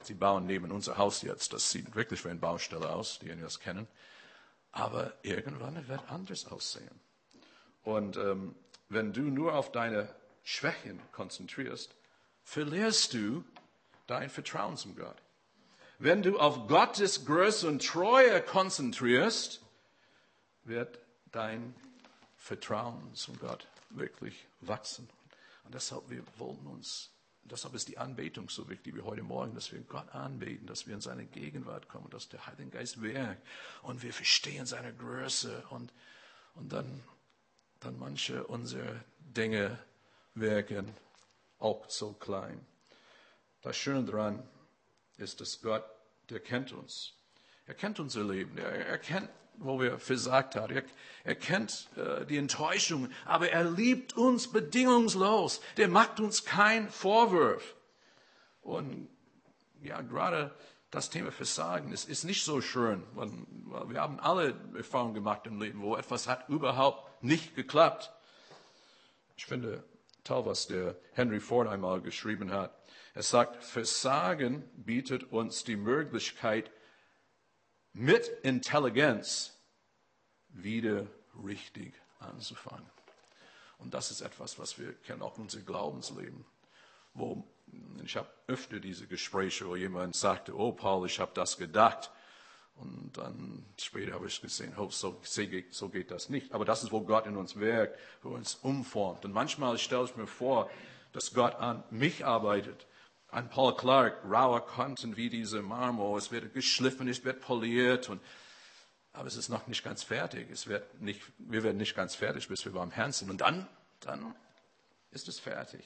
Sie 0.00 0.14
bauen 0.14 0.46
neben 0.46 0.70
unser 0.70 0.96
Haus 0.96 1.20
jetzt. 1.20 1.52
Das 1.52 1.70
sieht 1.70 1.94
wirklich 1.94 2.24
wie 2.24 2.30
eine 2.30 2.40
Baustelle 2.40 2.88
aus, 2.88 3.18
die 3.18 3.28
das 3.28 3.60
kennen. 3.60 3.86
Aber 4.72 5.12
irgendwann 5.22 5.86
wird 5.86 6.10
anders 6.10 6.46
aussehen. 6.46 6.98
Und 7.82 8.16
ähm, 8.16 8.54
wenn 8.88 9.12
du 9.12 9.20
nur 9.20 9.54
auf 9.54 9.70
deine 9.70 10.08
Schwächen 10.44 10.98
konzentrierst, 11.12 11.94
verlierst 12.42 13.12
du 13.12 13.44
dein 14.06 14.30
Vertrauen 14.30 14.78
zum 14.78 14.96
Gott. 14.96 15.16
Wenn 16.00 16.22
du 16.22 16.38
auf 16.38 16.68
Gottes 16.68 17.24
Größe 17.24 17.66
und 17.66 17.84
Treue 17.84 18.40
konzentrierst, 18.40 19.60
wird 20.62 21.00
dein 21.32 21.74
Vertrauen 22.36 23.14
zum 23.14 23.36
Gott 23.40 23.66
wirklich 23.90 24.46
wachsen. 24.60 25.08
Und 25.64 25.74
deshalb, 25.74 26.08
wir 26.08 26.22
wollen 26.36 26.68
uns, 26.68 27.10
deshalb 27.42 27.74
ist 27.74 27.88
die 27.88 27.98
Anbetung 27.98 28.48
so 28.48 28.68
wichtig 28.68 28.94
wie 28.94 29.00
heute 29.00 29.24
Morgen, 29.24 29.56
dass 29.56 29.72
wir 29.72 29.80
Gott 29.80 30.14
anbeten, 30.14 30.68
dass 30.68 30.86
wir 30.86 30.94
in 30.94 31.00
seine 31.00 31.26
Gegenwart 31.26 31.88
kommen, 31.88 32.08
dass 32.10 32.28
der 32.28 32.46
Heilige 32.46 32.70
Geist 32.70 33.02
wirkt 33.02 33.44
und 33.82 34.00
wir 34.04 34.12
verstehen 34.12 34.66
seine 34.66 34.94
Größe 34.94 35.64
und, 35.70 35.92
und 36.54 36.72
dann, 36.72 37.02
dann 37.80 37.98
manche 37.98 38.46
unserer 38.46 39.00
Dinge 39.18 39.76
wirken 40.34 40.94
auch 41.58 41.90
so 41.90 42.12
klein. 42.12 42.64
Das 43.62 43.76
Schöne 43.76 44.04
daran 44.04 44.48
ist, 45.18 45.40
dass 45.40 45.60
Gott, 45.60 45.84
der 46.30 46.40
kennt 46.40 46.72
uns. 46.72 47.14
Er 47.66 47.74
kennt 47.74 48.00
unser 48.00 48.24
Leben. 48.24 48.56
Er, 48.56 48.86
er 48.86 48.98
kennt, 48.98 49.28
wo 49.56 49.80
wir 49.80 49.98
versagt 49.98 50.56
haben. 50.56 50.74
Er, 50.74 50.82
er 51.24 51.34
kennt 51.34 51.88
äh, 51.96 52.24
die 52.24 52.38
Enttäuschung. 52.38 53.10
Aber 53.26 53.50
er 53.50 53.70
liebt 53.70 54.16
uns 54.16 54.50
bedingungslos. 54.50 55.60
Der 55.76 55.88
macht 55.88 56.20
uns 56.20 56.44
keinen 56.44 56.88
Vorwurf. 56.88 57.74
Und 58.62 59.08
ja, 59.82 60.00
gerade 60.00 60.54
das 60.90 61.10
Thema 61.10 61.30
Versagen 61.30 61.92
ist, 61.92 62.08
ist 62.08 62.24
nicht 62.24 62.44
so 62.44 62.60
schön. 62.60 63.02
Weil 63.12 63.30
wir 63.90 64.00
haben 64.00 64.18
alle 64.20 64.54
Erfahrungen 64.74 65.14
gemacht 65.14 65.46
im 65.46 65.60
Leben, 65.60 65.82
wo 65.82 65.96
etwas 65.96 66.26
hat 66.26 66.48
überhaupt 66.48 67.22
nicht 67.22 67.54
geklappt. 67.54 68.12
Ich 69.36 69.46
finde 69.46 69.84
toll, 70.24 70.46
was 70.46 70.66
der 70.66 70.96
Henry 71.12 71.40
Ford 71.40 71.68
einmal 71.68 72.00
geschrieben 72.00 72.50
hat. 72.50 72.74
Er 73.18 73.24
sagt, 73.24 73.64
Versagen 73.64 74.62
bietet 74.76 75.32
uns 75.32 75.64
die 75.64 75.74
Möglichkeit, 75.74 76.70
mit 77.92 78.28
Intelligenz 78.44 79.58
wieder 80.50 81.04
richtig 81.44 81.94
anzufangen. 82.20 82.88
Und 83.78 83.92
das 83.92 84.12
ist 84.12 84.20
etwas, 84.20 84.60
was 84.60 84.78
wir 84.78 84.92
kennen, 84.92 85.22
auch 85.22 85.36
in 85.36 85.42
unserem 85.42 85.66
Glaubensleben. 85.66 86.44
Wo 87.12 87.42
ich 88.04 88.16
habe 88.16 88.28
öfter 88.46 88.78
diese 88.78 89.08
Gespräche, 89.08 89.66
wo 89.66 89.74
jemand 89.74 90.14
sagte, 90.14 90.56
oh 90.56 90.70
Paul, 90.70 91.04
ich 91.08 91.18
habe 91.18 91.32
das 91.34 91.58
gedacht. 91.58 92.12
Und 92.76 93.18
dann 93.18 93.66
später 93.80 94.12
habe 94.12 94.28
ich 94.28 94.40
gesehen, 94.40 94.74
oh, 94.78 94.90
so, 94.90 95.20
so 95.24 95.88
geht 95.88 96.12
das 96.12 96.28
nicht. 96.28 96.52
Aber 96.52 96.64
das 96.64 96.84
ist, 96.84 96.92
wo 96.92 97.00
Gott 97.00 97.26
in 97.26 97.36
uns 97.36 97.56
wirkt, 97.56 97.98
wo 98.22 98.28
uns 98.28 98.54
umformt. 98.54 99.24
Und 99.24 99.32
manchmal 99.32 99.76
stelle 99.76 100.04
ich 100.04 100.14
mir 100.14 100.28
vor, 100.28 100.70
dass 101.12 101.34
Gott 101.34 101.56
an 101.56 101.82
mich 101.90 102.24
arbeitet 102.24 102.86
an 103.30 103.50
Paul 103.50 103.76
Clark 103.76 104.24
raue 104.24 104.60
Kanten 104.62 105.16
wie 105.16 105.28
diese 105.28 105.62
Marmor. 105.62 106.16
Es 106.18 106.30
wird 106.30 106.54
geschliffen, 106.54 107.08
es 107.08 107.24
wird 107.24 107.40
poliert. 107.40 108.08
Und, 108.08 108.22
aber 109.12 109.26
es 109.26 109.36
ist 109.36 109.48
noch 109.48 109.66
nicht 109.66 109.84
ganz 109.84 110.02
fertig. 110.02 110.50
Es 110.50 110.66
wird 110.66 111.00
nicht, 111.00 111.20
wir 111.38 111.62
werden 111.62 111.76
nicht 111.76 111.94
ganz 111.94 112.14
fertig, 112.14 112.48
bis 112.48 112.64
wir 112.64 112.72
beim 112.72 112.90
Herrn 112.90 113.12
sind. 113.12 113.30
Und 113.30 113.40
dann, 113.40 113.66
dann 114.00 114.34
ist 115.10 115.28
es 115.28 115.38
fertig. 115.38 115.84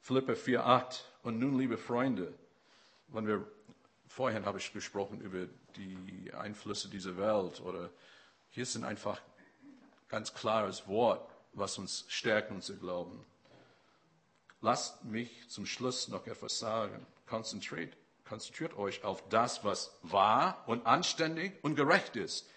Philippe 0.00 0.34
4,8. 0.34 1.00
Und 1.22 1.38
nun, 1.38 1.58
liebe 1.58 1.78
Freunde, 1.78 2.34
wenn 3.08 3.26
wir, 3.26 3.46
vorhin 4.06 4.46
habe 4.46 4.58
ich 4.58 4.72
gesprochen 4.72 5.20
über 5.20 5.46
die 5.76 6.32
Einflüsse 6.34 6.88
dieser 6.88 7.16
Welt 7.16 7.60
oder 7.60 7.90
hier 8.50 8.66
sind 8.66 8.84
einfach 8.84 9.20
ganz 10.08 10.34
klares 10.34 10.88
Wort, 10.88 11.30
was 11.52 11.78
uns 11.78 12.04
stärkt, 12.08 12.50
unser 12.50 12.74
Glauben. 12.74 13.24
Lasst 14.60 15.04
mich 15.04 15.48
zum 15.48 15.66
Schluss 15.66 16.08
noch 16.08 16.26
etwas 16.26 16.58
sagen. 16.58 17.06
Konzentriert, 17.26 17.96
konzentriert 18.24 18.76
euch 18.76 19.04
auf 19.04 19.28
das, 19.28 19.64
was 19.64 19.96
wahr 20.02 20.64
und 20.66 20.86
anständig 20.86 21.52
und 21.62 21.76
gerecht 21.76 22.16
ist. 22.16 22.48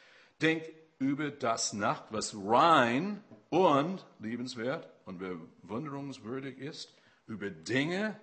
Denkt 0.41 0.69
über 0.97 1.29
das 1.29 1.73
nach, 1.73 2.03
was 2.11 2.35
rein 2.35 3.23
und 3.49 4.05
liebenswert 4.19 4.89
und 5.05 5.19
bewunderungswürdig 5.19 6.57
ist, 6.57 6.93
über 7.27 7.49
Dinge, 7.49 8.19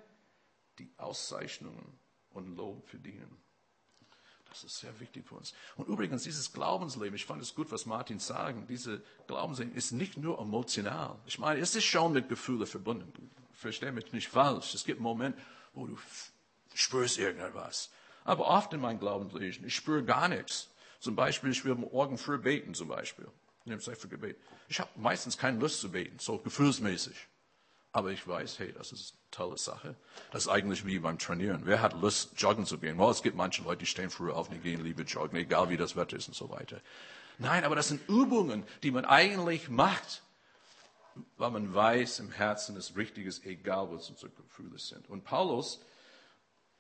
die 0.78 0.90
Auszeichnungen 0.96 1.98
und 2.30 2.56
Lob 2.56 2.88
verdienen. 2.88 3.36
Das 4.48 4.64
ist 4.64 4.78
sehr 4.78 4.98
wichtig 4.98 5.26
für 5.28 5.36
uns. 5.36 5.52
Und 5.76 5.88
übrigens, 5.88 6.22
dieses 6.22 6.52
Glaubensleben, 6.52 7.14
ich 7.14 7.26
fand 7.26 7.42
es 7.42 7.54
gut, 7.54 7.70
was 7.70 7.86
Martin 7.86 8.18
sagen, 8.18 8.66
diese 8.66 9.02
Glaubensleben 9.26 9.74
ist 9.74 9.92
nicht 9.92 10.16
nur 10.16 10.40
emotional. 10.40 11.18
Ich 11.26 11.38
meine, 11.38 11.60
es 11.60 11.76
ist 11.76 11.84
schon 11.84 12.12
mit 12.12 12.28
Gefühlen 12.28 12.66
verbunden 12.66 13.30
verstehe 13.58 13.92
mich 13.92 14.12
nicht 14.12 14.28
falsch. 14.28 14.74
Es 14.74 14.84
gibt 14.84 15.00
Momente, 15.00 15.38
wo 15.74 15.86
du 15.86 15.98
spürst 16.74 17.18
irgendetwas. 17.18 17.90
Aber 18.24 18.46
oft 18.46 18.72
in 18.72 18.80
meinem 18.80 19.00
Glaubensleben, 19.00 19.66
ich 19.66 19.74
spüre 19.74 20.04
gar 20.04 20.28
nichts. 20.28 20.68
Zum 21.00 21.16
Beispiel, 21.16 21.50
ich 21.50 21.64
will 21.64 21.74
morgen 21.74 22.18
früh 22.18 22.38
beten, 22.38 22.74
zum 22.74 22.88
Beispiel. 22.88 23.26
Ich 23.60 23.66
nehme 23.66 23.80
Zeit 23.80 23.98
für 23.98 24.08
Gebet. 24.08 24.36
Ich 24.68 24.80
habe 24.80 24.90
meistens 24.96 25.38
keine 25.38 25.58
Lust 25.58 25.80
zu 25.80 25.90
beten, 25.90 26.18
so 26.18 26.38
gefühlsmäßig. 26.38 27.16
Aber 27.92 28.10
ich 28.10 28.26
weiß, 28.26 28.58
hey, 28.58 28.72
das 28.72 28.92
ist 28.92 29.12
eine 29.12 29.30
tolle 29.30 29.58
Sache. 29.58 29.96
Das 30.30 30.44
ist 30.44 30.48
eigentlich 30.48 30.84
wie 30.84 30.98
beim 30.98 31.18
Trainieren. 31.18 31.62
Wer 31.64 31.80
hat 31.80 31.94
Lust, 32.00 32.40
joggen 32.40 32.66
zu 32.66 32.78
gehen? 32.78 32.98
Well, 32.98 33.10
es 33.10 33.22
gibt 33.22 33.36
manche 33.36 33.62
Leute, 33.62 33.78
die 33.78 33.86
stehen 33.86 34.10
früher 34.10 34.36
auf 34.36 34.48
und 34.48 34.56
die 34.56 34.60
gehen 34.60 34.84
lieber 34.84 35.02
joggen, 35.02 35.36
egal 35.36 35.70
wie 35.70 35.76
das 35.76 35.96
Wetter 35.96 36.16
ist 36.16 36.28
und 36.28 36.34
so 36.34 36.50
weiter. 36.50 36.80
Nein, 37.38 37.64
aber 37.64 37.76
das 37.76 37.88
sind 37.88 38.06
Übungen, 38.08 38.64
die 38.82 38.90
man 38.90 39.04
eigentlich 39.04 39.68
macht, 39.68 40.22
weil 41.36 41.50
man 41.50 41.74
weiß 41.74 42.20
im 42.20 42.30
Herzen 42.30 42.76
ist 42.76 42.96
Richtiges, 42.96 43.44
egal 43.44 43.90
was 43.90 44.10
unsere 44.10 44.30
Gefühle 44.30 44.78
sind. 44.78 45.08
Und 45.08 45.24
Paulus 45.24 45.80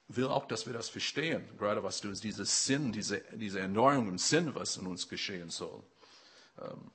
will 0.08 0.26
auch, 0.26 0.46
dass 0.46 0.66
wir 0.66 0.72
das 0.72 0.88
verstehen, 0.88 1.46
gerade 1.58 1.82
was 1.82 2.00
du, 2.00 2.12
dieses 2.12 2.64
Sinn, 2.64 2.92
diese, 2.92 3.20
diese 3.32 3.60
Erneuerung 3.60 4.08
im 4.08 4.18
Sinn, 4.18 4.54
was 4.54 4.76
in 4.76 4.86
uns 4.86 5.08
geschehen 5.08 5.50
soll. 5.50 5.82
Ähm, 6.60 6.90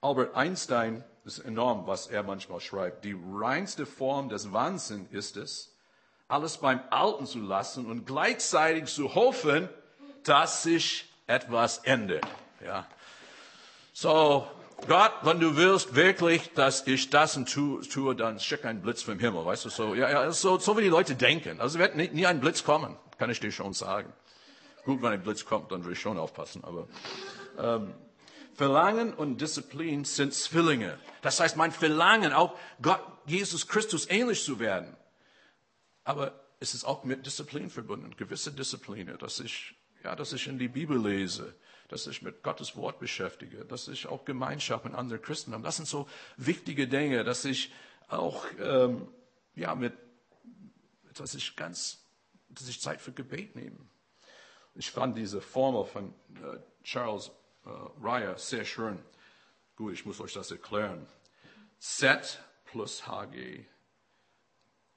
Albert 0.00 0.34
Einstein 0.34 1.04
ist 1.24 1.38
enorm, 1.38 1.86
was 1.86 2.06
er 2.06 2.22
manchmal 2.22 2.60
schreibt. 2.60 3.04
Die 3.04 3.16
reinste 3.32 3.86
Form 3.86 4.28
des 4.28 4.52
Wahnsinns 4.52 5.10
ist 5.12 5.36
es, 5.36 5.74
alles 6.28 6.58
beim 6.58 6.80
Alten 6.90 7.26
zu 7.26 7.38
lassen 7.38 7.86
und 7.86 8.06
gleichzeitig 8.06 8.86
zu 8.86 9.14
hoffen, 9.14 9.68
dass 10.24 10.62
sich 10.62 11.12
etwas 11.26 11.78
ändert. 11.78 12.26
Ja. 12.64 12.86
So, 13.92 14.46
Gott, 14.86 15.12
wenn 15.22 15.40
du 15.40 15.56
willst 15.56 15.94
wirklich, 15.94 16.52
dass 16.52 16.86
ich 16.86 17.10
das 17.10 17.36
und 17.36 17.50
tue, 17.50 18.14
dann 18.14 18.38
schick 18.38 18.64
einen 18.64 18.82
Blitz 18.82 19.02
vom 19.02 19.18
Himmel, 19.18 19.44
weißt 19.44 19.64
du, 19.64 19.68
so, 19.70 19.94
ja, 19.94 20.10
ja, 20.10 20.30
so, 20.32 20.58
so 20.58 20.76
wie 20.76 20.82
die 20.82 20.88
Leute 20.88 21.14
denken. 21.14 21.60
Also 21.60 21.78
wird 21.78 21.96
nie, 21.96 22.08
nie 22.08 22.26
ein 22.26 22.40
Blitz 22.40 22.64
kommen, 22.64 22.96
kann 23.18 23.30
ich 23.30 23.40
dir 23.40 23.50
schon 23.50 23.72
sagen. 23.72 24.12
Gut, 24.84 25.02
wenn 25.02 25.12
ein 25.12 25.22
Blitz 25.22 25.44
kommt, 25.44 25.72
dann 25.72 25.84
will 25.84 25.92
ich 25.92 26.00
schon 26.00 26.18
aufpassen, 26.18 26.62
aber, 26.64 26.88
ähm, 27.58 27.94
Verlangen 28.54 29.12
und 29.12 29.40
Disziplin 29.40 30.04
sind 30.04 30.32
Zwillinge. 30.32 30.98
Das 31.22 31.40
heißt, 31.40 31.56
mein 31.56 31.72
Verlangen, 31.72 32.32
auch 32.32 32.56
Gott, 32.80 33.00
Jesus 33.26 33.66
Christus 33.66 34.08
ähnlich 34.08 34.44
zu 34.44 34.60
werden. 34.60 34.96
Aber 36.04 36.40
ist 36.60 36.74
es 36.74 36.84
auch 36.84 37.04
mit 37.04 37.26
Disziplin 37.26 37.68
verbunden, 37.68 38.14
gewisse 38.16 38.52
Disziplinen, 38.52 39.18
dass 39.18 39.40
ich, 39.40 39.74
ja, 40.04 40.14
dass 40.14 40.32
ich 40.32 40.46
in 40.46 40.58
die 40.58 40.68
Bibel 40.68 40.98
lese, 40.98 41.54
dass 41.88 42.06
ich 42.06 42.22
mit 42.22 42.42
Gottes 42.42 42.76
Wort 42.76 42.98
beschäftige, 42.98 43.64
dass 43.64 43.88
ich 43.88 44.06
auch 44.06 44.24
Gemeinschaft 44.24 44.84
mit 44.84 44.94
anderen 44.94 45.22
Christen 45.22 45.52
habe. 45.52 45.62
Das 45.62 45.76
sind 45.76 45.86
so 45.86 46.08
wichtige 46.36 46.88
Dinge, 46.88 47.24
dass 47.24 47.44
ich 47.44 47.72
auch, 48.08 48.44
ähm, 48.60 49.08
ja, 49.54 49.74
mit, 49.74 49.94
dass 51.14 51.34
ich 51.34 51.56
ganz, 51.56 52.04
dass 52.48 52.68
ich 52.68 52.80
Zeit 52.80 53.00
für 53.00 53.12
Gebet 53.12 53.56
nehme. 53.56 53.78
Ich 54.74 54.90
fand 54.90 55.16
diese 55.16 55.40
Formel 55.40 55.84
von 55.84 56.12
äh, 56.36 56.58
Charles 56.82 57.30
äh, 57.64 57.68
Ryer 58.02 58.36
sehr 58.38 58.64
schön. 58.64 58.98
Gut, 59.76 59.92
ich 59.92 60.04
muss 60.04 60.20
euch 60.20 60.32
das 60.32 60.50
erklären. 60.50 61.06
Z 61.78 62.42
plus 62.64 63.06
HG 63.06 63.64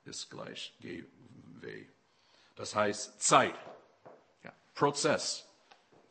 ist 0.06 0.30
gleich 0.30 0.76
GW. 0.82 1.88
Das 2.56 2.76
heißt 2.76 3.22
Zeit, 3.22 3.56
ja, 4.44 4.54
Prozess. 4.74 5.47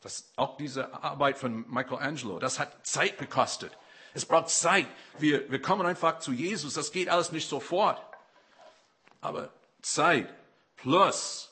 Das, 0.07 0.31
auch 0.37 0.55
diese 0.55 0.93
Arbeit 1.03 1.37
von 1.37 1.69
Michelangelo, 1.69 2.39
das 2.39 2.59
hat 2.59 2.87
Zeit 2.87 3.17
gekostet. 3.17 3.77
Es 4.13 4.25
braucht 4.25 4.47
Zeit. 4.47 4.87
Wir, 5.19 5.51
wir 5.51 5.61
kommen 5.61 5.85
einfach 5.85 6.19
zu 6.19 6.31
Jesus. 6.31 6.75
Das 6.75 6.93
geht 6.93 7.09
alles 7.09 7.33
nicht 7.33 7.49
sofort. 7.49 8.01
Aber 9.19 9.49
Zeit 9.81 10.33
plus, 10.77 11.51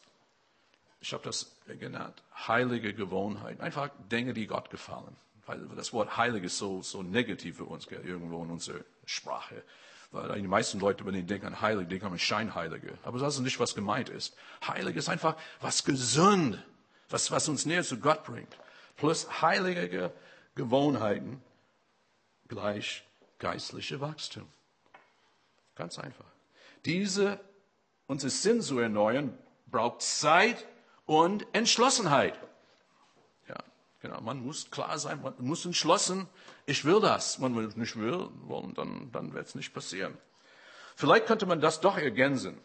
ich 1.02 1.12
habe 1.12 1.22
das 1.26 1.52
genannt, 1.68 2.24
heilige 2.48 2.94
Gewohnheiten. 2.94 3.60
Einfach 3.62 3.89
Dinge, 4.10 4.34
die 4.34 4.48
Gott 4.48 4.70
gefallen. 4.70 5.18
Weil 5.46 5.60
das 5.76 5.91
Wort 5.91 6.15
heilig 6.15 6.46
ist 6.46 6.58
so, 6.58 6.82
so 6.82 7.04
negativ 7.04 7.58
für 7.58 7.65
uns, 7.65 7.88
irgendwo 7.88 8.41
in 8.41 8.52
unserer 8.52 8.86
Sprache. 9.06 9.63
Weil 10.12 10.41
die 10.41 10.48
meisten 10.48 10.80
Leute, 10.80 11.06
wenn 11.06 11.13
sie 11.13 11.24
denken 11.24 11.48
an 11.48 11.60
heilig, 11.60 11.89
denken 11.89 12.06
an 12.06 12.18
Scheinheilige. 12.18 12.98
Aber 13.04 13.20
das 13.20 13.36
ist 13.36 13.41
nicht, 13.41 13.60
was 13.60 13.76
gemeint 13.76 14.08
ist. 14.08 14.34
Heilig 14.65 14.96
ist 14.96 15.10
einfach 15.10 15.36
was 15.60 15.84
gesund, 15.84 16.63
was, 17.10 17.32
was 17.32 17.48
uns 17.48 17.65
näher 17.65 17.84
zu 17.84 17.98
Gott 18.00 18.24
bringt. 18.24 18.58
Plus 18.98 19.41
heilige 19.41 20.12
Gewohnheiten 20.56 21.41
gleich 22.48 23.04
geistliche 23.39 24.00
Wachstum. 24.02 24.48
Ganz 25.76 26.00
einfach. 26.00 26.26
Diese, 26.86 27.39
unser 28.08 28.30
Sinn 28.30 28.62
zu 28.62 28.80
erneuern, 28.80 29.38
braucht 29.68 30.02
Zeit 30.02 30.65
und 31.06 31.46
Entschlossenheit. 31.54 32.39
Ja, 33.48 33.58
genau. 34.02 34.22
Man 34.22 34.46
muss 34.46 34.72
klar 34.72 34.98
sein, 34.98 35.22
man 35.22 35.34
muss 35.39 35.65
entschlossen, 35.65 36.28
ich 36.65 36.86
will 36.86 37.02
das. 37.02 37.41
Wenn 37.41 37.54
man 37.54 37.68
nicht 37.76 38.00
will, 38.00 38.30
dann, 38.76 39.12
dann 39.12 39.34
wird 39.34 39.48
es 39.48 39.56
nicht 39.56 39.74
passieren. 39.74 40.18
Vielleicht 40.96 41.26
könnte 41.26 41.46
man 41.46 41.60
das 41.60 41.82
doch 41.82 41.98
ergänzen 41.98 42.58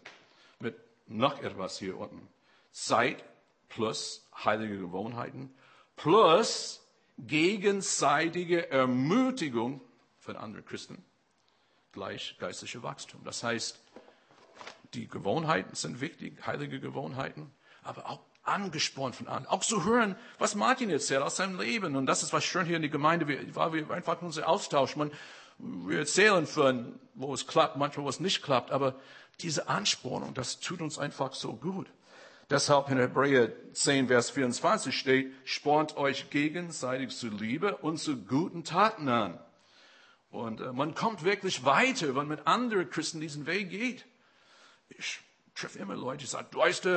mit 0.61 0.77
noch 1.09 1.43
etwas 1.43 1.79
hier 1.79 1.99
unten. 1.99 2.29
Zeit 2.71 3.25
plus 3.71 4.29
heilige 4.45 4.79
Gewohnheiten 4.79 5.55
plus 5.97 6.81
gegenseitige 7.19 8.71
Ermutigung 8.71 9.81
von 10.19 10.37
anderen 10.37 10.65
Christen 10.65 11.05
gleich 11.93 12.37
geistliche 12.39 12.83
Wachstum. 12.83 13.23
Das 13.25 13.43
heißt, 13.43 13.79
die 14.95 15.09
Gewohnheiten 15.09 15.75
sind 15.75 16.01
wichtig, 16.01 16.47
heilige 16.47 16.81
Gewohnheiten, 16.81 17.51
aber 17.83 18.09
auch 18.09 18.21
angespornt 18.43 19.17
von 19.17 19.29
anderen. 19.29 19.47
Auch 19.47 19.61
zu 19.61 19.85
hören, 19.85 20.17
was 20.39 20.55
Martin 20.55 20.91
erzählt 20.91 21.23
aus 21.23 21.37
seinem 21.37 21.61
Leben. 21.61 21.97
Und 21.97 22.07
das 22.07 22.23
ist 22.23 22.33
was 22.33 22.45
schön 22.45 22.67
hier 22.67 22.77
in 22.77 22.83
der 22.83 22.91
Gemeinde, 22.91 23.29
weil 23.55 23.73
wir 23.73 23.91
einfach 23.91 24.21
unser 24.23 24.49
Austausch. 24.49 24.97
Man, 24.97 25.13
wir 25.59 25.99
erzählen 25.99 26.47
von, 26.47 26.99
wo 27.15 27.35
es 27.35 27.47
klappt, 27.47 27.77
manchmal 27.77 28.07
wo 28.07 28.09
es 28.09 28.21
nicht 28.21 28.43
klappt, 28.43 28.71
aber 28.71 28.95
diese 29.41 29.69
Anspornung, 29.69 30.35
das 30.35 30.61
tut 30.61 30.81
uns 30.81 30.99
einfach 30.99 31.35
so 31.35 31.55
gut. 31.55 31.89
Deshalb 32.51 32.91
in 32.91 32.99
Hebräer 32.99 33.53
10, 33.73 34.09
Vers 34.09 34.31
24 34.31 34.99
steht, 34.99 35.33
spornt 35.45 35.97
euch 35.97 36.31
gegenseitig 36.31 37.17
zu 37.17 37.29
Liebe 37.29 37.77
und 37.77 37.99
zu 37.99 38.17
guten 38.17 38.65
Taten 38.65 39.09
an. 39.09 39.39
Und 40.33 40.61
äh, 40.61 40.73
man 40.73 40.97
kommt 40.97 41.23
wirklich 41.23 41.65
weiter, 41.65 42.09
wenn 42.09 42.15
man 42.15 42.29
mit 42.29 42.47
anderen 42.49 42.91
Christen 42.91 43.21
diesen 43.21 43.47
Weg 43.47 43.71
geht. 43.71 44.05
Ich 44.89 45.21
treffe 45.55 45.79
immer 45.79 45.95
Leute, 45.95 46.25
die 46.25 46.27
sagen, 46.27 46.49
du 46.51 46.59
weißt, 46.59 46.89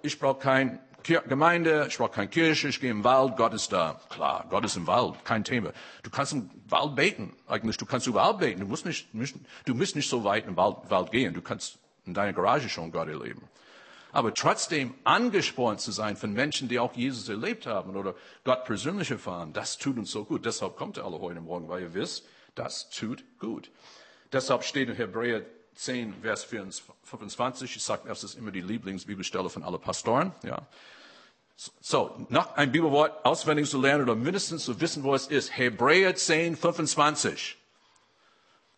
ich 0.00 0.18
brauche 0.18 0.40
keine 0.40 0.78
Gemeinde, 1.02 1.86
ich 1.90 1.98
brauche 1.98 2.12
keine 2.12 2.28
Kirche, 2.28 2.68
ich 2.68 2.80
gehe 2.80 2.90
im 2.90 3.04
Wald, 3.04 3.36
Gott 3.36 3.52
ist 3.52 3.70
da. 3.70 4.00
Klar, 4.08 4.46
Gott 4.48 4.64
ist 4.64 4.76
im 4.76 4.86
Wald, 4.86 5.22
kein 5.26 5.44
Thema. 5.44 5.72
Du 6.02 6.10
kannst 6.10 6.32
im 6.32 6.48
Wald 6.68 6.96
beten, 6.96 7.36
eigentlich, 7.46 7.76
du 7.76 7.84
kannst 7.84 8.06
überall 8.06 8.34
beten. 8.34 8.60
Du 8.60 8.66
musst 8.66 8.86
nicht, 8.86 9.08
du 9.12 9.74
musst 9.74 9.94
nicht 9.94 10.08
so 10.08 10.24
weit 10.24 10.46
im 10.46 10.56
Wald, 10.56 10.76
Wald 10.88 11.10
gehen. 11.10 11.34
Du 11.34 11.42
kannst 11.42 11.78
in 12.06 12.14
deiner 12.14 12.32
Garage 12.32 12.70
schon 12.70 12.92
Gott 12.92 13.08
erleben 13.08 13.42
aber 14.12 14.34
trotzdem 14.34 14.94
angespornt 15.04 15.80
zu 15.80 15.90
sein 15.90 16.16
von 16.16 16.32
Menschen, 16.32 16.68
die 16.68 16.78
auch 16.78 16.94
Jesus 16.94 17.28
erlebt 17.28 17.66
haben 17.66 17.96
oder 17.96 18.14
Gott 18.44 18.64
persönlich 18.64 19.10
erfahren, 19.10 19.52
das 19.52 19.78
tut 19.78 19.96
uns 19.96 20.10
so 20.10 20.24
gut. 20.24 20.44
Deshalb 20.44 20.76
kommt 20.76 20.98
ihr 20.98 21.04
alle 21.04 21.18
heute 21.18 21.40
Morgen, 21.40 21.68
weil 21.68 21.82
ihr 21.82 21.94
wisst, 21.94 22.26
das 22.54 22.90
tut 22.90 23.24
gut. 23.38 23.70
Deshalb 24.32 24.64
steht 24.64 24.88
in 24.88 24.94
Hebräer 24.94 25.42
10, 25.74 26.22
Vers 26.22 26.44
25, 26.44 27.76
ich 27.76 27.82
sage, 27.82 28.02
das 28.06 28.22
ist 28.22 28.34
immer 28.34 28.50
die 28.50 28.60
Lieblingsbibelstelle 28.60 29.48
von 29.48 29.62
allen 29.62 29.80
Pastoren, 29.80 30.32
ja. 30.44 30.66
So, 31.80 32.26
noch 32.28 32.56
ein 32.56 32.72
Bibelwort 32.72 33.24
auswendig 33.24 33.70
zu 33.70 33.80
lernen 33.80 34.02
oder 34.02 34.16
mindestens 34.16 34.64
zu 34.64 34.80
wissen, 34.80 35.04
wo 35.04 35.14
es 35.14 35.28
ist. 35.28 35.56
Hebräer 35.56 36.16
10, 36.16 36.56
25. 36.56 37.56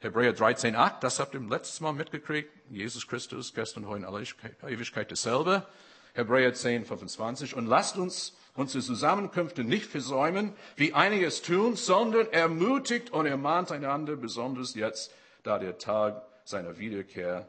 Hebräer 0.04 0.34
13, 0.34 0.76
8, 0.76 1.02
das 1.02 1.18
habt 1.18 1.32
ihr 1.32 1.40
letztes 1.40 1.80
Mal 1.80 1.94
mitgekriegt. 1.94 2.52
Jesus 2.68 3.08
Christus, 3.08 3.54
gestern, 3.54 3.88
heute, 3.88 4.00
in 4.00 4.04
aller 4.04 4.20
Ewigkeit 4.68 5.10
dasselbe. 5.10 5.66
Hebräer 6.12 6.52
10, 6.52 6.84
25. 6.84 7.56
Und 7.56 7.64
lasst 7.64 7.96
uns 7.96 8.36
unsere 8.54 8.84
Zusammenkünfte 8.84 9.64
nicht 9.64 9.86
versäumen, 9.86 10.52
wie 10.76 10.92
einige 10.92 11.24
es 11.24 11.40
tun, 11.40 11.76
sondern 11.76 12.30
ermutigt 12.32 13.12
und 13.12 13.24
ermahnt 13.24 13.72
einander, 13.72 14.16
besonders 14.16 14.74
jetzt, 14.74 15.10
da 15.42 15.58
der 15.58 15.78
Tag 15.78 16.22
seiner 16.44 16.76
Wiederkehr 16.76 17.48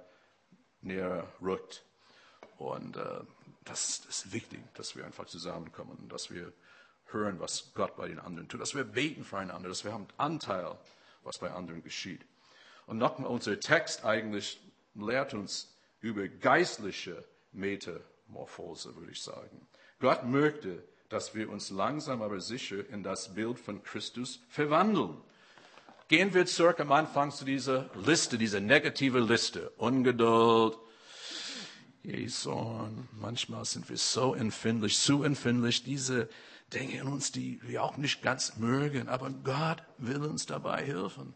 näher 0.79 1.27
rückt. 1.41 1.83
Und 2.57 2.95
äh, 2.95 3.19
das, 3.65 3.99
ist 4.07 4.31
wichtig, 4.31 4.61
dass 4.75 4.95
wir 4.95 5.03
einfach 5.03 5.25
zusammenkommen, 5.25 6.07
dass 6.07 6.31
wir 6.31 6.53
hören, 7.07 7.37
was 7.41 7.73
Gott 7.73 7.97
bei 7.97 8.07
den 8.07 8.19
anderen 8.19 8.47
tut, 8.47 8.61
dass 8.61 8.75
wir 8.75 8.85
beten 8.85 9.25
füreinander, 9.25 9.67
dass 9.67 9.83
wir 9.83 9.91
haben 9.91 10.07
Anteil, 10.15 10.77
was 11.21 11.39
bei 11.39 11.51
anderen 11.51 11.83
geschieht. 11.83 12.25
Und 12.85 12.97
nochmal, 12.97 13.29
unser 13.29 13.59
Text 13.59 14.05
eigentlich 14.05 14.59
lehrt 14.93 15.33
uns 15.33 15.75
über 15.99 16.27
geistliche 16.27 17.23
Metamorphose, 17.51 18.95
würde 18.95 19.11
ich 19.11 19.21
sagen. 19.21 19.67
Gott 19.99 20.25
möchte, 20.25 20.83
dass 21.09 21.33
wir 21.35 21.49
uns 21.49 21.69
langsam 21.69 22.21
aber 22.21 22.39
sicher 22.39 22.87
in 22.89 23.03
das 23.03 23.33
Bild 23.33 23.59
von 23.59 23.83
Christus 23.83 24.41
verwandeln. 24.49 25.17
Gehen 26.07 26.33
wir 26.33 26.45
zurück 26.45 26.79
am 26.79 26.91
Anfang 26.91 27.31
zu 27.31 27.45
dieser 27.45 27.89
Liste, 27.95 28.37
dieser 28.37 28.59
negative 28.59 29.19
Liste. 29.19 29.71
Ungeduld, 29.77 30.77
Jason, 32.03 33.07
manchmal 33.13 33.65
sind 33.65 33.89
wir 33.89 33.97
so 33.97 34.35
empfindlich, 34.35 34.99
zu 34.99 35.23
empfindlich, 35.23 35.83
diese 35.83 36.29
Dinge 36.71 36.99
in 36.99 37.07
uns, 37.07 37.31
die 37.31 37.59
wir 37.63 37.83
auch 37.83 37.97
nicht 37.97 38.21
ganz 38.21 38.57
mögen, 38.57 39.07
aber 39.07 39.31
Gott 39.31 39.81
will 39.97 40.21
uns 40.23 40.45
dabei 40.45 40.83
helfen. 40.83 41.35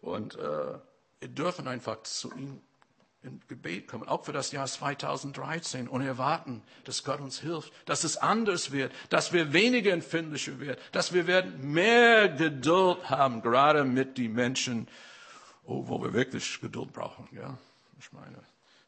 Und 0.00 0.36
äh, 0.36 0.78
wir 1.20 1.28
dürfen 1.28 1.66
einfach 1.68 2.02
zu 2.02 2.32
ihm 2.32 2.60
in 3.26 3.40
Gebet 3.48 3.88
kommen, 3.88 4.06
auch 4.08 4.24
für 4.24 4.32
das 4.32 4.52
Jahr 4.52 4.66
2013 4.66 5.88
und 5.88 6.00
erwarten, 6.02 6.62
dass 6.84 7.02
Gott 7.02 7.20
uns 7.20 7.40
hilft, 7.40 7.72
dass 7.84 8.04
es 8.04 8.16
anders 8.16 8.70
wird, 8.70 8.92
dass 9.10 9.32
wir 9.32 9.52
weniger 9.52 9.92
empfindlicher 9.92 10.60
werden, 10.60 10.80
dass 10.92 11.12
wir 11.12 11.26
werden 11.26 11.72
mehr 11.72 12.28
Geduld 12.28 13.10
haben, 13.10 13.42
gerade 13.42 13.84
mit 13.84 14.16
den 14.16 14.32
Menschen, 14.32 14.88
oh, 15.64 15.88
wo 15.88 16.00
wir 16.02 16.12
wirklich 16.12 16.60
Geduld 16.60 16.92
brauchen. 16.92 17.28
Ja, 17.32 17.58
ich 17.98 18.12
meine, 18.12 18.38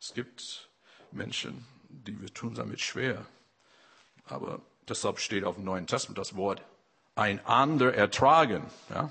es 0.00 0.14
gibt 0.14 0.68
Menschen, 1.10 1.66
die 1.88 2.20
wir 2.20 2.32
tun 2.32 2.54
damit 2.54 2.80
schwer, 2.80 3.26
aber 4.26 4.60
deshalb 4.88 5.18
steht 5.18 5.44
auf 5.44 5.56
dem 5.56 5.64
Neuen 5.64 5.86
Testament 5.86 6.18
das 6.18 6.36
Wort 6.36 6.62
einander 7.16 7.92
ertragen. 7.92 8.62
Ja, 8.90 9.11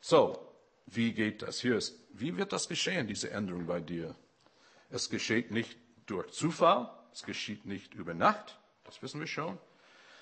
so 0.00 0.49
wie 0.92 1.12
geht 1.12 1.42
das? 1.42 1.60
Hier 1.60 1.76
ist, 1.76 1.94
wie 2.12 2.36
wird 2.36 2.52
das 2.52 2.68
geschehen, 2.68 3.06
diese 3.06 3.30
Änderung 3.30 3.66
bei 3.66 3.80
dir? 3.80 4.14
Es 4.90 5.10
geschieht 5.10 5.50
nicht 5.50 5.76
durch 6.06 6.30
Zufall, 6.32 6.90
es 7.12 7.22
geschieht 7.22 7.64
nicht 7.66 7.94
über 7.94 8.14
Nacht, 8.14 8.58
das 8.84 9.02
wissen 9.02 9.20
wir 9.20 9.26
schon. 9.26 9.58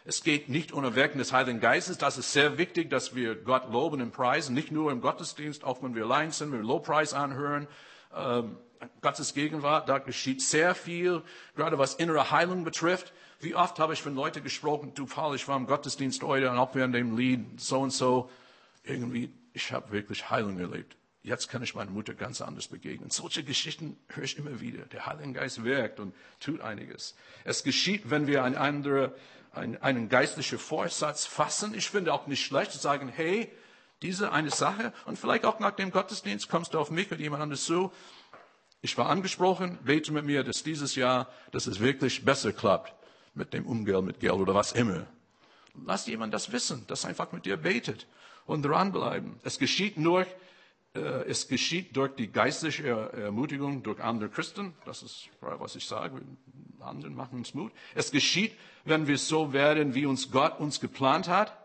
Es 0.05 0.23
geht 0.23 0.49
nicht 0.49 0.73
ohne 0.73 0.95
Wirken 0.95 1.19
des 1.19 1.33
Heiligen 1.33 1.61
Geistes. 1.61 1.99
Das 1.99 2.17
ist 2.17 2.33
sehr 2.33 2.57
wichtig, 2.57 2.89
dass 2.89 3.15
wir 3.15 3.35
Gott 3.35 3.71
loben 3.71 4.01
und 4.01 4.11
preisen, 4.11 4.55
nicht 4.55 4.71
nur 4.71 4.91
im 4.91 5.03
Gottesdienst, 5.03 5.65
auch 5.65 5.83
wenn 5.83 5.95
wir 5.95 6.05
allein 6.05 6.31
sind, 6.31 6.51
wenn 6.51 6.61
wir 6.61 6.67
Lobpreis 6.67 7.13
anhören. 7.13 7.67
Ähm, 8.15 8.57
Gottes 9.03 9.35
Gegenwart, 9.35 9.89
da 9.89 9.99
geschieht 9.99 10.41
sehr 10.41 10.75
viel, 10.75 11.23
gerade 11.57 11.79
was 11.79 11.95
innere 11.95 12.31
Heilung 12.31 12.65
betrifft. 12.65 13.13
Wie 13.41 13.55
oft 13.55 13.79
habe 13.79 13.93
ich 13.93 14.03
von 14.03 14.15
Leuten 14.15 14.43
gesprochen, 14.43 14.93
du 14.95 15.05
Paul, 15.05 15.37
ich 15.37 15.47
war 15.47 15.57
im 15.57 15.67
Gottesdienst 15.67 16.23
heute 16.23 16.51
und 16.51 16.59
auch 16.59 16.75
während 16.75 16.95
dem 16.95 17.17
Lied 17.17 17.61
so 17.61 17.81
und 17.81 17.91
so, 17.91 18.31
irgendwie 18.85 19.31
ich 19.53 19.73
habe 19.73 19.93
wirklich 19.93 20.31
Heilung 20.31 20.59
erlebt. 20.59 20.97
jetzt 21.23 21.49
kann 21.49 21.63
ich 21.63 21.75
meiner 21.75 21.91
Mutter 21.91 22.15
ganz 22.15 22.41
anders 22.41 22.69
begegnen. 22.69 23.11
Solche 23.11 23.45
Geschichten 23.45 23.99
höre 24.09 24.25
ich 24.25 24.39
immer 24.39 24.61
wieder. 24.61 24.87
Der 24.87 25.07
Heilige 25.07 25.33
Geist 25.33 25.63
wirkt 25.63 26.01
und 26.01 26.15
tut 26.41 26.61
einiges. 26.61 27.15
Es 27.45 27.63
geschieht, 27.63 28.11
wenn 28.11 28.27
wir 28.27 28.45
ein 28.45 28.57
andere, 28.57 29.15
ein, 29.53 29.81
einen 29.83 30.09
geistlichen 30.09 30.59
Vorsatz 30.59 31.27
fassen. 31.27 31.75
Ich 31.75 31.91
finde 31.91 32.13
auch 32.13 32.27
nicht 32.27 32.45
schlecht 32.45 32.73
zu 32.73 32.79
sagen, 32.79 33.09
hey, 33.09 33.51
diese 34.03 34.33
eine 34.33 34.51
Sache 34.51 34.93
und 35.07 35.19
vielleicht 35.19 35.45
auch 35.45 35.59
nach 35.59 35.73
dem 35.73 35.91
Gottesdienst 35.91 36.49
kommst 36.49 36.75
du 36.75 36.79
auf 36.79 36.91
mich 36.91 37.11
oder 37.11 37.21
jemand 37.21 37.43
anderes 37.43 37.65
zu. 37.65 37.93
Ich 38.81 38.97
war 38.97 39.09
angesprochen, 39.09 39.79
bete 39.83 40.13
mit 40.13 40.25
mir, 40.25 40.45
dass 40.45 40.63
dieses 40.63 40.95
Jahr, 40.95 41.29
dass 41.51 41.67
es 41.67 41.81
wirklich 41.81 42.25
besser 42.25 42.53
klappt 42.53 42.95
mit 43.35 43.53
dem 43.53 43.67
Umgeld, 43.67 44.05
mit 44.05 44.21
Geld 44.21 44.35
oder 44.35 44.55
was 44.55 44.73
immer. 44.73 45.07
Lass 45.85 46.07
jemand 46.07 46.33
das 46.33 46.53
wissen, 46.53 46.87
dass 46.87 47.05
einfach 47.05 47.33
mit 47.33 47.45
dir 47.45 47.57
betet 47.57 48.07
und 48.49 48.63
dranbleiben. 48.63 49.39
Es 49.45 49.59
geschieht 49.59 49.99
nur, 49.99 50.27
äh, 50.95 50.99
es 50.99 51.47
geschieht 51.47 51.97
durch 51.97 52.15
die 52.17 52.33
geistliche 52.33 52.89
Ermutigung 53.13 53.83
durch 53.83 54.01
andere 54.01 54.31
Christen. 54.31 54.75
Das 54.85 55.03
ist, 55.03 55.29
was 55.41 55.77
ich 55.77 55.85
sage. 55.85 56.21
Anderen 56.81 57.15
machen 57.15 57.39
uns 57.39 57.55
Mut. 57.55 57.73
Es 57.95 58.11
geschieht, 58.11 58.53
wenn 58.85 59.07
wir 59.07 59.19
so 59.19 59.53
werden, 59.53 59.95
wie 59.95 60.07
uns 60.07 60.31
Gott 60.31 60.59
uns 60.59 60.81
geplant 60.81 61.29
hat. 61.29 61.57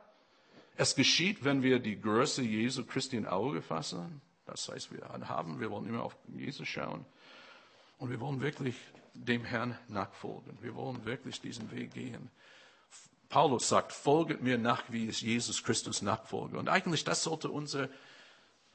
Es 0.75 0.95
geschieht, 0.95 1.45
wenn 1.45 1.63
wir 1.63 1.79
die 1.79 1.99
Größe 1.99 2.41
Jesu 2.41 2.83
Christi 2.83 3.15
in 3.15 3.27
Auge 3.27 3.61
fassen. 3.61 4.21
Das 4.45 4.67
heißt, 4.67 4.91
wir 4.91 5.07
haben, 5.29 5.61
wir 5.61 5.71
wollen 5.71 5.87
immer 5.87 6.03
auf 6.03 6.17
Jesus 6.35 6.67
schauen. 6.67 7.05
Und 7.97 8.09
wir 8.09 8.19
wollen 8.19 8.41
wirklich 8.41 8.75
dem 9.13 9.45
Herrn 9.45 9.77
nachfolgen. 9.87 10.57
Wir 10.61 10.75
wollen 10.75 11.05
wirklich 11.05 11.39
diesen 11.39 11.71
Weg 11.71 11.93
gehen. 11.93 12.29
Paulus 13.33 13.67
sagt, 13.67 13.93
folget 13.93 14.43
mir 14.43 14.59
nach, 14.59 14.83
wie 14.89 15.07
es 15.07 15.21
Jesus 15.21 15.63
Christus 15.63 16.03
nachfolge. 16.03 16.59
Und 16.59 16.69
eigentlich, 16.69 17.03
das 17.03 17.23
sollte 17.23 17.49
unser 17.49 17.89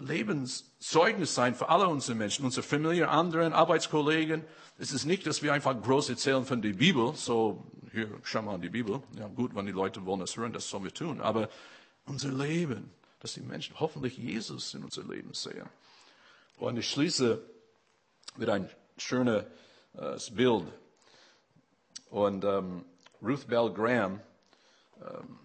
Lebenszeugnis 0.00 1.32
sein 1.32 1.54
für 1.54 1.68
alle 1.68 1.86
unsere 1.86 2.16
Menschen, 2.16 2.44
unsere 2.44 2.64
Familie, 2.66 3.08
anderen 3.08 3.52
Arbeitskollegen. 3.52 4.44
Es 4.76 4.90
ist 4.90 5.04
nicht, 5.04 5.28
dass 5.28 5.44
wir 5.44 5.52
einfach 5.52 5.80
groß 5.80 6.08
erzählen 6.08 6.44
von 6.44 6.60
der 6.60 6.72
Bibel, 6.72 7.14
so, 7.14 7.70
hier, 7.92 8.10
schau 8.24 8.42
mal 8.42 8.56
an 8.56 8.60
die 8.60 8.68
Bibel. 8.68 9.00
Ja, 9.16 9.28
gut, 9.28 9.54
wenn 9.54 9.64
die 9.64 9.70
Leute 9.70 10.04
wollen 10.04 10.18
das 10.18 10.36
hören, 10.36 10.52
das 10.52 10.68
sollen 10.68 10.82
wir 10.82 10.92
tun. 10.92 11.20
Aber 11.20 11.48
unser 12.06 12.30
Leben, 12.30 12.90
dass 13.20 13.34
die 13.34 13.42
Menschen 13.42 13.78
hoffentlich 13.78 14.18
Jesus 14.18 14.74
in 14.74 14.82
unser 14.82 15.04
Leben 15.04 15.34
sehen. 15.34 15.68
Und 16.56 16.78
ich 16.78 16.90
schließe 16.90 17.40
mit 18.36 18.48
einem 18.48 18.68
schönen 18.96 19.46
äh, 19.94 20.18
Bild. 20.32 20.64
Und 22.10 22.42
ähm, 22.44 22.84
Ruth 23.22 23.46
Bell 23.46 23.70
Graham, 23.72 24.20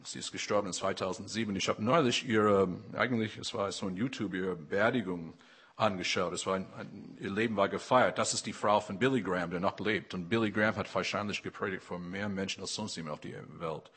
sie 0.03 0.19
ist 0.19 0.31
gestorben 0.31 0.67
in 0.67 0.73
2007. 0.73 1.55
Ich 1.55 1.69
habe 1.69 1.83
neulich 1.83 2.27
ihre, 2.27 2.67
eigentlich, 2.93 3.37
es 3.37 3.53
war 3.53 3.71
so 3.71 3.87
ein 3.87 3.95
YouTube, 3.95 4.33
ihre 4.33 4.55
Beerdigung 4.55 5.33
angeschaut. 5.75 6.33
Es 6.33 6.45
war 6.45 6.55
ein, 6.55 6.71
ein, 6.73 7.17
ihr 7.19 7.31
Leben 7.31 7.55
war 7.55 7.69
gefeiert. 7.69 8.17
Das 8.17 8.33
ist 8.33 8.45
die 8.45 8.53
Frau 8.53 8.79
von 8.79 8.99
Billy 8.99 9.21
Graham, 9.21 9.51
der 9.51 9.59
noch 9.59 9.79
lebt. 9.79 10.13
Und 10.13 10.29
Billy 10.29 10.51
Graham 10.51 10.75
hat 10.75 10.93
wahrscheinlich 10.93 11.41
gepredigt 11.41 11.83
vor 11.83 11.99
mehr 11.99 12.29
Menschen 12.29 12.61
als 12.61 12.75
sonst 12.75 12.95
jemand 12.95 13.13
auf 13.13 13.21
der 13.21 13.43
Welt. 13.59 13.91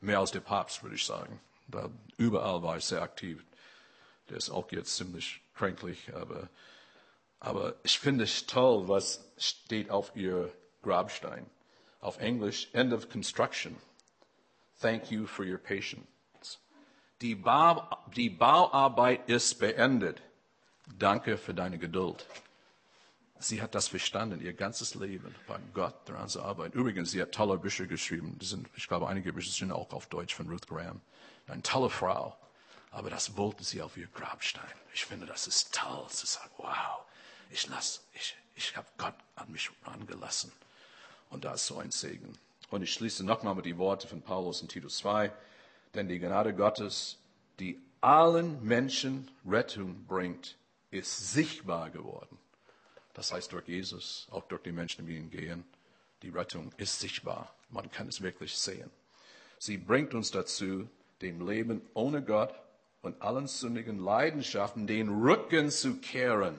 Mehr 0.00 0.18
als 0.18 0.30
der 0.30 0.40
Papst, 0.40 0.82
würde 0.82 0.96
ich 0.96 1.04
sagen. 1.04 1.40
Da 1.68 1.90
überall 2.16 2.62
war 2.62 2.74
er 2.74 2.80
sehr 2.80 3.02
aktiv. 3.02 3.44
Der 4.28 4.36
ist 4.36 4.50
auch 4.50 4.70
jetzt 4.72 4.96
ziemlich 4.96 5.40
kränklich, 5.54 6.12
aber, 6.14 6.48
aber 7.40 7.74
ich 7.82 7.98
finde 7.98 8.24
es 8.24 8.46
toll, 8.46 8.88
was 8.88 9.24
steht 9.36 9.90
auf 9.90 10.14
ihr 10.14 10.52
Grabstein. 10.82 11.46
Auf 12.00 12.18
Englisch, 12.18 12.68
End 12.72 12.92
of 12.92 13.08
Construction. 13.08 13.76
Thank 14.82 15.12
you 15.12 15.26
for 15.26 15.44
your 15.44 15.58
patience. 15.58 16.06
Die, 17.20 17.36
Bau, 17.36 17.88
die 18.16 18.28
Bauarbeit 18.28 19.28
ist 19.28 19.60
beendet. 19.60 20.20
Danke 20.98 21.38
für 21.38 21.54
deine 21.54 21.78
Geduld. 21.78 22.26
Sie 23.38 23.62
hat 23.62 23.76
das 23.76 23.88
verstanden, 23.88 24.40
ihr 24.40 24.52
ganzes 24.52 24.94
Leben 24.96 25.34
bei 25.46 25.58
Gott 25.72 25.94
daran 26.06 26.28
zu 26.28 26.42
arbeiten. 26.42 26.76
Übrigens, 26.76 27.12
sie 27.12 27.22
hat 27.22 27.32
tolle 27.32 27.58
Bücher 27.58 27.86
geschrieben. 27.86 28.36
Sind, 28.40 28.68
ich 28.76 28.88
glaube, 28.88 29.06
einige 29.08 29.32
Bücher 29.32 29.52
sind 29.52 29.70
auch 29.70 29.92
auf 29.92 30.06
Deutsch 30.06 30.34
von 30.34 30.48
Ruth 30.48 30.66
Graham. 30.66 31.00
Eine 31.46 31.62
tolle 31.62 31.88
Frau. 31.88 32.36
Aber 32.90 33.08
das 33.08 33.36
wollte 33.36 33.64
sie 33.64 33.82
auf 33.82 33.96
ihr 33.96 34.08
Grabstein. 34.08 34.64
Ich 34.92 35.04
finde, 35.04 35.26
das 35.26 35.46
ist 35.46 35.74
toll 35.74 36.08
zu 36.08 36.26
sagen, 36.26 36.50
wow, 36.58 37.04
ich 37.50 37.68
ich, 38.14 38.36
ich 38.56 38.76
habe 38.76 38.86
Gott 38.98 39.14
an 39.36 39.50
mich 39.50 39.70
angelassen. 39.84 40.52
Und 41.30 41.44
da 41.44 41.54
ist 41.54 41.66
so 41.66 41.78
ein 41.78 41.90
Segen. 41.90 42.36
Und 42.72 42.80
ich 42.80 42.94
schließe 42.94 43.22
nochmal 43.22 43.54
mit 43.54 43.66
die 43.66 43.76
Worte 43.76 44.08
von 44.08 44.22
Paulus 44.22 44.62
in 44.62 44.68
Titus 44.68 44.96
2. 44.96 45.30
Denn 45.94 46.08
die 46.08 46.18
Gnade 46.18 46.54
Gottes, 46.54 47.18
die 47.60 47.78
allen 48.00 48.64
Menschen 48.64 49.30
Rettung 49.46 50.06
bringt, 50.06 50.56
ist 50.90 51.34
sichtbar 51.34 51.90
geworden. 51.90 52.38
Das 53.12 53.30
heißt 53.30 53.52
durch 53.52 53.68
Jesus, 53.68 54.26
auch 54.30 54.44
durch 54.48 54.62
die 54.62 54.72
Menschen, 54.72 55.06
die 55.06 55.18
ihn 55.18 55.30
gehen. 55.30 55.64
Die 56.22 56.30
Rettung 56.30 56.72
ist 56.78 56.98
sichtbar. 56.98 57.54
Man 57.68 57.90
kann 57.90 58.08
es 58.08 58.22
wirklich 58.22 58.56
sehen. 58.56 58.90
Sie 59.58 59.76
bringt 59.76 60.14
uns 60.14 60.30
dazu, 60.30 60.88
dem 61.20 61.46
Leben 61.46 61.82
ohne 61.92 62.22
Gott 62.22 62.54
und 63.02 63.20
allen 63.20 63.48
sündigen 63.48 63.98
Leidenschaften 63.98 64.86
den 64.86 65.10
Rücken 65.10 65.68
zu 65.68 65.98
kehren. 65.98 66.58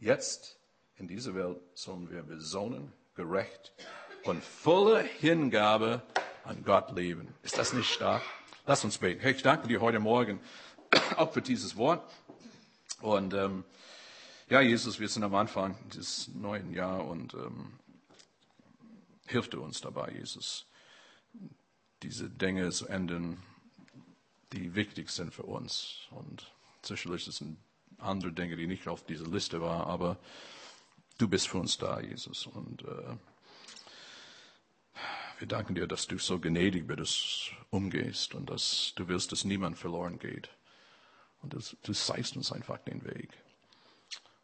Jetzt 0.00 0.58
in 0.96 1.06
dieser 1.06 1.36
Welt 1.36 1.60
sollen 1.74 2.10
wir 2.10 2.24
besonnen, 2.24 2.92
gerecht 3.14 3.72
und 4.24 4.42
voller 4.42 5.02
Hingabe 5.02 6.02
an 6.44 6.64
Gott 6.64 6.94
leben. 6.94 7.34
Ist 7.42 7.58
das 7.58 7.72
nicht 7.72 7.90
stark? 7.90 8.22
Lass 8.66 8.84
uns 8.84 8.98
beten. 8.98 9.20
Herr, 9.20 9.32
ich 9.32 9.42
danke 9.42 9.68
dir 9.68 9.80
heute 9.80 9.98
Morgen 9.98 10.40
auch 11.16 11.32
für 11.32 11.42
dieses 11.42 11.76
Wort. 11.76 12.08
Und 13.00 13.34
ähm, 13.34 13.64
ja, 14.48 14.60
Jesus, 14.60 15.00
wir 15.00 15.08
sind 15.08 15.24
am 15.24 15.34
Anfang 15.34 15.76
des 15.90 16.28
neuen 16.28 16.72
Jahres 16.72 17.10
und 17.10 17.34
ähm, 17.34 17.72
hilf 19.26 19.48
du 19.48 19.62
uns 19.62 19.80
dabei, 19.80 20.12
Jesus, 20.12 20.66
diese 22.02 22.28
Dinge 22.28 22.70
zu 22.70 22.86
ändern, 22.86 23.42
die 24.52 24.74
wichtig 24.74 25.10
sind 25.10 25.34
für 25.34 25.44
uns. 25.44 26.06
Und 26.10 26.52
sicherlich 26.82 27.24
sind 27.24 27.58
andere 27.98 28.32
Dinge, 28.32 28.56
die 28.56 28.66
nicht 28.66 28.86
auf 28.88 29.04
dieser 29.04 29.26
Liste 29.26 29.60
waren, 29.60 29.88
aber 29.88 30.18
du 31.18 31.28
bist 31.28 31.48
für 31.48 31.58
uns 31.58 31.78
da, 31.78 32.00
Jesus. 32.00 32.46
Und 32.46 32.82
äh, 32.82 33.16
wir 35.42 35.48
danken 35.48 35.74
dir, 35.74 35.88
dass 35.88 36.06
du 36.06 36.18
so 36.18 36.38
gnädig 36.38 36.86
mit 36.86 37.00
uns 37.00 37.50
umgehst 37.70 38.36
und 38.36 38.48
dass 38.48 38.92
du 38.94 39.08
willst, 39.08 39.32
dass 39.32 39.44
niemand 39.44 39.76
verloren 39.76 40.20
geht. 40.20 40.48
Und 41.40 41.52
das, 41.54 41.76
du 41.82 41.92
zeigst 41.92 42.36
uns 42.36 42.52
einfach 42.52 42.78
den 42.78 43.04
Weg. 43.04 43.28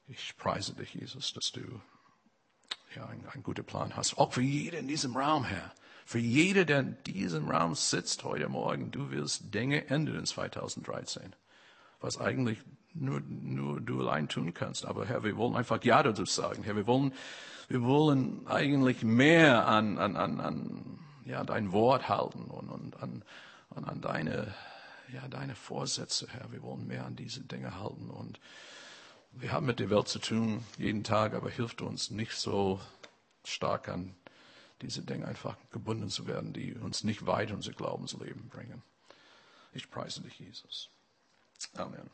Ich 0.09 0.37
preise 0.37 0.75
dich, 0.75 0.95
Jesus, 0.95 1.33
dass 1.33 1.53
du 1.53 1.61
ja, 2.97 3.07
einen, 3.07 3.25
einen 3.29 3.45
guten 3.45 3.65
Plan 3.65 3.97
hast. 3.97 4.19
Auch 4.19 4.33
für 4.33 4.43
jeden 4.43 4.77
in 4.77 4.89
diesem 4.89 5.17
Raum, 5.17 5.45
Herr. 5.45 5.73
Für 6.05 6.19
jeder, 6.19 6.65
der 6.65 6.81
in 6.81 6.97
diesem 7.05 7.49
Raum 7.49 7.77
sitzt 7.77 8.25
heute 8.25 8.49
Morgen, 8.49 8.91
du 8.91 9.13
willst 9.13 9.55
Dinge 9.55 9.87
ändern 9.87 10.17
in 10.17 10.27
2013, 10.27 11.33
was 12.01 12.19
eigentlich 12.19 12.59
nur, 12.93 13.21
nur 13.21 13.81
du 13.81 14.01
allein 14.01 14.29
tun 14.29 14.53
kannst. 14.53 14.85
Aber 14.85 15.07
Herr, 15.07 15.23
wir 15.23 15.37
wollen 15.37 15.55
einfach 15.55 15.85
Ja 15.85 16.03
dazu 16.03 16.25
sagen. 16.25 16.65
Herr, 16.65 16.75
wir 16.75 16.89
wollen, 16.89 17.13
wir 17.69 17.83
wollen 17.83 18.47
eigentlich 18.47 19.03
mehr 19.03 19.67
an, 19.67 19.99
an, 19.99 20.17
an, 20.17 20.41
an 20.41 20.99
ja, 21.25 21.45
dein 21.45 21.73
Wort 21.73 22.09
halten 22.09 22.45
und, 22.45 22.71
und 22.71 23.03
an, 23.03 23.23
an, 23.71 23.85
an 23.85 24.01
deine, 24.01 24.55
ja, 25.13 25.29
deine 25.29 25.55
Vorsätze, 25.55 26.27
Herr. 26.31 26.51
Wir 26.51 26.63
wollen 26.63 26.87
mehr 26.87 27.05
an 27.05 27.15
diese 27.15 27.43
Dinge 27.43 27.79
halten 27.79 28.09
und 28.11 28.41
wir 29.33 29.53
haben 29.53 29.67
mit 29.67 29.79
der 29.79 29.91
Welt 29.91 30.09
zu 30.09 30.19
tun, 30.19 30.65
jeden 30.79 31.05
Tag, 31.05 31.35
aber 31.35 31.51
hilft 31.51 31.83
uns 31.83 32.11
nicht 32.11 32.33
so 32.33 32.81
stark 33.45 33.89
an 33.89 34.17
diese 34.81 35.03
Dinge 35.03 35.27
einfach 35.27 35.57
gebunden 35.71 36.09
zu 36.09 36.27
werden, 36.27 36.53
die 36.53 36.75
uns 36.75 37.05
nicht 37.05 37.27
weit 37.27 37.51
unser 37.51 37.73
Glaubensleben 37.73 38.49
bringen. 38.49 38.83
Ich 39.73 39.91
preise 39.91 40.23
dich, 40.23 40.39
Jesus. 40.39 40.89
Amen. 41.75 42.09